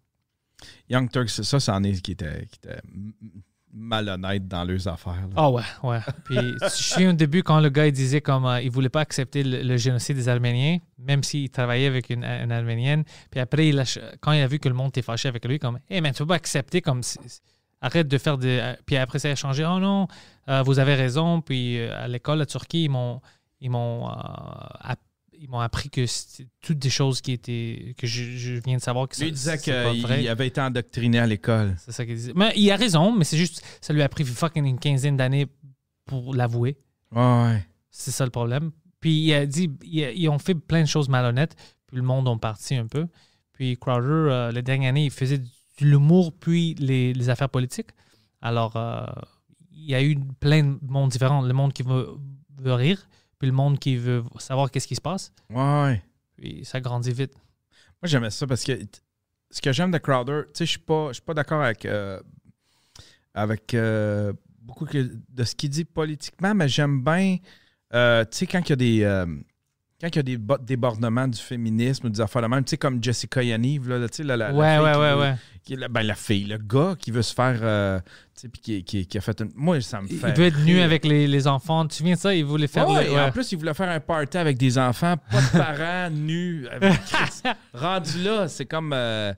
[0.88, 2.80] Young Turks, ça, c'en est qui était, qui était
[3.74, 5.28] m- m- malhonnête dans leurs affaires.
[5.36, 5.98] Ah ouais, ouais.
[6.24, 9.00] Puis je suis au début quand le gars il disait comme euh, il voulait pas
[9.00, 13.04] accepter le, génocide des Arméniens, même s'il travaillait avec une, une Arménienne.
[13.30, 13.84] Puis après, il a
[14.20, 16.18] quand il a vu que le monde était fâché avec lui, comme Hey, mais tu
[16.18, 17.00] peux pas accepter comme
[17.80, 18.58] arrête de faire des.
[18.60, 19.64] euh, Puis après, ça a changé.
[19.66, 20.06] Oh non,
[20.48, 21.40] euh, vous avez raison.
[21.40, 23.20] Puis euh, à l'école à Turquie, ils m'ont
[23.60, 24.08] ils m'ont
[25.40, 28.82] ils m'ont appris que c'était toutes des choses qui étaient que je, je viens de
[28.82, 31.76] savoir que Lui, disait qu'il avait été endoctriné à l'école.
[31.78, 32.32] C'est ça qu'il disait.
[32.34, 35.46] Mais il a raison, mais c'est juste, ça lui a pris fucking une quinzaine d'années
[36.06, 36.76] pour l'avouer.
[37.12, 37.64] Ouais.
[37.90, 38.70] C'est ça le problème.
[39.00, 41.54] Puis il a dit, il a- ils ont fait plein de choses malhonnêtes,
[41.86, 43.06] puis le monde ont parti un peu.
[43.52, 45.46] Puis Crowder, euh, les dernières années, il faisait de
[45.80, 47.90] l'humour puis les, les affaires politiques.
[48.40, 49.04] Alors, euh,
[49.72, 51.42] il y a eu plein de mondes différents.
[51.42, 52.08] Le monde qui veut,
[52.58, 53.06] veut rire,
[53.38, 55.32] puis le monde qui veut savoir qu'est-ce qui se passe.
[55.50, 56.02] Ouais.
[56.36, 57.34] Puis ça grandit vite.
[58.02, 58.78] Moi, j'aimais ça parce que
[59.50, 61.84] ce que j'aime de Crowder, tu sais, je suis pas, je suis pas d'accord avec,
[61.84, 62.20] euh,
[63.34, 67.36] avec euh, beaucoup de ce qu'il dit politiquement, mais j'aime bien,
[67.94, 69.26] euh, tu sais, quand il y a des.
[70.04, 72.70] Quand il y a des bo- débordements du féminisme ou des affaires de même, tu
[72.70, 75.20] sais, comme Jessica Yaniv, là, tu sais, la, la- la Ouais, fille ouais, ouais, veut-
[75.20, 75.34] ouais.
[75.62, 78.48] qui est la, ben, la fille, le gars qui veut se faire, euh, tu sais,
[78.48, 79.50] puis qui, qui- qui a fait une...
[79.54, 81.82] Moi, ça me fait Il veut être nu avec les, les enfants.
[81.84, 82.34] Tu te souviens de ça?
[82.34, 82.88] Il voulait faire.
[82.88, 83.20] Ouais, le- et.
[83.20, 86.66] En plus, il voulait faire un party avec des enfants, pas de parents nus.
[86.68, 86.92] avec.
[87.72, 89.32] Rendu là, c'est comme euh,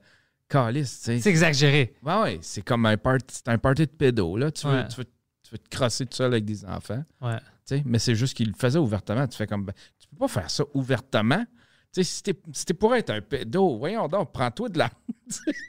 [0.48, 1.20] calice, tu sais.
[1.20, 1.94] C'est exagéré.
[2.02, 4.50] Ouais, ouais, c'est comme un party, c'est un party de pédo, là.
[4.50, 7.36] Tu veux, tu veux, tu veux te crosser tout seul avec des enfants, Ouais.
[7.38, 7.82] tu sais.
[7.86, 9.26] Mais c'est juste qu'il le faisait ouvertement.
[9.26, 9.72] Tu fais comme, ben,
[10.16, 11.44] peux pas faire ça ouvertement.
[11.92, 14.90] Tu sais, si t'es si pour être un pédo, voyons donc, prends-toi de la...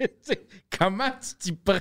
[0.77, 1.79] Comment tu t'y prends?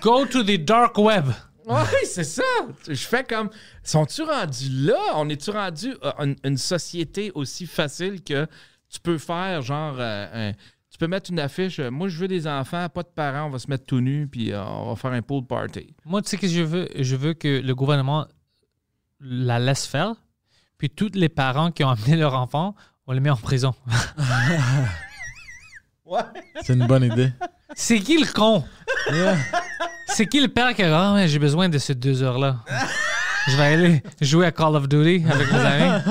[0.00, 1.26] Go to the dark web.
[1.66, 2.42] Oui, c'est ça.
[2.88, 3.50] Je fais comme.
[3.84, 4.98] Sont-tu rendus là?
[5.14, 8.46] On est-tu rendu à une, une société aussi facile que
[8.88, 9.94] tu peux faire genre.
[9.98, 10.52] euh, un-
[10.90, 11.78] tu peux mettre une affiche.
[11.78, 14.26] euh, Moi, je veux des enfants, pas de parents, on va se mettre tout nu,
[14.28, 15.94] puis euh, on va faire un pool party.
[16.04, 16.88] Moi, tu sais que je veux?
[16.98, 18.26] Je veux que le gouvernement
[19.20, 20.14] la laisse faire.
[20.82, 22.74] Puis tous les parents qui ont amené leur enfant,
[23.06, 23.72] on les met en prison.
[26.62, 27.30] C'est une bonne idée.
[27.76, 28.64] C'est qui le con?
[30.08, 32.56] C'est qui le père qui a dit, Ah, ouais, j'ai besoin de ces deux heures-là?
[33.46, 36.02] Je vais aller jouer à Call of Duty avec mes amis.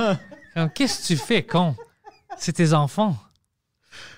[0.74, 1.76] Qu'est-ce que tu fais, con?
[2.38, 3.18] C'est tes enfants.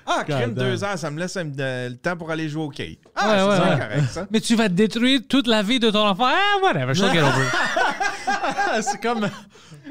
[0.05, 2.69] Ah, crime deux heures, ça me laisse un- euh, le temps pour aller jouer au
[2.69, 2.99] quai.
[3.15, 3.79] Ah, Ouais, c'est ouais, ça, ouais.
[3.79, 4.27] correct, ça.
[4.29, 6.27] Mais tu vas détruire toute la vie de ton enfant.
[6.27, 7.31] Ah, whatever, she'll get over.
[8.81, 9.29] c'est comme.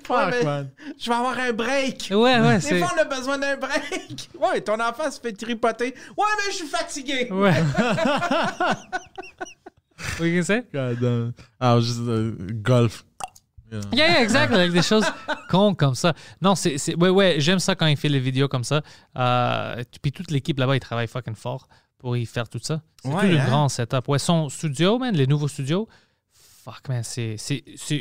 [0.05, 0.71] Fuck, man.
[0.99, 2.09] Je vais avoir un break.
[2.11, 2.79] Ouais, ouais, Des c'est.
[2.79, 4.31] fois, on a besoin d'un break.
[4.41, 5.95] Ouais, ton enfant se fait tripoter.
[6.17, 7.29] Ouais, mais je suis fatigué.
[7.31, 7.55] Ouais.
[10.21, 10.67] oui, qu'est-ce que c'est?
[10.73, 11.33] God damn.
[11.61, 13.05] Ah, juste euh, golf.
[13.71, 13.81] Yeah.
[13.93, 15.07] Yeah, yeah, exact, avec des choses
[15.49, 16.13] cons comme ça.
[16.43, 16.77] Non, c'est.
[16.79, 18.83] c'est- Ouais, ouais, j'aime ça quand il fait les vidéos comme ça.
[19.17, 22.83] Euh, puis toute l'équipe là-bas, ils travaillent fucking fort pour y faire tout ça.
[23.03, 23.47] C'est Ouais, tout le hein?
[23.47, 24.09] grand setup.
[24.09, 25.89] Ouais, son studio, man, les nouveaux studios,
[26.65, 27.37] fuck, man, c'est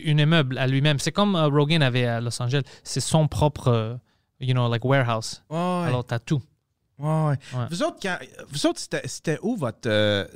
[0.03, 0.99] une immeuble à lui-même.
[0.99, 2.64] C'est comme euh, Rogan avait à Los Angeles.
[2.84, 3.95] C'est son propre, euh,
[4.39, 5.43] you know, like warehouse.
[5.49, 5.88] Ouais, ouais.
[5.88, 6.41] Alors, t'as tout.
[6.99, 7.36] Ouais.
[7.72, 9.88] Vous autres, quand- vous autres, c'était, c'était où votre.
[9.89, 10.28] euh,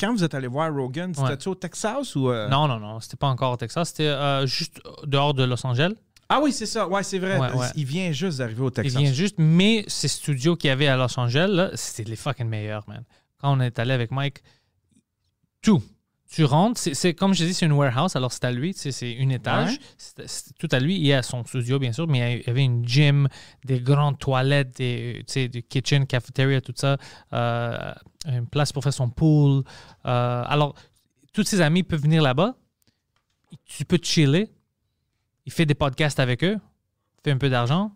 [0.00, 2.30] quand vous êtes allé voir Rogan, c'était-tu au Texas ou.
[2.30, 2.48] euh?
[2.48, 3.88] Non, non, non, c'était pas encore au Texas.
[3.90, 5.92] C'était euh, juste dehors de Los Angeles.
[6.30, 6.88] Ah oui, c'est ça.
[6.88, 7.38] Ouais, c'est vrai.
[7.38, 7.66] Ouais, ouais.
[7.76, 8.96] Il vient juste d'arriver au Il Texas.
[9.02, 12.84] vient juste, mais ces studios qu'il y avait à Los Angeles, c'était les fucking meilleurs,
[12.88, 13.04] man.
[13.42, 14.42] Quand on est allé avec Mike,
[15.60, 15.82] tout.
[16.30, 19.28] Tu rentres, c'est- comme je dis, c'est une warehouse, alors c'est à lui, c'est un
[19.28, 19.78] étage,
[20.18, 20.24] Ouais.
[20.58, 20.96] tout à lui.
[20.96, 23.28] Il y a son studio, bien sûr, mais il y avait une gym,
[23.64, 26.96] des grandes toilettes, des, du kitchen, cafeteria, tout ça,
[27.32, 27.92] euh,
[28.26, 29.62] une place pour faire son pool.
[30.06, 30.74] Euh, alors,
[31.32, 32.56] tous ses amis peuvent venir là-bas,
[33.64, 34.50] tu peux te chiller,
[35.46, 36.58] il fait des podcasts avec eux,
[37.22, 37.92] fait un peu d'argent,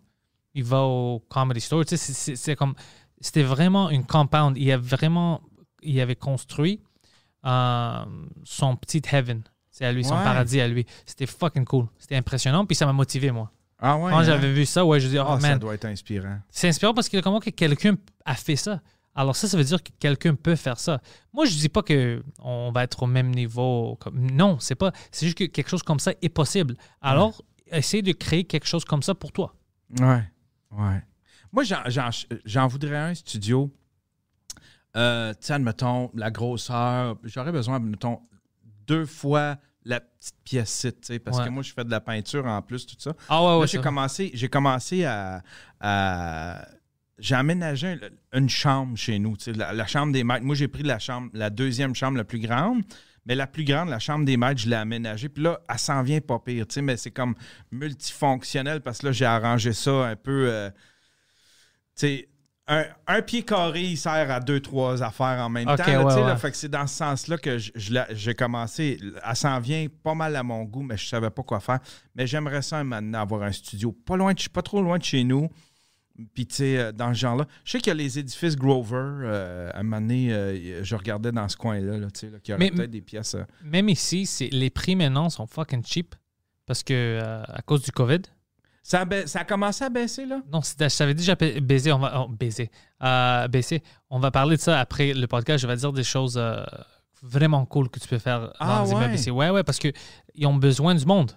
[0.53, 1.83] il va au comedy store.
[1.87, 2.73] C'est comme
[3.19, 4.57] c'était vraiment une compound.
[4.57, 5.41] Il a vraiment
[5.81, 6.81] il avait construit
[7.45, 8.05] euh,
[8.43, 9.43] son petit heaven.
[9.71, 10.23] C'est à lui, son Ouais.
[10.23, 10.85] paradis à lui.
[11.05, 11.87] C'était fucking cool.
[11.97, 12.65] C'était impressionnant.
[12.65, 13.51] Puis ça m'a motivé, moi.
[13.79, 14.11] Ah ouais.
[14.11, 14.23] Quand hein?
[14.23, 16.39] j'avais vu ça, ouais, je dis, oh, ça man, doit être inspirant.
[16.49, 18.81] c'est inspirant parce que comment que quelqu'un a fait ça?
[19.15, 21.01] Alors ça, ça veut dire que quelqu'un peut faire ça.
[21.33, 23.97] Moi, je dis pas que on va être au même niveau.
[24.01, 24.31] Comme...
[24.31, 24.91] Non, c'est pas.
[25.11, 26.75] C'est juste que quelque chose comme ça est possible.
[27.01, 29.55] Alors, essaye de créer quelque chose comme ça pour toi.
[29.99, 30.23] Ouais.
[30.71, 31.03] Ouais.
[31.51, 31.63] Moi,
[32.45, 33.71] j'en voudrais un studio.
[34.95, 37.17] Euh, tu sais, admettons, la grosseur.
[37.23, 38.21] J'aurais besoin, admettons,
[38.87, 41.45] deux fois la petite pièce, tu sais, parce Ouais.
[41.45, 43.13] que moi, je fais de la peinture en plus, tout ça.
[43.29, 43.67] Ah ouais, ouais.
[43.67, 45.41] j'ai commencé, j'ai commencé à,
[45.79, 46.67] à-
[47.17, 47.87] j'ai aménagé
[48.33, 50.43] un- une chambre chez nous, tu sais, la, la chambre des maîtres.
[50.45, 52.81] Moi, j'ai pris la chambre, la deuxième chambre la plus grande,
[53.25, 55.29] mais la plus grande, la chambre des maîtres, je l'ai aménagée.
[55.29, 57.35] Puis là, elle s'en vient pas pire, tu sais, mais c'est comme
[57.71, 60.77] multifonctionnel parce que là, j'ai arrangé ça un peu, euh, tu
[61.95, 62.28] sais.
[62.71, 65.83] Un, un pied carré, il sert à deux, trois affaires en même temps.
[65.93, 68.99] là, ouais, fait que c'est dans ce sens-là que je- je l'ai- j'ai commencé.
[69.27, 71.79] Elle s'en vient pas mal à mon goût, mais je savais pas quoi faire.
[72.13, 75.23] Mais j'aimerais ça maintenant avoir un studio pas loin, de, pas trop loin de chez
[75.23, 75.49] nous.
[76.33, 77.47] Puis, tu sais, euh, dans ce genre-là.
[77.63, 78.97] Je sais qu'il y a les édifices Grover.
[79.23, 82.51] euh, à un moment donné, euh, je regardais dans ce coin-là, là, tu sais, qu'il
[82.51, 83.35] y aurait peut-être des pièces.
[83.35, 86.13] euh, Même ici, les prix maintenant sont fucking cheap
[86.65, 88.19] parce que à cause du COVID.
[88.83, 90.41] Ça, a ba- ça a commencé à baisser, là?
[90.51, 91.91] Non, je t'avais déjà ba- baisé.
[91.91, 92.71] On va oh, baiser.
[93.03, 93.83] Euh, baisser.
[94.09, 95.61] On va parler de ça après le podcast.
[95.61, 96.63] Je vais dire des choses euh,
[97.21, 99.15] vraiment cool que tu peux faire dans Ah, les immeubles ouais.
[99.15, 99.31] ici.
[99.31, 99.89] Ouais, ouais, parce que
[100.35, 101.31] ils ont besoin du monde.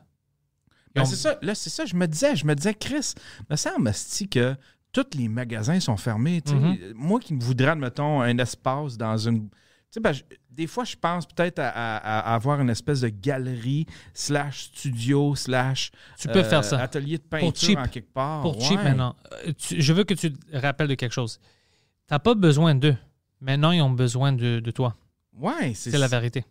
[0.94, 3.14] Ben, ont- c'est ça, là, c'est ça, je me disais, je me disais, Chris,
[3.50, 3.90] me semble
[4.30, 4.54] que
[4.92, 6.42] tous les magasins sont fermés.
[6.46, 6.92] Mhm.
[6.94, 9.48] Moi qui voudrais, mettons, un espace dans une.
[9.92, 13.02] Tu sais, ben, je- des fois, je pense peut-être à, à- à avoir une espèce
[13.02, 13.84] de galerie,
[14.14, 15.90] slash studio, slash.
[16.18, 16.80] Tu peux euh, faire ça.
[16.80, 17.78] Atelier de peinture cheap.
[17.78, 18.40] en quelque part.
[18.42, 19.14] Pour cheap maintenant.
[19.46, 21.38] Euh, tu- je veux que tu te rappelles de quelque chose.
[22.08, 22.96] Tu n'as pas besoin d'eux.
[23.40, 24.96] Maintenant, ils ont besoin de, de toi.
[25.34, 26.44] Ouais, c'est C'est la vérité.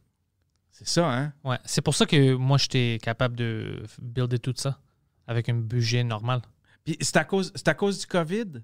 [0.70, 1.34] C'est ça, hein?
[1.44, 1.58] Ouais.
[1.66, 4.80] C'est pour ça que moi, j'étais capable de builder tout ça
[5.28, 6.42] avec un budget normal.
[6.84, 8.62] Puis c'est à cause, c'est à cause du COVID?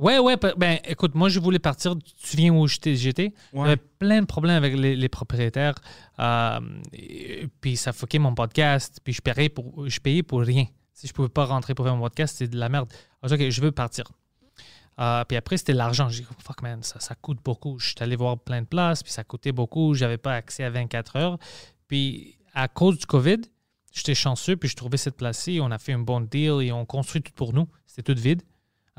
[0.00, 0.36] Ouais, ouais.
[0.56, 1.94] Ben, écoute, moi, je voulais partir.
[1.96, 2.90] Tu viens où j'étais?
[3.52, 3.64] Ouais.
[3.64, 5.74] J'avais plein de problèmes avec les, les propriétaires.
[6.18, 6.60] euh,
[6.92, 9.00] et- puis ça fuckait mon podcast.
[9.04, 10.64] Puis je payais pour, je payais pour rien.
[10.94, 12.90] Si je pouvais pas rentrer pour faire mon podcast, c'est de la merde.
[13.22, 14.04] Alors, OK, je veux partir.
[15.00, 16.08] Euh, puis après, c'était l'argent.
[16.08, 17.78] J'ai dit, fuck man, ça, ça coûte beaucoup.
[17.78, 19.94] Je suis allé voir plein de places, puis ça coûtait beaucoup.
[19.94, 21.38] J'avais pas accès à 24 heures.
[21.88, 23.38] Puis à cause du COVID,
[23.92, 25.58] j'étais chanceux, puis je trouvais cette place-ci.
[25.62, 27.66] On a fait un bon deal et on construit tout pour nous.
[27.86, 28.42] C'était tout vide.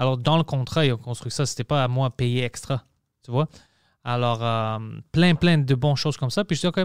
[0.02, 1.46] Alors, dans le contrat, ils ont construit ça.
[1.46, 2.84] C'était pas à moi de payer extra.
[3.24, 3.48] Tu vois?
[4.04, 4.80] Alors, euh,
[5.12, 6.44] plein, plein de bonnes choses comme ça.
[6.44, 6.80] Puis je dis, OK,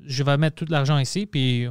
[0.00, 1.66] je vais mettre tout l'argent ici, puis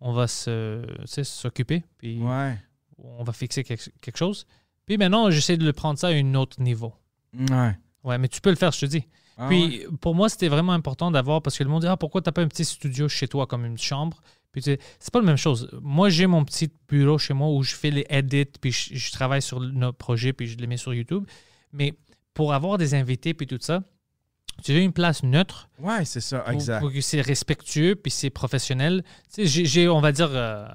[0.00, 0.84] on va se,
[1.24, 2.56] s'occuper, puis Ouais.
[2.98, 4.46] on va fixer quelque, quelque chose.
[4.86, 6.94] Puis maintenant, j'essaie de le prendre ça à un autre niveau.
[7.36, 7.76] Ouais.
[8.04, 9.04] Ouais, mais tu peux le faire, je te dis.
[9.36, 12.22] Ah Puis pour moi, c'était vraiment important d'avoir, parce que le monde dit, ah, pourquoi
[12.22, 14.20] t'as pas un petit studio chez toi, comme une chambre?
[14.60, 15.68] C'est pas la même chose.
[15.82, 19.12] Moi, j'ai mon petit bureau chez moi où je fais les edits, puis je, je
[19.12, 21.24] travaille sur nos projets, puis je les mets sur YouTube.
[21.72, 21.94] Mais
[22.34, 23.82] pour avoir des invités, puis tout ça,
[24.64, 26.80] tu veux une place neutre, Ouais, c'est ça, exact.
[26.80, 29.04] pour que c'est respectueux, puis c'est professionnel.
[29.32, 30.66] Tu sais, j'ai- j'ai, on va dire, euh,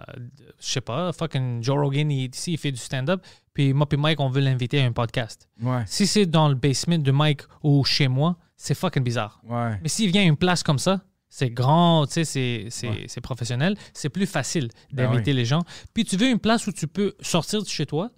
[0.61, 3.21] je sais pas, fucking Joe Rogan, il est ici, il fait du stand-up,
[3.53, 5.49] puis moi puis Mike, on veut l'inviter à un podcast.
[5.61, 5.83] Ouais.
[5.85, 9.41] Si c'est dans le basement de Mike ou chez moi, c'est fucking bizarre.
[9.43, 9.77] Ouais.
[9.81, 11.01] Mais s'il vient à une place comme ça,
[11.35, 13.05] c'est grand, tu sais, c'est, c'est, Ouais.
[13.07, 15.63] c'est professionnel, c'est plus facile Ben d'inviter les gens.
[15.95, 18.11] Puis tu veux une place où tu peux sortir de chez toi.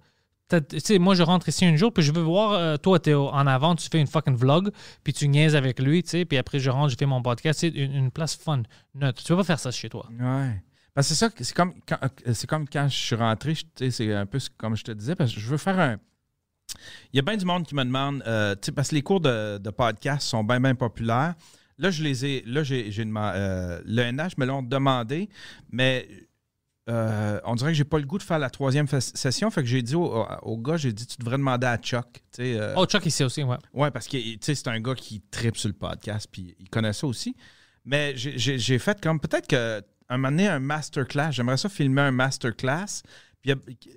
[0.48, 2.98] T'as- Tu sais, moi, je rentre ici un jour, puis je veux voir, euh, toi,
[3.00, 4.70] tu es en avant, tu fais une fucking vlog,
[5.02, 7.60] puis tu niaises avec lui, tu sais, puis après, je rentre, je fais mon podcast.
[7.60, 8.62] C'est une, une place fun,
[8.94, 9.22] neutre.
[9.22, 10.06] Tu peux pas faire ça chez toi.
[10.20, 10.62] Ouais.
[10.94, 11.98] Parce que c'est ça, c'est comme, quand,
[12.34, 14.92] c'est comme quand je suis rentré, je- tu sais, c'est un peu comme je te
[14.92, 15.96] disais, parce que je veux faire un.
[17.12, 19.02] Il y a bien du monde qui me demande, euh, tu sais, parce que les
[19.02, 21.34] cours de, de podcast sont bien, bien populaires.
[21.78, 22.42] Là, je les ai.
[22.46, 23.36] Là, j'ai, j'ai demandé.
[23.38, 25.28] euh, L'ENH me l'ont demandé,
[25.70, 26.08] mais
[26.88, 29.50] euh, on dirait que j'ai pas le goût de faire la troisième session.
[29.50, 32.06] Fait que j'ai dit au, gars, j'ai dit, tu devrais demander à Chuck.
[32.38, 33.56] euh, Oh, Chuck ici aussi, ouais.
[33.72, 36.68] Ouais, parce que tu sais, c'est un gars qui tripe sur le podcast, puis il
[36.70, 37.34] connaît ça aussi.
[37.84, 41.32] Mais j'ai- j'ai j'ai fait comme peut-être que un moment donné, un masterclass.
[41.32, 43.02] J'aimerais ça filmer un masterclass.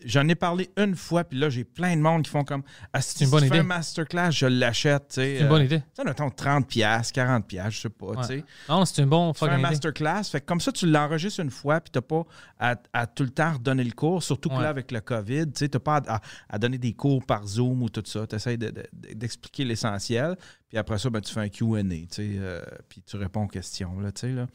[0.05, 2.61] J'en ai parlé une fois, puis là, j'ai plein de monde qui font comme
[2.93, 3.59] Ah, si une bonne tu fais idée.
[3.59, 5.07] un masterclass, je l'achète.
[5.09, 5.79] tu C'est une euh, bonne idée.
[5.79, 8.05] Tu sais, mettons 30$, 40$, je sais pas.
[8.07, 8.27] Ouais.
[8.27, 8.43] tu.
[8.69, 9.69] Non, c'est une bonne Tu fais un fucking idée.
[9.69, 10.23] masterclass.
[10.31, 12.23] Fait que comme ça, tu l'enregistres une fois, puis tu n'as pas
[12.59, 14.21] à, à tout le temps redonner le cours.
[14.23, 17.25] Surtout que là, avec le COVID, tu n'as pas à, à- à donner des cours
[17.25, 18.27] par Zoom ou tout ça.
[18.27, 18.57] Tu essaies
[18.93, 20.35] d'expliquer l'essentiel.
[20.67, 21.81] Puis après ça, ben, tu fais un QA.
[22.11, 23.99] tu euh, puis tu réponds aux questions.
[23.99, 24.45] Là, tu là.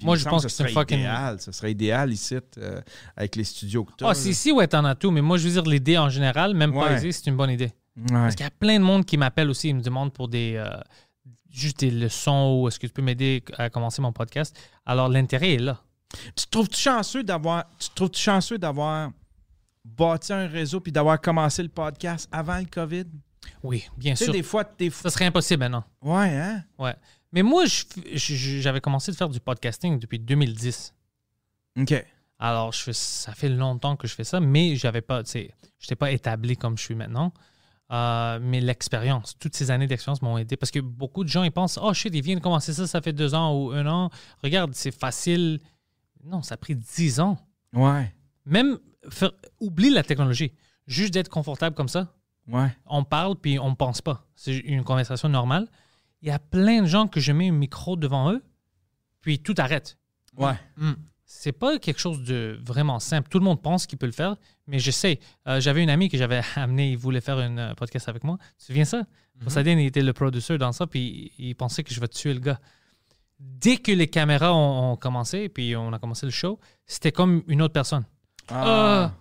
[0.00, 1.40] Puis Moi, je pense ce que c'est fucking- idéal.
[1.40, 2.80] Ce serait idéal ici, euh,
[3.16, 5.46] avec les studios que tu Ah, si, si, ouais, t'en as tout, mais moi, je
[5.46, 7.70] veux dire, l'idée en général, même pas ici, c'est une bonne idée.
[8.08, 10.54] Parce qu'il y a plein de monde qui m'appelle aussi, ils me demandent pour des.
[10.56, 10.68] euh,
[11.50, 14.56] juste des leçons ou est-ce que tu peux m'aider à commencer mon podcast.
[14.86, 15.80] Alors, l'intérêt est là.
[16.36, 17.64] Tu te trouves-tu chanceux d'avoir.
[17.78, 19.10] Tu te trouves-tu chanceux d'avoir
[19.84, 23.04] bâti un réseau puis d'avoir commencé le podcast avant le COVID?
[23.62, 24.32] Oui, bien Tu sais, sûr.
[24.32, 24.90] des fois, des.
[24.90, 25.84] Ça serait impossible maintenant.
[26.02, 26.62] Ouais, hein?
[26.78, 26.94] Ouais.
[27.32, 30.94] Mais moi, je je- je- j'avais commencé de faire du podcasting depuis 2010.
[31.78, 32.04] OK.
[32.38, 35.94] Alors, je fais, ça fait longtemps que je fais ça, mais j'avais pas, sais, j'étais
[35.96, 37.32] pas établi comme je suis maintenant.
[37.92, 41.50] Euh, mais l'expérience, toutes ces années d'expérience m'ont aidé parce que beaucoup de gens ils
[41.50, 44.10] pensent Oh shit, ils viennent de commencer ça, ça fait deux ans ou un an.
[44.44, 45.60] Regarde, c'est facile.
[46.24, 47.36] Non, ça a pris dix ans.
[47.72, 48.14] Ouais.
[48.46, 48.78] Même,
[49.10, 50.52] faire- oublie la technologie.
[50.86, 52.12] Juste d'être confortable comme ça,
[52.48, 52.68] Ouais.
[52.86, 54.24] on parle puis on pense pas.
[54.36, 55.68] C'est une conversation normale.
[56.22, 58.42] Il y a plein de gens que je mets un micro devant eux,
[59.20, 59.98] puis tout arrête.
[60.36, 60.54] Ouais.
[60.76, 60.92] Hmm.
[61.24, 63.28] C'est pas quelque chose de vraiment simple.
[63.28, 65.20] Tout le monde pense qu'il peut le faire, mais je sais.
[65.46, 68.36] Euh, J'avais une amie que j'avais amenée, il voulait faire un euh, podcast avec moi.
[68.58, 69.04] Tu te souviens ça?
[69.42, 72.40] Poseidon, il était le producer dans ça, puis il, pensait que je vais tuer le
[72.40, 72.60] gars.
[73.38, 77.42] Dès que les caméras ont, ont commencé, puis on a commencé le show, c'était comme
[77.46, 78.04] une autre personne.
[78.50, 79.14] Ah.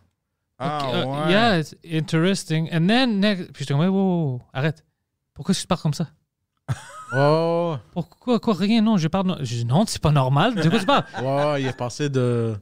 [0.61, 1.31] Ah, euh, ouais.
[1.31, 2.69] yeah, it's interesting.
[2.73, 4.83] And then, next, puis j'étais comme, wow, wow, wow, arrête.
[5.33, 6.09] Pourquoi tu parles comme ça?
[7.15, 9.37] Oh, Pourquoi, quoi, rien, non, je parle.
[9.41, 10.53] Je non, c'est pas normal.
[10.55, 11.05] De quoi tu parles?
[11.23, 12.55] ouais, il est passé de.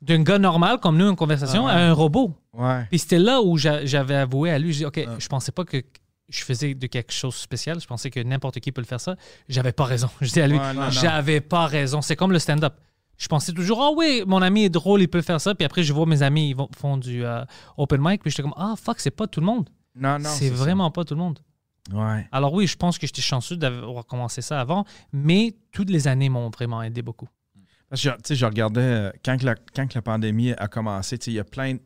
[0.00, 1.72] D'un gars normal comme nous, une conversation, Ah.
[1.72, 2.34] à un robot.
[2.54, 2.86] Ouais.
[2.88, 5.16] Puis c'était là où j'a- j'avais avoué à lui, j'ai dit, OK, Ah.
[5.18, 5.82] je pensais pas que
[6.30, 7.78] je faisais de quelque chose de spécial.
[7.78, 9.16] Je pensais que n'importe qui peut le faire ça.
[9.50, 10.08] J'avais pas raison.
[10.22, 12.00] Je dis à lui, Ouais, j'avais pas raison.
[12.00, 12.72] C'est comme le stand-up.
[13.18, 15.54] Je pensais toujours, ah oui, mon ami est drôle, il peut faire ça.
[15.54, 17.44] Puis après, je vois mes amis, ils vont- font du euh,
[17.76, 18.22] open mic.
[18.22, 19.68] Puis j'étais comme, ah fuck, c'est pas tout le monde.
[19.94, 20.30] Non, non.
[20.30, 20.54] c'est ça.
[20.54, 21.38] vraiment pas tout le monde.
[21.92, 22.26] Ouais.
[22.32, 26.28] Alors oui, je pense que j'étais chanceux d'avoir commencé ça avant, mais toutes les années
[26.28, 27.28] m'ont vraiment aidé beaucoup.
[27.88, 30.68] Parce que, tu sais, je regardais, euh, quand, que la, quand que la pandémie a
[30.68, 31.80] commencé, tu sais, il y a plein de-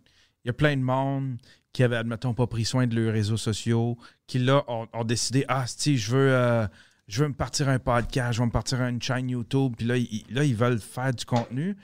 [0.44, 1.38] il y a plein de monde
[1.72, 5.46] qui avait, admettons, pas pris soin de leurs réseaux sociaux, qui là ont, ont décidé,
[5.48, 6.66] ah, si, je veux, euh,
[7.08, 9.96] je veux me partir un podcast, je veux me partir une chaîne YouTube, puis là,
[9.96, 11.74] ils, là, ils veulent faire du contenu.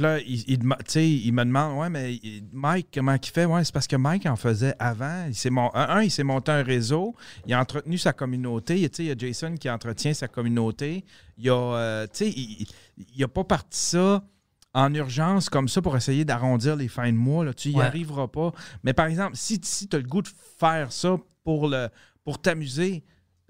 [0.00, 3.44] Puis là, il, il, il me demande, ouais, mais il- Mike, comment il fait?
[3.44, 5.26] Ouais, c'est parce que Mike en faisait avant.
[5.28, 7.14] Il s'est mon- un, il s'est monté un réseau,
[7.46, 8.78] il a entretenu sa communauté.
[8.92, 11.04] Sais, il y a Jason qui entretient sa communauté.
[11.36, 12.66] Il a, euh, il,
[13.14, 14.24] il a pas parti ça
[14.72, 17.44] en urgence comme ça pour essayer d'arrondir les fins de mois.
[17.44, 17.52] Là.
[17.52, 17.84] Tu n'y Ouais.
[17.84, 18.52] arriveras pas.
[18.82, 20.28] Mais par exemple, si, si tu as le goût de
[20.58, 21.88] faire ça pour, le,
[22.24, 23.04] pour t'amuser,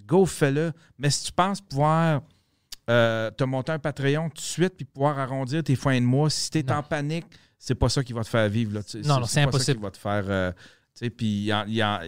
[0.04, 0.72] go, fais-le.
[0.98, 2.22] Mais si tu penses pouvoir
[2.90, 6.28] euh, te monter un Patreon tout de suite puis pouvoir arrondir tes fins de mois,
[6.28, 6.74] si tu es Non.
[6.76, 7.26] en panique,
[7.58, 8.74] c'est pas ça qui va te faire vivre.
[8.74, 8.80] Là.
[9.04, 9.76] Non, non, c'est pas ça impossible.
[9.78, 10.24] qui va te faire.
[10.28, 10.52] euh,
[10.98, 11.52] puis il y, y
[11.84, 12.00] en-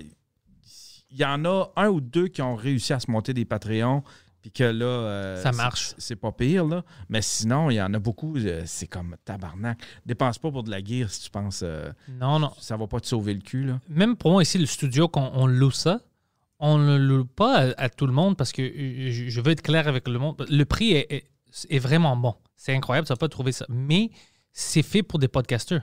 [1.10, 4.02] il y en a un ou deux qui ont réussi à se monter des Patreons.
[4.40, 4.84] Puis que là.
[4.84, 5.94] euh, Ça c'est- marche.
[5.98, 6.82] C'est pas pire, là.
[7.08, 8.36] Mais sinon, il y en a beaucoup.
[8.64, 9.78] c'est comme tabarnak.
[10.04, 11.62] Dépense pas pour de la gear si tu penses.
[12.08, 12.50] Non, non.
[12.58, 13.78] ça va pas te sauver le cul, là.
[13.88, 16.00] Même pour moi, ici, le studio, quand on loue ça,
[16.62, 19.62] on ne le loue pas à, tout le monde parce que euh, je veux être
[19.62, 20.46] clair avec le monde.
[20.48, 21.28] Le prix est,
[21.78, 22.36] vraiment bon.
[22.56, 23.66] C'est incroyable, tu vas pas trouver ça.
[23.68, 24.10] Mais
[24.52, 25.82] c'est fait pour des podcasters.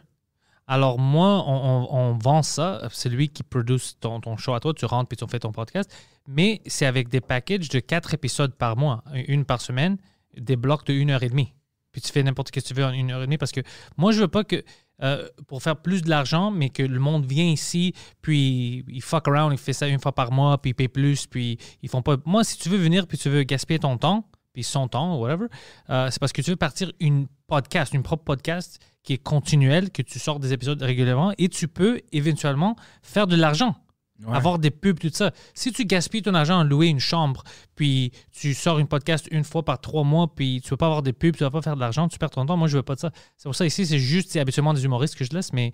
[0.67, 2.87] Alors moi, on vend ça.
[2.91, 4.73] C'est lui qui produit ton, ton show à toi.
[4.73, 5.91] Tu rentres puis tu fais ton podcast.
[6.27, 9.97] Mais c'est avec des packages de quatre épisodes par mois, une par semaine,
[10.37, 11.53] des blocs de une heure et demie.
[11.91, 13.61] Puis tu fais n'importe ce que tu veux en une heure et demie parce que
[13.97, 14.63] moi, je veux pas que
[15.01, 19.27] euh, pour faire plus de l'argent, mais que le monde vient ici, puis il fuck
[19.27, 22.01] around, il fait ça une fois par mois, puis il paye plus, puis ils font
[22.01, 22.17] pas.
[22.25, 25.47] Moi, si tu veux venir, puis tu veux gaspiller ton temps, puis son temps, whatever,
[25.89, 29.91] euh, c'est parce que tu veux partir une podcast, une propre podcast qui est continuelle,
[29.91, 33.75] que tu sors des épisodes régulièrement, et tu peux éventuellement faire de l'argent
[34.25, 34.35] Ouais.
[34.35, 35.31] avoir des pubs, tout ça.
[35.53, 37.43] Si tu gaspilles ton argent à louer une chambre,
[37.75, 40.87] puis tu sors une podcast une fois par trois mois, puis tu ne veux pas
[40.87, 42.57] avoir des pubs, tu ne vas pas faire de l'argent, tu perds ton temps.
[42.57, 43.11] Moi, je veux pas de ça.
[43.37, 45.71] C'est pour ça ici, c'est juste, c'est habituellement des humoristes que je laisse, mais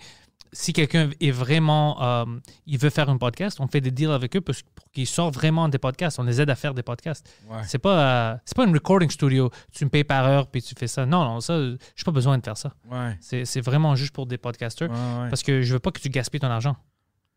[0.52, 2.26] si quelqu'un est vraiment, euh,
[2.66, 5.34] il veut faire un podcast, on fait des deals avec eux pour, pour qu'ils sortent
[5.34, 6.20] vraiment des podcasts.
[6.20, 7.28] On les aide à faire des podcasts.
[7.50, 7.62] Ouais.
[7.66, 9.50] C'est pas, euh, c'est pas une recording studio.
[9.72, 11.06] Tu me payes par heure, puis tu fais ça.
[11.06, 12.74] Non, non, ça, j'ai pas besoin de faire ça.
[12.90, 13.18] Ouais.
[13.20, 15.30] C'est vraiment juste pour des podcasters, ouais.
[15.30, 16.76] parce que je veux pas que tu gaspilles ton argent.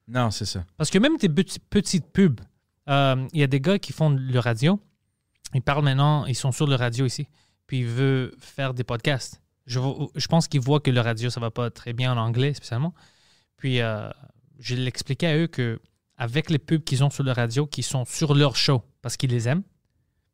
[0.09, 0.65] Non, c'est ça.
[0.77, 2.41] Parce que même tes petites pubs,
[2.89, 4.81] euh, il y a des gars qui font le radio.
[5.55, 7.29] Ils parlent maintenant, ils sont sur le radio ici.
[7.67, 9.43] Puis ils veulent faire des podcasts.
[9.67, 12.95] Je pense qu'ils voient que le radio, ça va pas très bien en anglais spécialement.
[13.59, 14.09] Puis euh,
[14.59, 15.79] je l'expliquais à eux que
[16.17, 19.31] avec les pubs qu'ils ont sur le radio, qui sont sur leur show parce qu'ils
[19.31, 19.63] les aiment,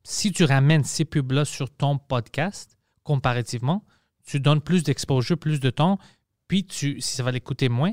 [0.04, 3.84] si tu ramènes ces pubs-là sur ton podcast, comparativement,
[4.24, 5.98] tu donnes plus d'exposure, plus de temps,
[6.48, 7.92] puis tu, si ça va les coûter moins,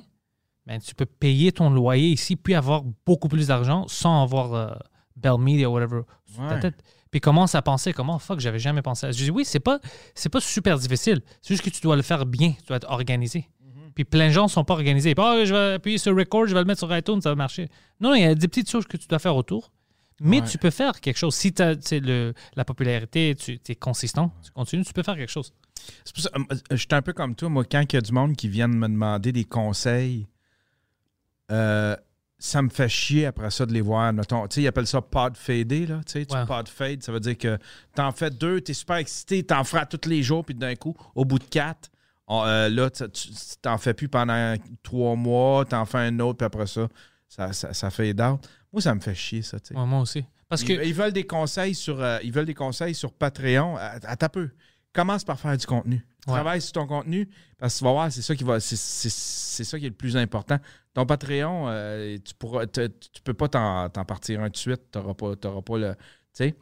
[0.68, 4.70] ben, tu peux payer ton loyer ici, puis avoir beaucoup plus d'argent sans avoir euh,
[5.16, 6.02] Bell Media ou whatever
[6.34, 6.84] sur ta tête.
[7.10, 9.18] Puis commence à penser comment fuck, j'avais jamais pensé à ça.
[9.18, 9.80] Je dis oui, c'est pas
[10.16, 11.22] c'est pas super difficile.
[11.42, 13.50] C'est juste que tu dois le faire bien, tu dois être organisé.
[13.94, 15.14] Puis plein de gens sont pas organisés.
[15.14, 17.36] Puis, Ah, je vais appuyer sur record, je vais le mettre sur iTunes, ça va
[17.36, 17.68] marcher.
[18.00, 19.72] Non, il y a des petites choses que tu dois faire autour.
[20.22, 20.48] Mais Ouais.
[20.48, 21.36] tu peux faire quelque chose.
[21.36, 25.32] Si tu as le, la popularité, tu es consistant, tu continues, tu peux faire quelque
[25.32, 25.52] chose.
[26.06, 28.02] C'est pour ça, euh, je suis un peu comme toi, moi, quand il y a
[28.02, 30.28] du monde qui vient me demander des conseils,
[31.52, 31.95] euh,
[32.40, 34.11] ça me fait chier après ça de les voir.
[34.14, 36.02] Mettons, ils appellent ça pod fader, là.
[36.06, 36.45] Tu sais, tu Ouais.
[36.45, 37.57] pod fade, ça veut dire que
[37.94, 41.23] t'en fais deux, t'es super excité, t'en feras tous les jours, puis d'un coup, au
[41.26, 41.91] bout de quatre,
[42.28, 43.06] on- euh, là, tu
[43.61, 46.88] t'en fais plus pendant trois mois, t'en fais un autre, puis après ça,
[47.28, 48.40] ça, ça, ça fade out.
[48.73, 49.57] Moi, ça me fait chier, ça.
[49.76, 50.26] Ouais, moi aussi.
[50.49, 53.78] Parce que Ils, ils veulent des conseils sur euh, ils veulent des conseils sur Patreon.
[53.78, 54.49] À, à ta peu.
[54.94, 55.95] Commence par faire du contenu.
[56.28, 56.34] Ouais.
[56.34, 59.80] Travaille sur ton contenu parce que tu vas voir, c'est ça qui va c'est ça
[59.80, 60.57] qui est le plus important.
[60.94, 62.66] Ton Patreon, euh, tu pourras
[63.24, 65.96] peux pas t'en, partir un de suite, tu n'auras pas, pas le.
[65.96, 66.00] Tu
[66.34, 66.56] sais.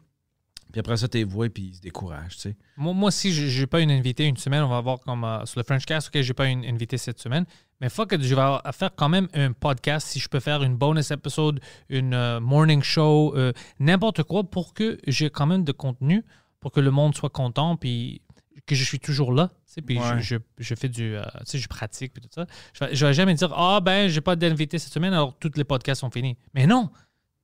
[0.70, 2.56] Puis après ça, t'es voué puis ils se découragent, tu sais.
[2.76, 5.44] Moi, moi si je n'ai pas une invité une semaine, on va voir comme euh,
[5.46, 7.44] sur le Frenchcast, ok, j'ai pas une invité cette semaine.
[7.80, 10.76] Mais fuck it, je vais faire quand même un podcast si je peux faire une
[10.76, 15.72] bonus episode, une euh, morning show, euh, n'importe quoi pour que j'ai quand même de
[15.72, 16.24] contenu,
[16.60, 18.22] pour que le monde soit content, puis
[18.66, 19.50] que je suis toujours là.
[19.86, 20.20] Puis Ouais.
[20.20, 21.14] je, je, je fais du.
[21.16, 22.46] euh, tu sais, je pratique, puis tout ça.
[22.72, 25.52] Je vais, je vais jamais dire, ah ben, j'ai pas d'invité cette semaine, alors tous
[25.56, 26.36] les podcasts sont finis.
[26.54, 26.90] Mais non!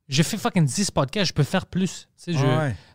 [0.09, 2.09] J'ai fait fucking 10 podcasts, je peux faire plus.
[2.17, 2.47] Tu sais, je,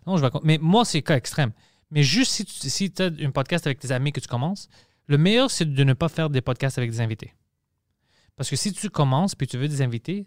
[0.07, 0.29] non, je vais.
[0.43, 1.51] Mais moi, c'est cas extrême.
[1.89, 4.69] Mais juste si tu si as un podcast avec tes amis que tu commences,
[5.07, 7.33] le meilleur, c'est de ne pas faire des podcasts avec des invités.
[8.37, 10.25] Parce que si tu commences puis tu veux des invités,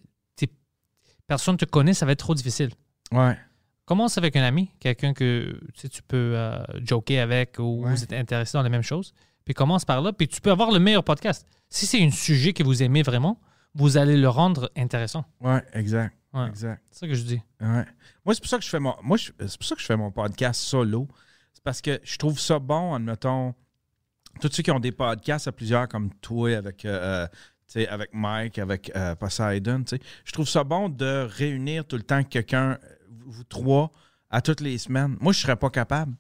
[1.27, 2.71] personne ne te connaît, ça va être trop difficile.
[3.11, 3.37] Ouais.
[3.85, 7.91] Commence avec un ami, quelqu'un que tu, peux euh, joker avec ou Ouais.
[7.91, 9.13] vous êtes intéressé dans les mêmes choses.
[9.45, 11.47] Puis commence par là, puis tu peux avoir le meilleur podcast.
[11.69, 13.39] Si c'est un sujet que vous aimez vraiment,
[13.75, 15.25] vous allez le rendre intéressant.
[15.41, 16.17] Ouais, exact.
[16.33, 16.49] Ouais.
[16.49, 16.83] Exact.
[16.91, 17.43] C'est ça que je dis.
[17.61, 17.85] Ouais.
[18.25, 18.95] Moi, c'est pour ça que je fais mon.
[19.03, 21.07] Moi, c'est pour ça que je fais mon podcast solo.
[21.53, 23.55] C'est parce que je trouve ça bon, admettons.
[24.41, 27.29] Tous ceux qui ont des podcasts à plusieurs, comme toi, avec, euh,
[27.77, 29.85] euh, avec Mike, avec euh, Poseidon,
[30.25, 32.79] je trouve ça bon de réunir tout le temps quelqu'un.
[33.27, 33.91] Vous trois
[34.31, 35.17] à toutes les semaines.
[35.21, 36.13] Moi, je serais pas capable.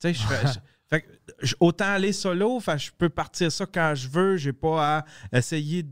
[0.00, 0.58] Tu sais, je ferais- je-
[0.88, 1.08] fait que,
[1.42, 4.36] je- autant aller solo, fait je peux partir ça quand je veux.
[4.36, 5.84] J'ai pas à essayer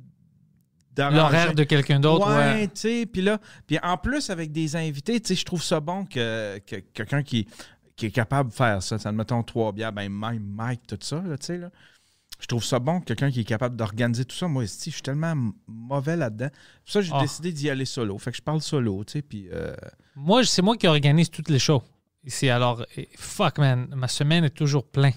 [0.93, 1.17] d'arranger.
[1.19, 2.69] L'horaire de quelqu'un d'autre, Ouais, ouais.
[2.69, 5.81] tu sais, puis là, puis en plus avec des invités, tu sais, je trouve ça
[5.81, 7.49] bon que, que quelqu'un qui,
[7.97, 11.21] qui est capable de faire ça, ça mettons trois bières, ben même Mike, tout ça,
[11.41, 11.71] tu sais, là.
[12.41, 14.47] Je trouve ça bon, quelqu'un qui est capable d'organiser tout ça.
[14.49, 15.35] Moi, je suis tellement
[15.67, 16.49] mauvais là-dedans.
[16.85, 17.21] Pour ça j'ai Ah.
[17.23, 18.19] décidé d'y aller solo.
[18.19, 19.49] Fait que je parle solo, tu sais, puis...
[19.53, 19.75] euh,
[20.17, 21.83] Moi, c'est moi qui organise toutes les shows
[22.25, 22.51] ici.
[22.51, 25.15] Alors, eh, fuck, man, ma semaine est toujours pleine.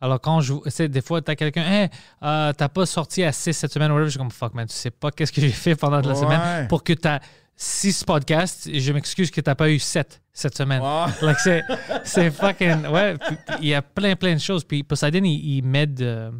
[0.00, 0.54] Alors, quand je.
[0.64, 1.88] Tu sais, des fois, t'as quelqu'un, hey,
[2.24, 4.06] euh, t'as pas sorti assez cette semaine, whatever.
[4.06, 6.14] Je suis comme, fuck, man, tu sais pas qu'est-ce que j'ai fait pendant la Ouais.
[6.16, 7.20] semaine pour que t'as
[7.54, 8.66] six podcasts.
[8.66, 10.82] Et je m'excuse que t'as pas eu sept cette semaine.
[11.22, 11.38] Like,
[12.04, 12.86] c'est, fucking.
[12.88, 13.14] Ouais,
[13.60, 14.64] il y a plein, plein de choses.
[14.64, 16.32] Puis Poseidon, il, il m'aide euh,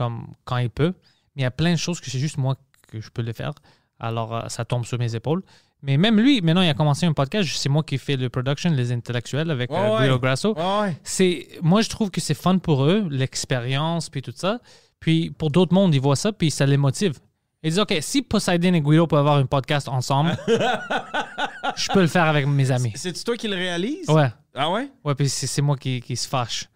[0.00, 0.94] comme quand il peut.
[1.36, 2.56] Mais il y a plein de choses que c'est juste moi
[2.88, 3.52] que je peux le faire.
[3.98, 5.42] Alors, euh, ça tombe sur mes épaules.
[5.82, 7.50] Mais même lui, maintenant, il a commencé un podcast.
[7.52, 10.04] C'est moi qui fais le production, les intellectuels avec euh, ouais.
[10.04, 10.56] Guido Grasso.
[11.04, 14.58] C'est, moi, je trouve que c'est fun pour eux, l'expérience, puis tout ça.
[15.00, 17.18] Puis pour d'autres mondes, ils voient ça, puis ça les motive.
[17.62, 20.34] Ils disent, OK, si Poseidon et Guido peuvent avoir un podcast ensemble,
[21.76, 22.92] je peux le faire avec mes amis.
[22.94, 24.08] C'est-tu toi qui le réalise?
[24.08, 24.30] Ouais.
[24.54, 24.90] Ah ouais?
[25.04, 26.70] Ouais, puis c'est c'est moi qui, qui se fâche.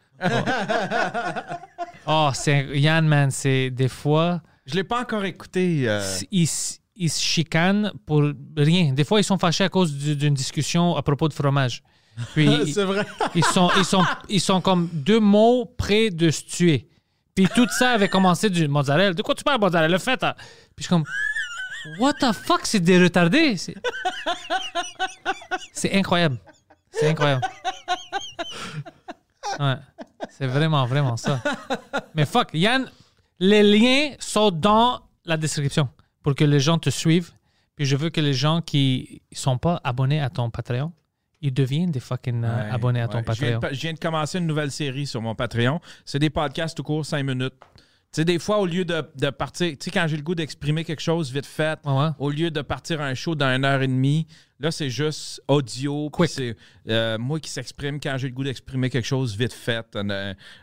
[2.07, 5.85] Oh, c'est Yann, man, c'est des fois, Je l'ai pas encore écouté.
[5.89, 6.79] euh, ils, se
[7.21, 8.23] chicanent pour
[8.57, 8.93] rien.
[8.93, 11.83] Des fois, ils sont fâchés à cause du- d'une discussion à propos de fromage.
[12.35, 13.05] Puis C'est vrai.
[13.35, 16.89] ils sont, ils, sont, ils sont comme deux mots près de se tuer.
[17.35, 19.13] Puis tout ça avait commencé du mozzarella.
[19.13, 19.89] De quoi tu parles, mozzarella?
[19.93, 20.23] Le fait.
[20.23, 20.35] hein?
[20.77, 21.05] Puis je suis comme,
[21.99, 23.57] what the fuck, c'est des retardés?
[23.57, 23.75] C'est
[25.73, 26.39] c'est incroyable.
[26.93, 27.43] C'est incroyable.
[29.59, 29.75] Ouais.
[30.37, 31.41] C'est vraiment, vraiment ça.
[32.15, 32.91] Mais fuck, Yann,
[33.39, 35.89] les liens sont dans la description
[36.23, 37.31] pour que les gens te suivent.
[37.77, 40.93] Puis je veux que les gens qui sont pas abonnés à ton Patreon,
[41.41, 43.25] ils deviennent des fucking euh, abonnés à ton ouais.
[43.29, 43.71] Je viens, Patreon.
[43.71, 45.81] de, je viens de commencer une nouvelle série sur mon Patreon.
[46.05, 47.55] C'est des podcasts tout court, 5 minutes.
[48.15, 50.37] Tu sais, des fois, au lieu de, de partir, tu sais, quand j'ai le goût
[50.37, 53.83] d'exprimer quelque chose vite fait, Ouais, au lieu de partir un show dans une heure
[53.83, 54.29] et demie,
[54.61, 56.09] là, c'est juste audio.
[56.29, 56.57] C'est
[56.89, 60.13] euh, moi qui s'exprime quand j'ai le goût d'exprimer quelque chose vite fait, une,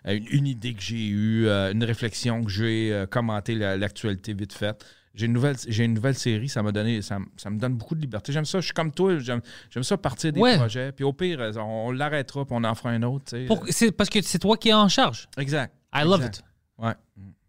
[0.05, 4.33] une- une idée que j'ai eue, euh, une réflexion que j'ai, euh, commenter la- l'actualité
[4.33, 4.85] vite faite.
[5.13, 7.95] J'ai une nouvelle, j'ai une nouvelle série, ça m'a donné, ça, ça me donne beaucoup
[7.95, 8.31] de liberté.
[8.31, 9.41] J'aime ça, je suis comme toi, j'aime,
[9.81, 10.55] ça partir des Ouais.
[10.55, 10.93] projets.
[10.93, 13.25] Puis au pire, on, on l'arrêtera, puis on en fera un autre.
[13.71, 15.27] c'est parce que c'est toi qui es en charge.
[15.37, 15.73] Exact.
[15.93, 16.41] I love it.
[16.77, 16.93] Ouais.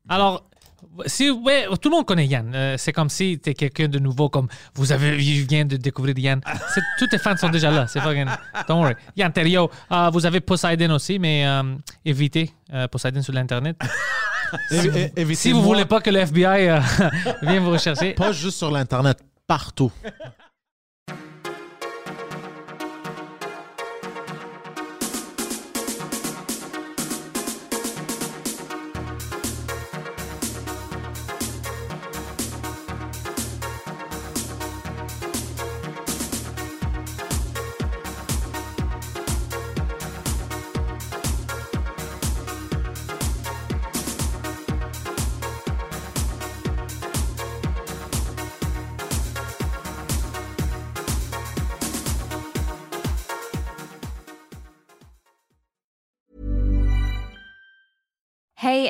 [0.09, 0.45] Alors,
[1.07, 2.53] si, ouais, tout le monde connaît Yann.
[2.55, 5.77] Euh, c'est comme si tu es quelqu'un de nouveau, comme vous avez je viens de
[5.77, 6.41] découvrir Yann.
[6.75, 7.87] C'est- tous tes fans sont déjà là.
[7.87, 8.27] C'est fucking.
[8.69, 8.95] Don't worry.
[9.17, 11.63] Yann Terrio, euh, vous avez Poseidon aussi, mais euh,
[12.05, 13.77] évitez euh, Poseidon sur l'Internet.
[15.35, 16.81] Si vous voulez pas que le FBI euh,
[17.43, 18.13] vienne vous rechercher.
[18.15, 19.91] Pas juste sur l'Internet, partout.